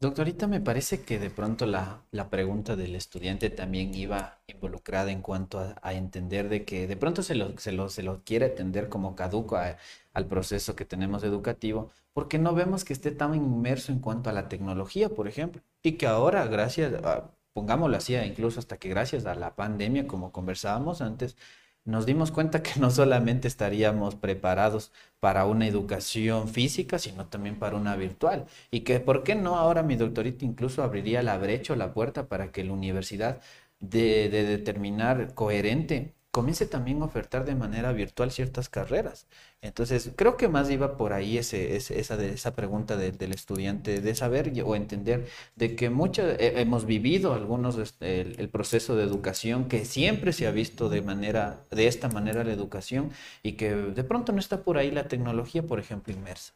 Doctorita, 0.00 0.46
me 0.46 0.62
parece 0.62 1.02
que 1.02 1.18
de 1.18 1.28
pronto 1.28 1.66
la, 1.66 2.02
pregunta 2.30 2.74
del 2.74 2.94
estudiante 2.94 3.50
también 3.50 3.94
iba 3.94 4.40
involucrada 4.46 5.10
en 5.10 5.20
cuanto 5.20 5.58
a, 5.82 5.92
entender 5.92 6.48
de 6.48 6.64
que 6.64 6.86
de 6.86 6.96
pronto 6.96 7.22
se 7.22 7.34
lo, 7.34 7.58
se 7.58 7.70
lo, 7.72 7.90
se 7.90 8.02
lo 8.02 8.24
quiere 8.24 8.46
atender 8.46 8.88
como 8.88 9.14
caduco 9.14 9.58
al 9.58 10.26
proceso 10.26 10.74
que 10.74 10.86
tenemos 10.86 11.22
educativo, 11.22 11.90
porque 12.14 12.38
no 12.38 12.54
vemos 12.54 12.84
que 12.84 12.94
esté 12.94 13.10
tan 13.10 13.34
inmerso 13.34 13.92
en 13.92 13.98
cuanto 13.98 14.30
a 14.30 14.32
la 14.32 14.48
tecnología, 14.48 15.10
por 15.10 15.28
ejemplo, 15.28 15.60
y 15.82 15.92
que 15.92 16.06
ahora, 16.06 16.46
gracias, 16.46 16.94
a, 17.04 17.32
pongámoslo 17.52 17.98
así, 17.98 18.14
incluso 18.16 18.58
hasta 18.58 18.78
que 18.78 18.88
gracias 18.88 19.26
a 19.26 19.34
la 19.34 19.54
pandemia, 19.54 20.06
como 20.06 20.32
conversábamos 20.32 21.02
antes, 21.02 21.36
nos 21.84 22.06
dimos 22.06 22.30
cuenta 22.32 22.62
que 22.62 22.78
no 22.80 22.90
solamente 22.90 23.48
estaríamos 23.48 24.14
preparados 24.14 24.92
para 25.20 25.46
una 25.46 25.66
educación 25.66 26.48
física, 26.48 26.98
sino 26.98 27.26
también 27.28 27.58
para 27.58 27.76
una 27.76 27.96
virtual. 27.96 28.46
Y 28.70 28.80
que, 28.80 29.00
¿por 29.00 29.22
qué 29.24 29.34
no 29.34 29.56
ahora 29.56 29.82
mi 29.82 29.96
doctorito 29.96 30.44
incluso 30.44 30.82
abriría 30.82 31.22
la 31.22 31.38
brecha 31.38 31.72
o 31.72 31.76
la 31.76 31.92
puerta 31.94 32.28
para 32.28 32.52
que 32.52 32.64
la 32.64 32.72
universidad 32.72 33.40
de, 33.80 34.28
de 34.28 34.44
determinar 34.44 35.34
coherente 35.34 36.14
comience 36.30 36.66
también 36.66 37.02
a 37.02 37.06
ofertar 37.06 37.44
de 37.44 37.54
manera 37.54 37.92
virtual 37.92 38.30
ciertas 38.30 38.68
carreras. 38.68 39.26
Entonces, 39.62 40.12
creo 40.16 40.36
que 40.36 40.48
más 40.48 40.70
iba 40.70 40.96
por 40.96 41.12
ahí 41.12 41.38
ese, 41.38 41.76
esa, 41.76 42.16
de, 42.16 42.30
esa 42.32 42.54
pregunta 42.54 42.96
del 42.96 43.32
estudiante, 43.32 44.00
de 44.00 44.14
saber 44.14 44.52
o 44.64 44.76
entender 44.76 45.26
de 45.56 45.74
que 45.76 45.90
mucho, 45.90 46.22
hemos 46.38 46.86
vivido 46.86 47.34
algunos 47.34 47.76
este, 47.78 48.20
el, 48.20 48.48
proceso 48.48 48.96
de 48.96 49.04
educación, 49.04 49.68
que 49.68 49.84
siempre 49.84 50.32
se 50.32 50.46
ha 50.46 50.50
visto 50.50 50.88
de, 50.88 51.02
manera, 51.02 51.64
de 51.70 51.86
esta 51.86 52.08
manera 52.08 52.44
la 52.44 52.52
educación 52.52 53.10
y 53.42 53.52
que 53.52 53.74
de 53.74 54.04
pronto 54.04 54.32
no 54.32 54.38
está 54.38 54.62
por 54.62 54.78
ahí 54.78 54.90
la 54.90 55.08
tecnología, 55.08 55.62
por 55.62 55.80
ejemplo, 55.80 56.12
inmersa. 56.12 56.54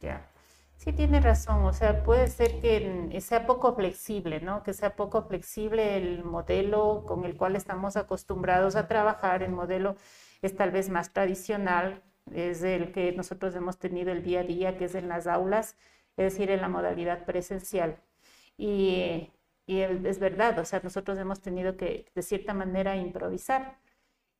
Ya. 0.00 0.33
Sí, 0.84 0.92
tiene 0.92 1.20
razón. 1.20 1.64
O 1.64 1.72
sea, 1.72 2.02
puede 2.04 2.28
ser 2.28 2.60
que 2.60 3.18
sea 3.22 3.46
poco 3.46 3.74
flexible, 3.74 4.40
¿no? 4.40 4.62
Que 4.62 4.74
sea 4.74 4.94
poco 4.96 5.22
flexible 5.26 5.96
el 5.96 6.22
modelo 6.24 7.04
con 7.06 7.24
el 7.24 7.36
cual 7.38 7.56
estamos 7.56 7.96
acostumbrados 7.96 8.76
a 8.76 8.86
trabajar. 8.86 9.42
El 9.42 9.52
modelo 9.52 9.96
es 10.42 10.54
tal 10.54 10.70
vez 10.72 10.90
más 10.90 11.12
tradicional, 11.14 12.02
es 12.32 12.62
el 12.62 12.92
que 12.92 13.12
nosotros 13.12 13.54
hemos 13.56 13.78
tenido 13.78 14.12
el 14.12 14.22
día 14.22 14.40
a 14.40 14.42
día, 14.44 14.76
que 14.76 14.84
es 14.84 14.94
en 14.94 15.08
las 15.08 15.26
aulas, 15.26 15.78
es 16.18 16.34
decir, 16.34 16.50
en 16.50 16.60
la 16.60 16.68
modalidad 16.68 17.24
presencial. 17.24 17.96
Y, 18.58 19.30
y 19.66 19.80
es 19.80 20.18
verdad, 20.18 20.58
o 20.58 20.64
sea, 20.66 20.80
nosotros 20.84 21.18
hemos 21.18 21.40
tenido 21.40 21.76
que, 21.78 22.10
de 22.14 22.22
cierta 22.22 22.52
manera, 22.52 22.96
improvisar. 22.96 23.78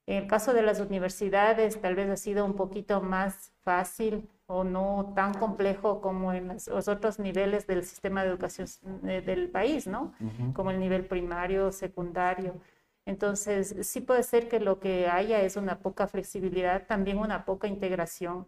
En 0.07 0.25
el 0.25 0.29
caso 0.29 0.53
de 0.53 0.63
las 0.63 0.81
universidades, 0.81 1.81
tal 1.81 1.95
vez 1.97 2.11
ha 2.11 2.17
sido 2.17 2.45
un 2.45 2.55
poquito 2.57 3.01
más 3.01 3.53
fácil 3.63 4.29
o 4.47 4.65
no 4.65 5.13
tan 5.15 5.35
complejo 5.35 6.01
como 6.01 6.33
en 6.33 6.49
los 6.49 6.89
otros 6.89 7.19
niveles 7.19 7.67
del 7.67 7.85
sistema 7.85 8.23
de 8.23 8.31
educación 8.31 8.69
eh, 9.07 9.23
del 9.23 9.51
país, 9.51 9.87
¿no? 9.87 10.13
Como 10.55 10.71
el 10.71 10.79
nivel 10.79 11.07
primario, 11.07 11.73
secundario. 11.73 12.61
Entonces, 13.07 13.77
sí 13.83 14.01
puede 14.01 14.23
ser 14.23 14.49
que 14.49 14.61
lo 14.61 14.81
que 14.81 15.09
haya 15.09 15.41
es 15.43 15.57
una 15.57 15.81
poca 15.81 16.07
flexibilidad, 16.09 16.87
también 16.87 17.19
una 17.19 17.45
poca 17.45 17.69
integración 17.69 18.47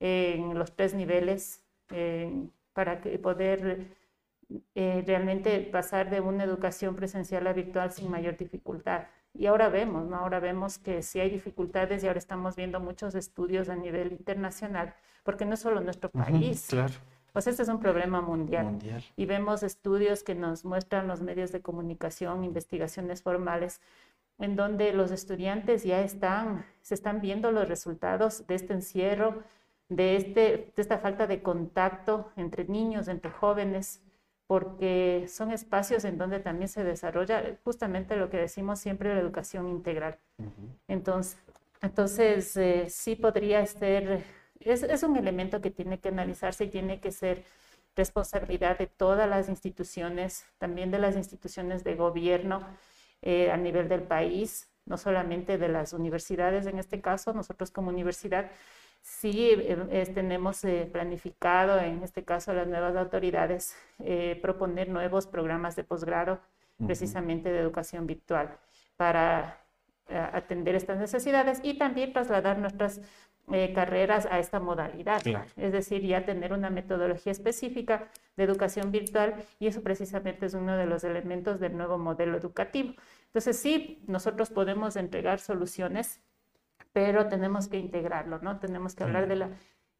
en 0.00 0.58
los 0.58 0.74
tres 0.76 0.94
niveles 0.94 1.64
eh, 1.90 2.48
para 2.72 3.00
que 3.00 3.18
poder 3.18 3.96
eh, 4.74 5.02
realmente 5.06 5.60
pasar 5.60 6.10
de 6.10 6.20
una 6.20 6.44
educación 6.44 6.96
presencial 6.96 7.46
a 7.46 7.52
virtual 7.52 7.90
sin 7.92 8.10
mayor 8.10 8.36
dificultad. 8.36 9.06
Y 9.34 9.46
ahora 9.46 9.68
vemos, 9.68 10.06
¿no? 10.06 10.16
Ahora 10.16 10.38
vemos 10.38 10.78
que 10.78 11.02
sí 11.02 11.18
hay 11.18 11.28
dificultades 11.28 12.02
y 12.02 12.06
ahora 12.06 12.18
estamos 12.18 12.54
viendo 12.54 12.78
muchos 12.78 13.14
estudios 13.16 13.68
a 13.68 13.74
nivel 13.74 14.12
internacional, 14.12 14.94
porque 15.24 15.44
no 15.44 15.54
es 15.54 15.60
solo 15.60 15.80
nuestro 15.80 16.08
país. 16.10 16.66
claro. 16.70 16.94
Pues 17.32 17.48
este 17.48 17.64
es 17.64 17.68
un 17.68 17.80
problema 17.80 18.20
mundial. 18.20 18.66
mundial. 18.66 19.02
Y 19.16 19.26
vemos 19.26 19.64
estudios 19.64 20.22
que 20.22 20.36
nos 20.36 20.64
muestran 20.64 21.08
los 21.08 21.20
medios 21.20 21.50
de 21.50 21.60
comunicación, 21.60 22.44
investigaciones 22.44 23.22
formales, 23.22 23.80
en 24.38 24.54
donde 24.54 24.92
los 24.92 25.10
estudiantes 25.10 25.82
ya 25.82 26.00
están, 26.00 26.64
se 26.80 26.94
están 26.94 27.20
viendo 27.20 27.50
los 27.50 27.68
resultados 27.68 28.46
de 28.46 28.54
este 28.54 28.74
encierro, 28.74 29.42
de, 29.88 30.14
este, 30.14 30.72
de 30.76 30.82
esta 30.82 30.98
falta 30.98 31.26
de 31.26 31.42
contacto 31.42 32.30
entre 32.36 32.66
niños, 32.66 33.08
entre 33.08 33.32
jóvenes, 33.32 34.00
porque 34.46 35.26
son 35.28 35.52
espacios 35.52 36.04
en 36.04 36.18
donde 36.18 36.40
también 36.40 36.68
se 36.68 36.84
desarrolla 36.84 37.56
justamente 37.64 38.16
lo 38.16 38.28
que 38.30 38.36
decimos 38.36 38.78
siempre, 38.78 39.14
la 39.14 39.20
educación 39.20 39.68
integral. 39.68 40.18
Entonces, 40.88 41.38
entonces 41.80 42.56
eh, 42.56 42.86
sí 42.88 43.16
podría 43.16 43.64
ser, 43.66 44.24
es, 44.60 44.82
es, 44.82 45.02
un 45.02 45.16
elemento 45.16 45.60
que 45.60 45.70
tiene 45.70 46.00
que 46.00 46.08
analizarse 46.08 46.64
y 46.64 46.70
tiene 46.70 47.00
que 47.00 47.12
ser 47.12 47.44
responsabilidad 47.96 48.78
de 48.78 48.86
todas 48.86 49.28
las 49.28 49.48
instituciones, 49.48 50.44
también 50.58 50.90
de 50.90 50.98
las 50.98 51.16
instituciones 51.16 51.84
de 51.84 51.94
gobierno 51.94 52.66
eh, 53.22 53.50
a 53.50 53.56
nivel 53.56 53.88
del 53.88 54.02
país, 54.02 54.68
no 54.86 54.98
solamente 54.98 55.58
de 55.58 55.68
las 55.68 55.92
universidades 55.92 56.66
en 56.66 56.78
este 56.78 57.00
caso, 57.00 57.32
nosotros 57.32 57.70
como 57.70 57.88
universidad, 57.88 58.50
Sí, 59.04 59.50
eh, 59.52 60.10
tenemos 60.14 60.64
eh, 60.64 60.88
planificado, 60.90 61.78
en 61.78 62.02
este 62.02 62.24
caso 62.24 62.54
las 62.54 62.66
nuevas 62.66 62.96
autoridades, 62.96 63.76
eh, 63.98 64.38
proponer 64.40 64.88
nuevos 64.88 65.26
programas 65.26 65.76
de 65.76 65.84
posgrado, 65.84 66.40
precisamente 66.86 67.52
de 67.52 67.58
educación 67.58 68.06
virtual, 68.06 68.56
para 68.96 69.60
atender 70.08 70.74
estas 70.74 70.98
necesidades 70.98 71.60
y 71.62 71.76
también 71.76 72.14
trasladar 72.14 72.58
nuestras 72.58 73.00
carreras 73.74 74.26
a 74.30 74.38
esta 74.38 74.58
modalidad. 74.58 75.22
Es 75.56 75.72
decir, 75.72 76.02
ya 76.02 76.24
tener 76.24 76.52
una 76.52 76.70
metodología 76.70 77.30
específica 77.30 78.08
de 78.36 78.44
educación 78.44 78.90
virtual 78.90 79.34
y 79.60 79.66
eso 79.66 79.82
precisamente 79.82 80.46
es 80.46 80.54
uno 80.54 80.76
de 80.76 80.86
los 80.86 81.04
elementos 81.04 81.60
del 81.60 81.76
nuevo 81.76 81.98
modelo 81.98 82.36
educativo. 82.38 82.94
Entonces, 83.26 83.58
sí, 83.58 84.02
nosotros 84.06 84.50
podemos 84.50 84.96
entregar 84.96 85.40
soluciones 85.40 86.20
pero 86.94 87.26
tenemos 87.26 87.66
que 87.66 87.76
integrarlo, 87.76 88.38
¿no? 88.38 88.60
Tenemos 88.60 88.94
que 88.94 89.02
hablar 89.02 89.26
de 89.28 89.34
la 89.34 89.50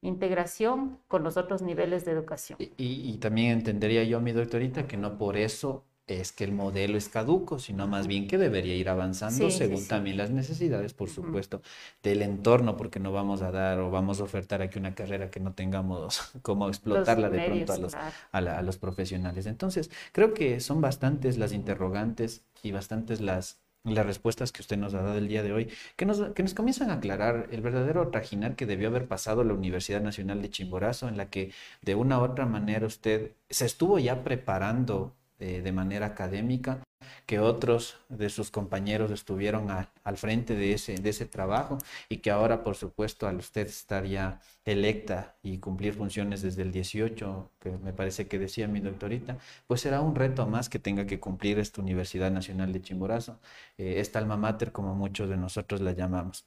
integración 0.00 1.00
con 1.08 1.24
los 1.24 1.36
otros 1.36 1.60
niveles 1.60 2.04
de 2.04 2.12
educación. 2.12 2.56
Y, 2.58 3.18
también 3.18 3.50
entendería 3.50 4.04
yo, 4.04 4.20
mi 4.20 4.30
doctorita, 4.30 4.86
que 4.86 4.96
no 4.96 5.18
por 5.18 5.36
eso 5.36 5.84
es 6.06 6.30
que 6.30 6.44
el 6.44 6.52
modelo 6.52 6.96
es 6.96 7.08
caduco, 7.08 7.58
sino 7.58 7.88
más 7.88 8.06
bien 8.06 8.28
que 8.28 8.38
debería 8.38 8.76
ir 8.76 8.88
avanzando 8.90 9.50
según 9.50 9.88
también 9.88 10.18
las 10.18 10.30
necesidades, 10.30 10.94
por 10.94 11.08
supuesto, 11.08 11.62
del 12.02 12.22
entorno, 12.22 12.76
porque 12.76 13.00
no 13.00 13.10
vamos 13.10 13.42
a 13.42 13.50
dar 13.50 13.80
o 13.80 13.90
vamos 13.90 14.20
a 14.20 14.24
ofertar 14.24 14.62
aquí 14.62 14.78
una 14.78 14.94
carrera 14.94 15.30
que 15.30 15.40
no 15.40 15.52
tengamos 15.52 16.32
cómo 16.42 16.68
explotarla 16.68 17.28
de 17.28 17.44
pronto 17.44 17.72
a 17.72 17.78
los, 17.78 17.96
a 18.30 18.62
los 18.62 18.78
profesionales. 18.78 19.46
Entonces, 19.46 19.90
creo 20.12 20.32
que 20.32 20.60
son 20.60 20.80
bastantes 20.80 21.38
las 21.38 21.52
interrogantes 21.52 22.44
y 22.62 22.70
bastantes 22.70 23.20
las 23.20 23.63
las 23.84 24.06
respuestas 24.06 24.50
que 24.50 24.62
usted 24.62 24.78
nos 24.78 24.94
ha 24.94 25.02
dado 25.02 25.18
el 25.18 25.28
día 25.28 25.42
de 25.42 25.52
hoy, 25.52 25.70
que 25.96 26.06
nos, 26.06 26.32
que 26.32 26.42
nos 26.42 26.54
comienzan 26.54 26.90
a 26.90 26.94
aclarar 26.94 27.48
el 27.52 27.60
verdadero 27.60 28.08
trajinar 28.08 28.56
que 28.56 28.66
debió 28.66 28.88
haber 28.88 29.06
pasado 29.06 29.44
la 29.44 29.54
Universidad 29.54 30.00
Nacional 30.00 30.40
de 30.40 30.50
Chimborazo, 30.50 31.08
en 31.08 31.16
la 31.16 31.28
que 31.30 31.52
de 31.82 31.94
una 31.94 32.18
u 32.18 32.22
otra 32.22 32.46
manera 32.46 32.86
usted 32.86 33.32
se 33.50 33.66
estuvo 33.66 33.98
ya 33.98 34.24
preparando 34.24 35.14
eh, 35.38 35.60
de 35.62 35.72
manera 35.72 36.06
académica 36.06 36.80
que 37.26 37.38
otros 37.38 37.96
de 38.08 38.28
sus 38.30 38.50
compañeros 38.50 39.10
estuvieron 39.10 39.68
al 39.70 40.16
frente 40.16 40.54
de 40.54 40.72
ese, 40.72 40.96
de 40.96 41.10
ese 41.10 41.26
trabajo 41.26 41.78
y 42.08 42.18
que 42.18 42.30
ahora, 42.30 42.62
por 42.62 42.76
supuesto, 42.76 43.26
al 43.26 43.36
usted 43.36 43.66
estar 43.66 44.04
ya 44.04 44.40
electa 44.64 45.36
y 45.42 45.58
cumplir 45.58 45.94
funciones 45.94 46.42
desde 46.42 46.62
el 46.62 46.72
18, 46.72 47.50
que 47.60 47.70
me 47.70 47.92
parece 47.92 48.26
que 48.26 48.38
decía 48.38 48.66
mi 48.68 48.80
doctorita, 48.80 49.38
pues 49.66 49.82
será 49.82 50.00
un 50.00 50.14
reto 50.14 50.46
más 50.46 50.68
que 50.68 50.78
tenga 50.78 51.06
que 51.06 51.20
cumplir 51.20 51.58
esta 51.58 51.80
Universidad 51.80 52.30
Nacional 52.30 52.72
de 52.72 52.82
Chimborazo, 52.82 53.38
eh, 53.78 53.96
esta 53.98 54.18
alma 54.18 54.36
mater 54.36 54.72
como 54.72 54.94
muchos 54.94 55.28
de 55.28 55.36
nosotros 55.36 55.80
la 55.80 55.92
llamamos. 55.92 56.44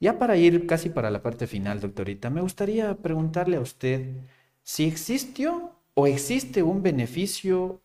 Ya 0.00 0.18
para 0.18 0.36
ir 0.36 0.66
casi 0.66 0.88
para 0.88 1.10
la 1.10 1.22
parte 1.22 1.46
final, 1.46 1.80
doctorita, 1.80 2.30
me 2.30 2.40
gustaría 2.40 2.94
preguntarle 2.96 3.56
a 3.56 3.60
usted 3.60 4.14
si 4.62 4.86
existió 4.86 5.72
o 5.94 6.06
existe 6.06 6.62
un 6.62 6.82
beneficio 6.82 7.80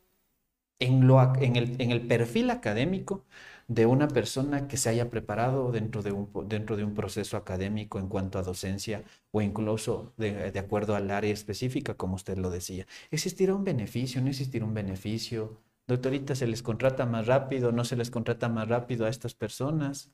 en, 0.79 1.07
lo, 1.07 1.21
en, 1.35 1.55
el, 1.55 1.81
en 1.81 1.91
el 1.91 2.07
perfil 2.07 2.49
académico 2.49 3.23
de 3.67 3.85
una 3.85 4.07
persona 4.07 4.67
que 4.67 4.77
se 4.77 4.89
haya 4.89 5.09
preparado 5.09 5.71
dentro 5.71 6.01
de 6.01 6.11
un, 6.11 6.29
dentro 6.47 6.75
de 6.75 6.83
un 6.83 6.93
proceso 6.93 7.37
académico 7.37 7.99
en 7.99 8.07
cuanto 8.07 8.37
a 8.37 8.43
docencia 8.43 9.03
o 9.31 9.41
incluso 9.41 10.13
de, 10.17 10.51
de, 10.51 10.59
acuerdo 10.59 10.95
al 10.95 11.09
área 11.11 11.31
específica, 11.31 11.95
como 11.95 12.15
usted 12.15 12.37
lo 12.37 12.49
decía. 12.49 12.85
¿Existirá 13.09 13.55
un 13.55 13.63
beneficio? 13.63 14.21
¿No 14.21 14.29
existirá 14.29 14.65
un 14.65 14.73
beneficio? 14.73 15.57
Doctorita, 15.87 16.35
¿se 16.35 16.47
les 16.47 16.61
contrata 16.61 17.05
más 17.05 17.27
rápido? 17.27 17.71
¿No 17.71 17.85
se 17.85 17.95
les 17.95 18.11
contrata 18.11 18.49
más 18.49 18.67
rápido 18.67 19.05
a 19.05 19.09
estas 19.09 19.33
personas? 19.33 20.11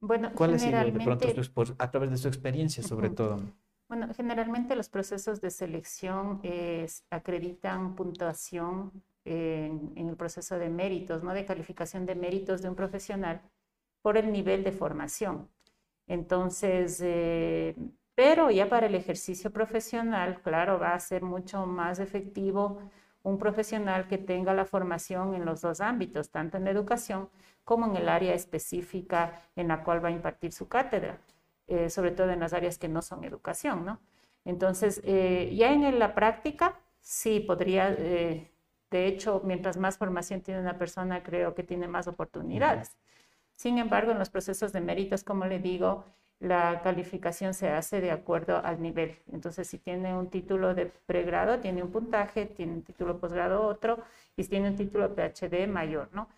Bueno, 0.00 0.30
¿Cuál 0.34 0.54
ha 0.54 0.58
sido 0.58 0.82
de 0.82 0.92
pronto 0.92 1.28
a 1.78 1.90
través 1.90 2.10
de 2.10 2.16
su 2.16 2.28
experiencia 2.28 2.82
sobre 2.82 3.10
todo? 3.10 3.40
Bueno, 3.88 4.08
generalmente 4.14 4.76
los 4.76 4.88
procesos 4.88 5.40
de 5.40 5.50
selección 5.50 6.40
acreditan 7.10 7.96
puntuación 7.96 8.92
en, 9.30 10.08
el 10.08 10.16
proceso 10.16 10.58
de 10.58 10.68
méritos, 10.68 11.22
¿no? 11.22 11.32
de 11.32 11.44
calificación 11.44 12.06
de 12.06 12.14
méritos 12.14 12.62
de 12.62 12.68
un 12.68 12.74
profesional 12.74 13.40
por 14.02 14.16
el 14.16 14.32
nivel 14.32 14.64
de 14.64 14.72
formación. 14.72 15.48
Entonces, 16.06 17.00
eh, 17.02 17.76
pero 18.14 18.50
ya 18.50 18.68
para 18.68 18.86
el 18.86 18.94
ejercicio 18.94 19.50
profesional, 19.50 20.42
claro, 20.42 20.78
va 20.78 20.94
a 20.94 21.00
ser 21.00 21.22
mucho 21.22 21.66
más 21.66 22.00
efectivo 22.00 22.80
un 23.22 23.38
profesional 23.38 24.08
que 24.08 24.18
tenga 24.18 24.54
la 24.54 24.64
formación 24.64 25.34
en 25.34 25.44
los 25.44 25.60
dos 25.60 25.80
ámbitos, 25.80 26.30
tanto 26.30 26.56
en 26.56 26.64
la 26.64 26.70
educación 26.70 27.28
como 27.64 27.86
en 27.86 27.96
el 27.96 28.08
área 28.08 28.34
específica 28.34 29.40
en 29.56 29.68
la 29.68 29.84
cual 29.84 30.04
va 30.04 30.08
a 30.08 30.12
impartir 30.12 30.52
su 30.52 30.68
cátedra, 30.68 31.20
eh, 31.68 31.90
sobre 31.90 32.10
todo 32.10 32.30
en 32.30 32.40
las 32.40 32.52
áreas 32.52 32.78
que 32.78 32.88
no 32.88 33.02
son 33.02 33.24
educación, 33.24 33.84
¿no? 33.84 34.00
Entonces, 34.44 35.00
eh, 35.04 35.54
ya 35.54 35.72
en 35.72 35.98
la 35.98 36.14
práctica, 36.14 36.80
sí 37.00 37.40
podría 37.40 37.94
de 38.90 39.06
hecho, 39.06 39.40
mientras 39.44 39.76
más 39.76 39.98
formación 39.98 40.40
tiene 40.40 40.60
una 40.60 40.78
persona, 40.78 41.22
creo 41.22 41.54
que 41.54 41.62
tiene 41.62 41.88
más 41.88 42.08
oportunidades. 42.08 42.96
Sin 43.54 43.78
embargo, 43.78 44.12
en 44.12 44.18
los 44.18 44.30
procesos 44.30 44.72
de 44.72 44.80
méritos, 44.80 45.22
como 45.22 45.46
le 45.46 45.58
digo, 45.58 46.04
la 46.40 46.80
calificación 46.82 47.52
se 47.52 47.68
hace 47.68 48.00
de 48.00 48.10
acuerdo 48.10 48.64
al 48.64 48.80
nivel. 48.80 49.18
Entonces, 49.30 49.68
si 49.68 49.78
tiene 49.78 50.16
un 50.16 50.30
título 50.30 50.74
de 50.74 50.86
pregrado, 50.86 51.58
tiene 51.60 51.82
un 51.82 51.92
puntaje, 51.92 52.46
tiene 52.46 52.72
un 52.72 52.82
título 52.82 53.18
posgrado 53.18 53.62
otro, 53.62 53.98
y 54.36 54.44
si 54.44 54.48
tiene 54.48 54.70
un 54.70 54.76
título 54.76 55.14
PhD 55.14 55.68
mayor, 55.68 56.08
¿no? 56.12 56.28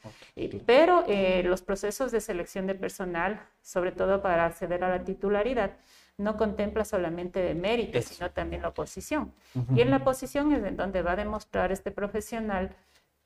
Pero 0.66 1.05
eh, 1.07 1.42
los 1.44 1.62
procesos 1.62 2.11
de 2.11 2.20
selección 2.20 2.66
de 2.66 2.74
personal, 2.74 3.40
sobre 3.62 3.92
todo 3.92 4.20
para 4.20 4.44
acceder 4.44 4.82
a 4.82 4.88
la 4.88 5.05
titularidad, 5.05 5.76
no 6.19 6.37
contempla 6.37 6.85
solamente 6.85 7.41
de 7.41 7.55
mérito, 7.55 8.01
sino 8.03 8.31
también 8.31 8.63
la 8.63 8.69
oposición. 8.69 9.33
Y 9.75 9.81
en 9.81 9.91
la 9.91 9.99
oposición 9.99 10.53
es 10.53 10.65
en 10.65 10.77
donde 10.77 11.03
va 11.03 11.13
a 11.13 11.17
demostrar 11.17 11.73
este 11.73 11.91
profesional 11.91 12.75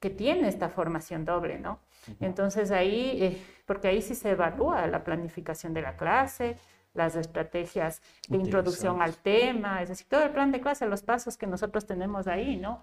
que 0.01 0.11
tiene 0.11 0.49
esta 0.49 0.69
formación 0.69 1.25
doble, 1.25 1.59
¿no? 1.59 1.81
Entonces 2.21 2.71
ahí, 2.71 3.19
eh, 3.23 3.43
porque 3.65 3.89
ahí 3.89 4.03
sí 4.03 4.15
se 4.15 4.31
evalúa 4.31 4.87
la 4.87 5.03
planificación 5.03 5.75
de 5.75 5.83
la 5.83 5.97
clase, 5.97 6.57
las 6.95 7.15
estrategias 7.15 8.01
de 8.29 8.39
introducción 8.39 9.03
al 9.03 9.15
tema, 9.17 9.83
es 9.83 9.91
decir, 9.91 10.07
todo 10.09 10.23
el 10.25 10.31
plan 10.31 10.51
de 10.51 10.61
clase, 10.61 10.87
los 10.87 11.03
pasos 11.03 11.37
que 11.37 11.47
nosotros 11.47 11.87
tenemos 11.87 12.27
ahí, 12.27 12.57
¿no? 12.57 12.83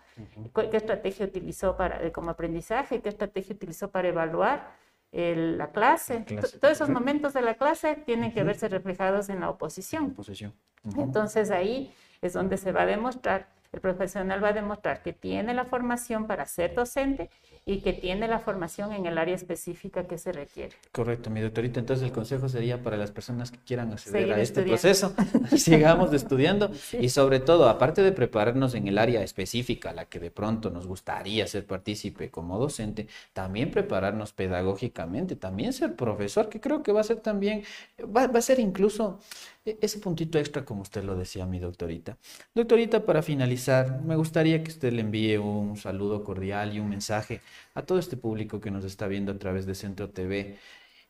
¿Qué 0.54 0.78
estrategia 0.78 1.26
utilizó 1.26 1.76
para, 1.76 2.12
como 2.12 2.30
aprendizaje? 2.30 3.02
¿Qué 3.02 3.10
estrategia 3.10 3.56
utilizó 3.56 3.90
para 3.90 4.10
evaluar? 4.10 4.72
La 5.14 5.72
clase. 5.72 6.26
Todos 6.60 6.74
esos 6.74 6.90
momentos 6.90 7.34
de 7.34 7.42
la 7.42 7.54
clase 7.54 7.96
tienen 8.06 8.34
que 8.34 8.44
verse 8.44 8.68
reflejados 8.68 9.30
en 9.30 9.42
la 9.42 9.50
oposición. 9.50 10.06
oposición. 10.06 10.54
Entonces 10.98 11.52
ahí 11.52 11.94
es 12.22 12.34
donde 12.34 12.58
se 12.58 12.72
va 12.72 12.82
a 12.82 12.86
demostrar, 12.86 13.48
el 13.74 13.82
profesional 13.82 14.44
va 14.44 14.50
a 14.50 14.54
demostrar 14.54 15.02
que 15.02 15.14
tiene 15.14 15.54
la 15.54 15.66
formación 15.66 16.28
para 16.28 16.46
ser 16.46 16.76
docente 16.76 17.30
y 17.66 17.80
que 17.80 17.94
tiene 17.94 18.28
la 18.28 18.40
formación 18.40 18.92
en 18.92 19.06
el 19.06 19.18
área 19.18 19.34
específica 19.34 20.06
que 20.06 20.18
se 20.18 20.32
requiere. 20.32 20.76
Correcto, 20.92 21.30
mi 21.30 21.40
doctorita. 21.40 21.80
Entonces 21.80 22.06
el 22.06 22.12
consejo 22.12 22.50
sería 22.50 22.84
para 22.84 22.98
las 22.98 23.12
personas 23.12 23.52
que 23.52 23.58
quieran 23.60 23.92
acceder 23.92 24.32
a 24.34 24.42
este 24.42 24.64
proceso, 24.64 25.16
sigamos 25.58 26.14
estudiando 26.14 26.72
y 27.00 27.10
sobre 27.10 27.40
todo, 27.40 27.70
aparte 27.70 28.04
de 28.04 28.12
prepararnos 28.12 28.76
en 28.76 28.88
el 28.88 28.98
área 28.98 29.24
específica, 29.24 29.92
a 29.92 29.94
la 29.94 30.06
que 30.06 30.20
de 30.20 30.30
pronto 30.30 30.70
nos 30.70 30.88
gustaría 30.88 31.48
ser 31.48 31.66
partícipe 31.66 32.30
como 32.30 32.60
docente, 32.60 33.08
también 33.32 33.72
prepararnos 33.72 34.34
pedagógicamente, 34.34 35.36
también 35.36 35.74
ser 35.74 35.96
profesor, 35.96 36.50
que 36.50 36.60
creo 36.60 36.84
que 36.84 36.92
va 36.92 37.02
a 37.02 37.06
ser 37.06 37.22
también, 37.22 37.64
va, 38.00 38.28
va 38.28 38.40
a 38.40 38.42
ser 38.42 38.60
incluso 38.60 39.20
ese 39.66 40.00
puntito 40.00 40.38
extra, 40.38 40.66
como 40.66 40.82
usted 40.82 41.04
lo 41.04 41.16
decía, 41.16 41.46
mi 41.46 41.60
doctorita. 41.60 42.18
Doctorita, 42.54 43.06
para 43.06 43.22
finalizar, 43.22 44.02
me 44.02 44.16
gustaría 44.16 44.64
que 44.64 44.72
usted 44.72 44.92
le 44.92 45.02
envíe 45.02 45.38
un 45.38 45.78
saludo 45.78 46.24
cordial 46.24 46.74
y 46.76 46.80
un 46.80 46.90
mensaje 46.90 47.42
a 47.74 47.84
todo 47.84 48.00
este 48.00 48.18
público 48.18 48.60
que 48.60 48.72
nos 48.72 48.84
está 48.84 49.08
viendo 49.08 49.32
a 49.32 49.38
través 49.40 49.66
de 49.66 49.76
Centro 49.76 50.10
TV 50.10 50.58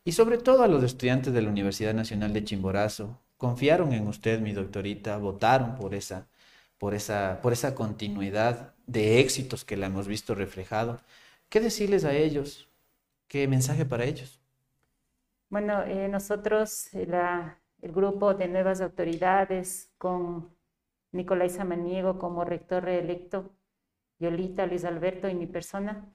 y 0.04 0.12
sobre 0.12 0.38
todo 0.38 0.62
a 0.62 0.68
los 0.68 0.84
estudiantes 0.84 1.32
de 1.32 1.42
la 1.42 1.48
Universidad 1.48 1.94
Nacional 1.94 2.32
de 2.32 2.44
Chimborazo. 2.44 3.18
Confiaron 3.38 3.92
en 3.92 4.06
usted, 4.06 4.40
mi 4.40 4.52
doctorita, 4.52 5.16
votaron 5.18 5.74
por 5.76 5.94
esa, 5.94 6.28
por 6.78 6.94
esa, 6.94 7.40
por 7.42 7.52
esa 7.52 7.74
continuidad 7.74 8.74
de 8.86 9.20
éxitos 9.20 9.64
que 9.64 9.76
la 9.76 9.86
hemos 9.86 10.06
visto 10.06 10.34
reflejado. 10.34 11.00
¿Qué 11.48 11.60
decirles 11.60 12.04
a 12.04 12.14
ellos? 12.14 12.68
¿Qué 13.28 13.48
mensaje 13.48 13.84
para 13.84 14.04
ellos? 14.04 14.40
Bueno, 15.50 15.82
eh, 15.84 16.08
nosotros, 16.08 16.92
eh, 16.94 17.06
la, 17.06 17.58
el 17.84 17.92
grupo 17.92 18.32
de 18.32 18.48
nuevas 18.48 18.80
autoridades 18.80 19.92
con 19.98 20.56
Nicolás 21.12 21.52
Samaniego 21.52 22.18
como 22.18 22.42
rector 22.42 22.82
reelecto, 22.82 23.50
Yolita, 24.18 24.64
Luis 24.64 24.86
Alberto 24.86 25.28
y 25.28 25.34
mi 25.34 25.46
persona, 25.46 26.10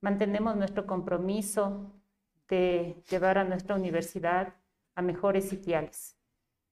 mantenemos 0.00 0.56
nuestro 0.56 0.86
compromiso 0.86 1.92
de 2.48 3.00
llevar 3.08 3.38
a 3.38 3.44
nuestra 3.44 3.76
universidad 3.76 4.54
a 4.96 5.02
mejores 5.02 5.48
sitiales, 5.48 6.18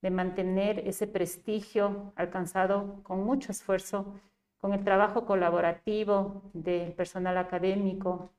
de 0.00 0.10
mantener 0.10 0.80
ese 0.88 1.06
prestigio 1.06 2.12
alcanzado 2.16 3.00
con 3.04 3.22
mucho 3.22 3.52
esfuerzo, 3.52 4.20
con 4.58 4.72
el 4.74 4.82
trabajo 4.82 5.24
colaborativo 5.24 6.50
del 6.52 6.92
personal 6.94 7.38
académico, 7.38 8.32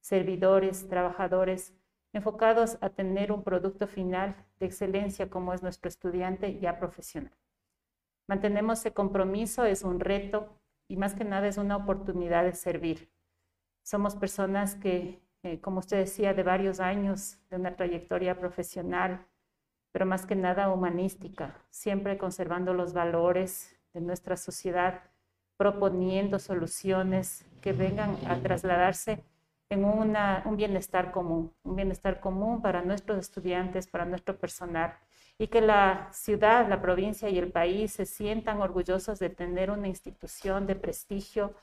servidores, 0.00 0.88
trabajadores, 0.88 1.74
enfocados 2.14 2.78
a 2.80 2.90
tener 2.90 3.32
un 3.32 3.42
producto 3.42 3.86
final 3.86 4.36
de 4.60 4.66
excelencia 4.66 5.28
como 5.28 5.52
es 5.52 5.62
nuestro 5.62 5.88
estudiante 5.88 6.58
ya 6.60 6.78
profesional. 6.78 7.32
Mantenemos 8.28 8.78
ese 8.78 8.94
compromiso, 8.94 9.64
es 9.64 9.82
un 9.82 10.00
reto 10.00 10.48
y 10.88 10.96
más 10.96 11.14
que 11.14 11.24
nada 11.24 11.48
es 11.48 11.58
una 11.58 11.76
oportunidad 11.76 12.44
de 12.44 12.54
servir. 12.54 13.10
Somos 13.82 14.14
personas 14.14 14.76
que, 14.76 15.20
eh, 15.42 15.60
como 15.60 15.80
usted 15.80 15.98
decía, 15.98 16.32
de 16.32 16.42
varios 16.42 16.80
años, 16.80 17.38
de 17.50 17.56
una 17.56 17.76
trayectoria 17.76 18.38
profesional, 18.38 19.26
pero 19.92 20.06
más 20.06 20.24
que 20.24 20.36
nada 20.36 20.72
humanística, 20.72 21.60
siempre 21.68 22.16
conservando 22.16 22.74
los 22.74 22.94
valores 22.94 23.76
de 23.92 24.00
nuestra 24.00 24.36
sociedad, 24.36 25.02
proponiendo 25.56 26.38
soluciones 26.38 27.44
que 27.60 27.72
vengan 27.72 28.16
a 28.26 28.36
trasladarse 28.38 29.22
en 29.74 29.84
un 29.84 30.56
bienestar 30.56 31.12
común, 31.12 31.52
un 31.62 31.76
bienestar 31.76 32.20
común 32.20 32.62
para 32.62 32.82
nuestros 32.82 33.18
estudiantes, 33.18 33.86
para 33.86 34.04
nuestro 34.04 34.38
personal, 34.38 34.94
y 35.38 35.48
que 35.48 35.60
la 35.60 36.08
ciudad, 36.12 36.68
la 36.68 36.80
provincia 36.80 37.28
y 37.28 37.38
el 37.38 37.50
país 37.50 37.92
se 37.92 38.06
sientan 38.06 38.60
orgullosos 38.60 39.18
de 39.18 39.30
tener 39.30 39.70
una 39.70 39.88
institución 39.88 40.66
de 40.66 40.76
prestigio 40.76 41.54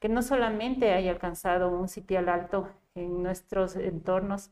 que 0.00 0.08
no 0.08 0.22
solamente 0.22 0.92
haya 0.92 1.10
alcanzado 1.10 1.70
un 1.70 1.88
sitial 1.88 2.28
alto 2.28 2.68
en 2.94 3.22
nuestros 3.22 3.76
entornos 3.76 4.50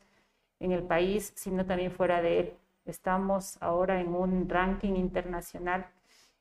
en 0.60 0.72
el 0.72 0.82
país, 0.82 1.32
sino 1.36 1.66
también 1.66 1.90
fuera 1.90 2.22
de 2.22 2.40
él. 2.40 2.52
Estamos 2.84 3.58
ahora 3.60 4.00
en 4.00 4.14
un 4.14 4.48
ranking 4.48 4.94
internacional 4.94 5.86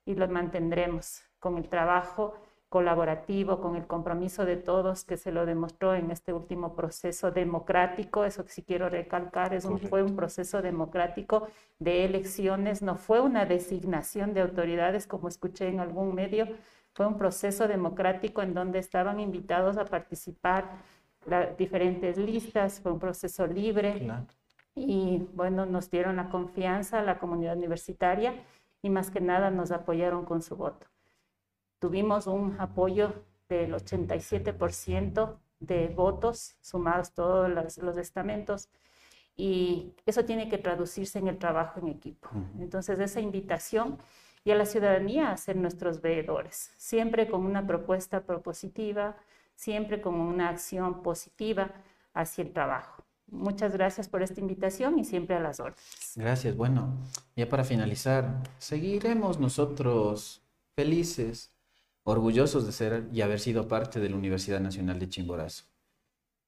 y 0.06 0.16
lo 0.16 0.28
mantendremos 0.28 1.24
con 1.40 1.58
el 1.58 1.68
trabajo 1.70 2.36
colaborativo, 2.70 3.62
con 3.62 3.76
el 3.76 3.88
compromiso 3.88 4.46
de 4.46 4.58
todos 4.58 5.06
que 5.06 5.18
se 5.18 5.32
lo 5.32 5.46
demostró 5.46 5.96
en 5.96 6.12
este 6.12 6.34
último 6.34 6.76
proceso 6.76 7.32
democrático. 7.32 8.26
Eso 8.26 8.44
que 8.46 8.52
sí 8.52 8.64
quiero 8.64 8.90
recalcar, 8.90 9.54
es 9.54 9.66
un, 9.66 9.80
fue 9.80 10.04
un 10.04 10.16
proceso 10.16 10.62
democrático 10.62 11.48
de 11.80 12.04
elecciones, 12.06 12.82
no 12.82 12.96
fue 12.98 13.22
una 13.22 13.46
designación 13.46 14.34
de 14.34 14.42
autoridades 14.42 15.08
como 15.08 15.30
escuché 15.30 15.70
en 15.70 15.80
algún 15.80 16.14
medio, 16.14 16.48
fue 16.94 17.08
un 17.08 17.18
proceso 17.18 17.68
democrático 17.68 18.42
en 18.42 18.54
donde 18.54 18.80
estaban 18.80 19.20
invitados 19.20 19.78
a 19.78 19.86
participar 19.86 20.66
las 21.26 21.58
diferentes 21.58 22.18
listas, 22.18 22.82
fue 22.82 22.92
un 22.92 23.00
proceso 23.00 23.48
libre. 23.48 24.08
Y 24.76 25.28
bueno, 25.34 25.66
nos 25.66 25.90
dieron 25.90 26.18
la 26.18 26.30
confianza 26.30 27.00
a 27.00 27.04
la 27.04 27.18
comunidad 27.18 27.58
universitaria 27.58 28.34
y 28.82 28.90
más 28.90 29.10
que 29.10 29.22
nada 29.22 29.52
nos 29.52 29.72
apoyaron 29.72 30.26
con 30.26 30.42
su 30.42 30.56
voto 30.56 30.86
tuvimos 31.80 32.28
un 32.28 32.56
apoyo 32.60 33.14
del 33.50 33.74
87% 33.74 35.38
de 35.60 35.88
votos, 35.88 36.56
sumados 36.62 37.14
todos 37.14 37.50
los, 37.50 37.98
estamentos, 37.98 38.70
y 39.36 39.94
eso 40.06 40.26
tiene 40.26 40.50
que 40.50 40.58
traducirse 40.58 41.20
en 41.20 41.28
el 41.28 41.38
trabajo 41.38 41.80
en 41.80 41.90
equipo. 41.90 42.30
Entonces, 42.60 43.00
esa 43.00 43.22
invitación 43.22 43.98
y 44.44 44.52
a 44.52 44.56
la 44.56 44.66
ciudadanía 44.66 45.32
a 45.32 45.38
ser 45.38 45.58
nuestros 45.58 46.02
veedores, 46.02 46.72
siempre 46.78 47.28
con 47.28 47.46
una 47.46 47.66
propuesta 47.66 48.22
propositiva, 48.22 49.18
siempre 49.56 50.02
con 50.02 50.16
una 50.16 50.50
acción 50.50 51.04
positiva 51.04 51.72
hacia 52.14 52.44
el 52.44 52.54
trabajo. 52.54 53.04
Muchas 53.30 53.74
gracias 53.74 54.08
por 54.08 54.24
esta 54.24 54.40
invitación 54.40 54.98
y 55.00 55.04
siempre 55.04 55.36
a 55.36 55.40
las 55.40 55.60
órdenes. 55.60 56.14
Gracias. 56.16 56.56
Bueno, 56.56 56.98
ya 57.36 57.50
para 57.50 57.66
finalizar, 57.66 58.42
seguiremos 58.58 59.38
nosotros 59.38 60.42
felices 60.76 61.52
orgullosos 62.08 62.66
de 62.66 62.72
ser 62.72 63.10
y 63.12 63.20
haber 63.20 63.42
sido 63.42 63.68
parte 63.68 64.00
de 64.00 64.10
la 64.10 64.16
Universidad 64.16 64.62
Nacional 64.62 64.98
de 64.98 65.10
Chimborazo. 65.10 65.66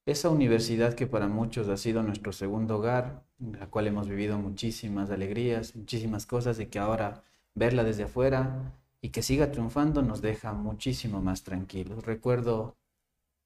Esa 0.06 0.30
universidad 0.30 0.94
que 0.94 1.06
para 1.06 1.28
muchos 1.28 1.68
ha 1.68 1.76
sido 1.76 2.02
nuestro 2.02 2.32
segundo 2.32 2.78
hogar, 2.78 3.26
en 3.42 3.60
la 3.60 3.70
cual 3.70 3.88
hemos 3.88 4.08
vivido 4.08 4.40
muchísimas 4.40 5.12
alegrías, 5.12 5.76
muchísimas 5.76 6.26
cosas 6.26 6.62
y 6.62 6.68
que 6.68 6.80
ahora 6.80 7.24
verla 7.56 7.84
desde 7.84 8.04
afuera 8.04 8.74
y 9.02 9.10
que 9.10 9.22
siga 9.22 9.52
triunfando 9.52 10.02
nos 10.02 10.22
deja 10.22 10.54
muchísimo 10.54 11.22
más 11.22 11.44
tranquilos. 11.44 12.06
Recuerdo 12.06 12.78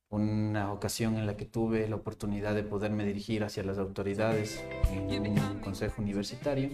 una 0.10 0.72
ocasión 0.72 1.18
en 1.18 1.26
la 1.26 1.36
que 1.36 1.46
tuve 1.46 1.90
la 1.90 1.96
oportunidad 1.96 2.54
de 2.54 2.62
poderme 2.62 3.06
dirigir 3.06 3.44
hacia 3.44 3.64
las 3.64 3.80
autoridades 3.80 4.64
en 4.92 5.32
un 5.32 5.60
consejo 5.62 6.04
universitario 6.04 6.70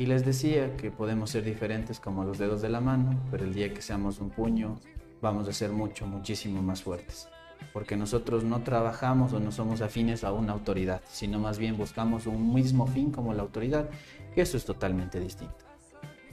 y 0.00 0.06
les 0.06 0.24
decía 0.24 0.78
que 0.78 0.90
podemos 0.90 1.28
ser 1.28 1.44
diferentes 1.44 2.00
como 2.00 2.24
los 2.24 2.38
dedos 2.38 2.62
de 2.62 2.70
la 2.70 2.80
mano, 2.80 3.22
pero 3.30 3.44
el 3.44 3.52
día 3.52 3.74
que 3.74 3.82
seamos 3.82 4.18
un 4.18 4.30
puño 4.30 4.80
vamos 5.20 5.46
a 5.46 5.52
ser 5.52 5.72
mucho, 5.72 6.06
muchísimo 6.06 6.62
más 6.62 6.82
fuertes. 6.82 7.28
Porque 7.74 7.98
nosotros 7.98 8.42
no 8.42 8.62
trabajamos 8.62 9.34
o 9.34 9.40
no 9.40 9.52
somos 9.52 9.82
afines 9.82 10.24
a 10.24 10.32
una 10.32 10.54
autoridad, 10.54 11.02
sino 11.06 11.38
más 11.38 11.58
bien 11.58 11.76
buscamos 11.76 12.26
un 12.26 12.54
mismo 12.54 12.86
fin 12.86 13.10
como 13.10 13.34
la 13.34 13.42
autoridad, 13.42 13.90
que 14.34 14.40
eso 14.40 14.56
es 14.56 14.64
totalmente 14.64 15.20
distinto. 15.20 15.66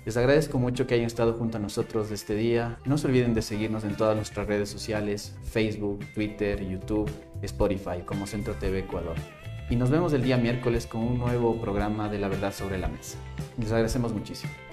Les 0.06 0.16
agradezco 0.16 0.60
mucho 0.60 0.88
que 0.88 0.94
hayan 0.94 1.08
estado 1.08 1.34
junto 1.34 1.58
a 1.58 1.60
nosotros 1.60 2.10
este 2.12 2.36
día. 2.36 2.80
No 2.86 2.98
se 2.98 3.08
olviden 3.08 3.34
de 3.34 3.42
seguirnos 3.42 3.84
en 3.84 3.98
todas 3.98 4.16
nuestras 4.16 4.48
redes 4.48 4.70
sociales, 4.70 5.36
Facebook, 5.44 6.06
Twitter, 6.16 6.66
YouTube, 6.66 7.12
Spotify, 7.42 8.02
como 8.06 8.28
Centro 8.28 8.54
TV 8.54 8.80
Ecuador 8.80 9.18
y 9.70 9.76
nos 9.76 9.90
vemos 9.90 10.14
el 10.14 10.24
día 10.24 10.38
miércoles 10.38 10.88
con 10.88 11.02
un 11.02 11.18
nuevo 11.18 11.60
programa 11.60 12.10
de 12.10 12.20
La 12.20 12.30
Verdad 12.30 12.54
sobre 12.54 12.78
la 12.78 12.88
Mesa. 12.88 13.18
Les 13.58 13.72
agradecemos 13.72 14.14
muchísimo. 14.14 14.67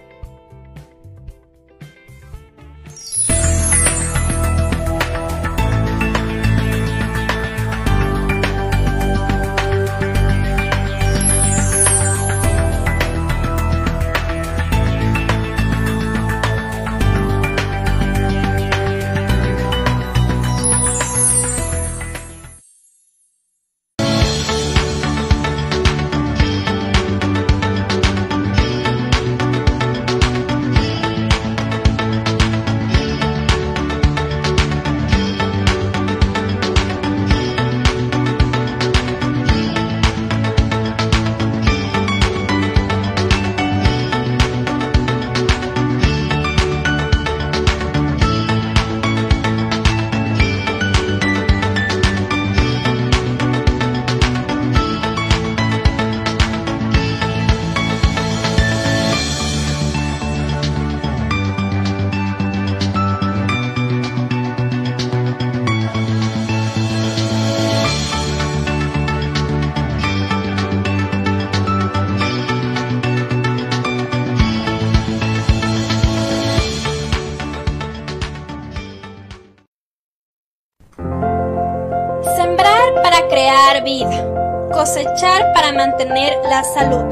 Mantener 85.94 86.36
la 86.50 86.64
salud, 86.64 87.04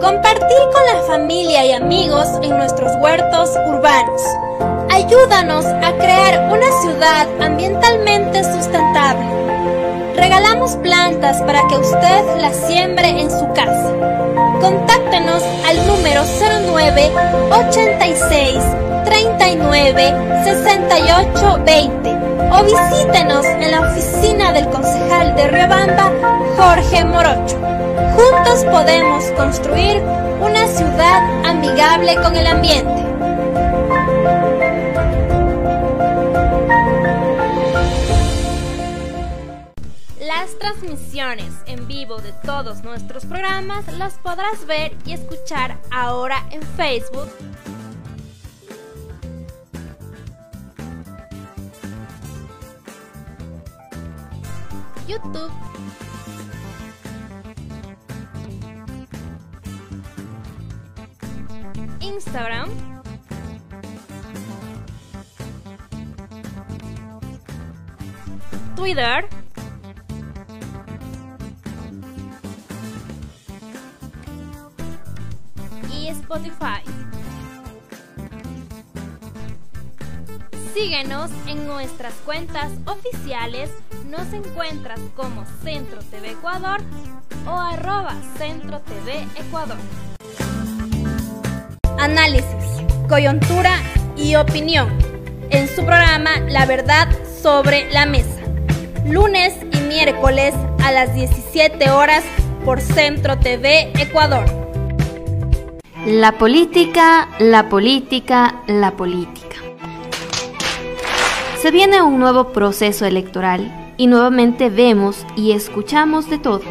compartir 0.00 0.62
con 0.72 0.86
la 0.86 1.02
familia 1.06 1.66
y 1.66 1.72
amigos 1.72 2.26
en 2.40 2.56
nuestros 2.56 2.90
huertos 3.02 3.50
urbanos. 3.66 4.22
Ayúdanos 4.90 5.66
a 5.66 5.92
crear 5.98 6.50
una 6.50 6.72
ciudad 6.80 7.26
ambientalmente 7.42 8.42
sustentable. 8.42 9.26
Regalamos 10.16 10.76
plantas 10.76 11.42
para 11.42 11.60
que 11.68 11.76
usted 11.76 12.40
las 12.40 12.56
siembre 12.56 13.06
en 13.06 13.30
su 13.30 13.52
casa. 13.52 13.92
Contáctenos 14.62 15.42
al 15.66 15.86
número 15.86 16.22
09 16.72 17.12
86 17.50 18.56
39 19.04 20.14
68 20.42 21.60
20 21.66 22.16
o 22.50 22.64
visítenos 22.64 23.44
en 23.44 23.70
la 23.70 23.80
oficina 23.90 24.52
del 24.54 24.68
concejal 24.70 25.36
de 25.36 25.48
Riobamba, 25.48 26.12
Jorge 26.56 27.04
Morocho. 27.04 27.75
Juntos 27.96 28.64
podemos 28.70 29.24
construir 29.32 30.02
una 30.40 30.66
ciudad 30.66 31.46
amigable 31.46 32.14
con 32.16 32.36
el 32.36 32.46
ambiente. 32.46 33.02
Las 40.20 40.58
transmisiones 40.58 41.54
en 41.66 41.88
vivo 41.88 42.18
de 42.18 42.32
todos 42.44 42.84
nuestros 42.84 43.24
programas 43.24 43.90
las 43.94 44.14
podrás 44.14 44.66
ver 44.66 44.94
y 45.06 45.12
escuchar 45.12 45.78
ahora 45.90 46.46
en 46.50 46.60
Facebook. 46.62 47.30
YouTube 55.08 55.52
Instagram 62.06 62.70
Twitter 68.76 69.28
y 75.92 76.08
Spotify. 76.08 76.82
Síguenos 80.72 81.30
en 81.48 81.66
nuestras 81.66 82.14
cuentas 82.24 82.70
oficiales. 82.86 83.70
Nos 84.08 84.32
encuentras 84.32 85.00
como 85.16 85.44
Centro 85.64 86.00
TV 86.02 86.32
Ecuador 86.32 86.80
o 87.46 87.58
arroba 87.58 88.14
Centro 88.38 88.80
TV 88.80 89.26
Ecuador. 89.36 89.78
Análisis, 92.06 92.44
coyuntura 93.08 93.80
y 94.16 94.36
opinión. 94.36 94.88
En 95.50 95.66
su 95.66 95.84
programa 95.84 96.38
La 96.48 96.64
Verdad 96.64 97.08
sobre 97.42 97.90
la 97.90 98.06
Mesa. 98.06 98.42
Lunes 99.04 99.54
y 99.72 99.78
miércoles 99.88 100.54
a 100.84 100.92
las 100.92 101.12
17 101.16 101.90
horas 101.90 102.22
por 102.64 102.80
Centro 102.80 103.36
TV 103.40 103.90
Ecuador. 104.00 104.44
La 106.06 106.38
política, 106.38 107.28
la 107.40 107.68
política, 107.68 108.62
la 108.68 108.92
política. 108.92 109.56
Se 111.60 111.72
viene 111.72 112.02
un 112.02 112.20
nuevo 112.20 112.52
proceso 112.52 113.04
electoral 113.04 113.92
y 113.96 114.06
nuevamente 114.06 114.70
vemos 114.70 115.26
y 115.34 115.50
escuchamos 115.50 116.30
de 116.30 116.38
todo. 116.38 116.62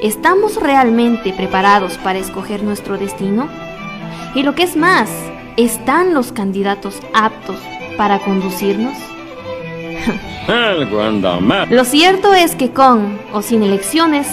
¿Estamos 0.00 0.62
realmente 0.62 1.32
preparados 1.32 1.98
para 1.98 2.20
escoger 2.20 2.62
nuestro 2.62 2.96
destino? 2.96 3.59
Y 4.34 4.42
lo 4.42 4.54
que 4.54 4.62
es 4.62 4.76
más, 4.76 5.10
¿están 5.56 6.14
los 6.14 6.32
candidatos 6.32 7.00
aptos 7.14 7.56
para 7.96 8.18
conducirnos? 8.20 8.96
Lo 11.70 11.84
cierto 11.84 12.34
es 12.34 12.54
que 12.54 12.70
con 12.70 13.18
o 13.32 13.42
sin 13.42 13.62
elecciones, 13.62 14.26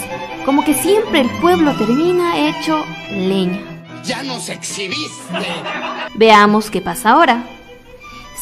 como 0.44 0.64
que 0.64 0.74
siempre 0.74 1.20
el 1.20 1.30
pueblo 1.40 1.74
termina 1.76 2.48
hecho 2.48 2.84
leña. 3.10 3.60
Ya 4.04 4.22
nos 4.22 4.48
exhibiste. 4.48 5.34
Veamos 6.14 6.70
qué 6.70 6.80
pasa 6.80 7.10
ahora. 7.10 7.44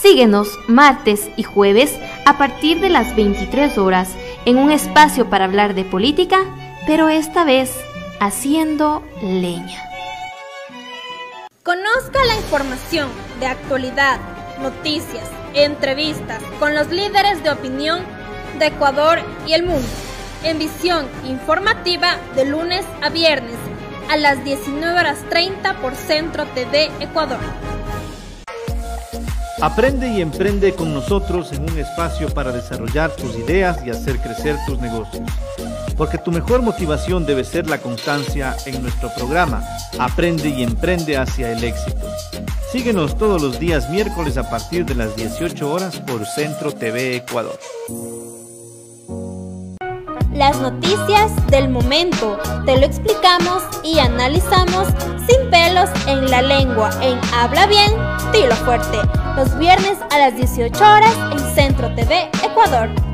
Síguenos 0.01 0.59
martes 0.68 1.28
y 1.37 1.43
jueves 1.43 1.99
a 2.24 2.39
partir 2.39 2.80
de 2.80 2.91
las 2.91 3.16
23 3.16 3.76
horas 3.78 4.14
en 4.45 4.59
un 4.59 4.70
espacio 4.70 5.28
para 5.28 5.47
hablar 5.47 5.74
de 5.74 5.84
política, 5.84 6.39
pero 6.87 7.09
esta 7.09 7.45
vez 7.45 7.74
haciendo 8.20 9.03
leña. 9.22 9.82
Conozca 11.67 12.25
la 12.25 12.37
información 12.37 13.09
de 13.41 13.47
actualidad, 13.47 14.21
noticias, 14.62 15.29
entrevistas 15.53 16.41
con 16.61 16.77
los 16.77 16.93
líderes 16.93 17.43
de 17.43 17.51
opinión 17.51 18.05
de 18.61 18.67
Ecuador 18.67 19.19
y 19.49 19.55
el 19.55 19.64
mundo, 19.64 19.89
en 20.45 20.61
visión 20.61 21.07
informativa 21.25 22.19
de 22.37 22.45
lunes 22.45 22.87
a 23.03 23.09
viernes 23.09 23.57
a 24.09 24.17
las 24.17 24.45
19 24.45 24.97
horas 24.97 25.19
30 25.29 25.81
por 25.81 25.97
Centro 25.97 26.47
TV 26.55 26.89
Ecuador. 27.01 27.41
Aprende 29.61 30.07
y 30.07 30.21
emprende 30.21 30.73
con 30.73 30.95
nosotros 30.95 31.51
en 31.51 31.69
un 31.69 31.77
espacio 31.81 32.33
para 32.33 32.53
desarrollar 32.53 33.11
tus 33.17 33.35
ideas 33.35 33.85
y 33.85 33.91
hacer 33.91 34.21
crecer 34.21 34.55
tus 34.69 34.79
negocios. 34.79 35.29
Porque 35.97 36.18
tu 36.18 36.30
mejor 36.30 36.62
motivación 36.62 37.24
debe 37.26 37.44
ser 37.44 37.68
la 37.68 37.78
constancia 37.78 38.57
en 38.66 38.82
nuestro 38.82 39.12
programa 39.14 39.62
Aprende 39.99 40.51
y 40.51 40.62
emprende 40.62 41.16
hacia 41.16 41.53
el 41.53 41.64
éxito. 41.64 42.07
Síguenos 42.70 43.16
todos 43.16 43.40
los 43.40 43.59
días 43.59 43.88
miércoles 43.88 44.36
a 44.36 44.51
partir 44.51 44.84
de 44.84 44.94
las 44.94 45.16
18 45.16 45.72
horas 45.72 45.99
por 46.01 46.26
Centro 46.26 46.72
TV 46.72 47.16
Ecuador. 47.16 47.59
Las 50.34 50.61
noticias 50.61 51.32
del 51.47 51.70
momento 51.70 52.38
te 52.66 52.78
lo 52.78 52.84
explicamos 52.84 53.62
y 53.82 53.99
analizamos 53.99 54.88
sin 55.26 55.49
pelos 55.49 55.88
en 56.07 56.30
la 56.30 56.42
lengua 56.42 56.90
en 57.01 57.18
Habla 57.32 57.66
Bien, 57.66 57.92
Tilo 58.32 58.55
Fuerte, 58.57 58.99
los 59.34 59.59
viernes 59.59 59.97
a 60.11 60.18
las 60.18 60.36
18 60.36 60.76
horas 60.78 61.16
en 61.32 61.55
Centro 61.55 61.94
TV 61.94 62.28
Ecuador. 62.44 63.06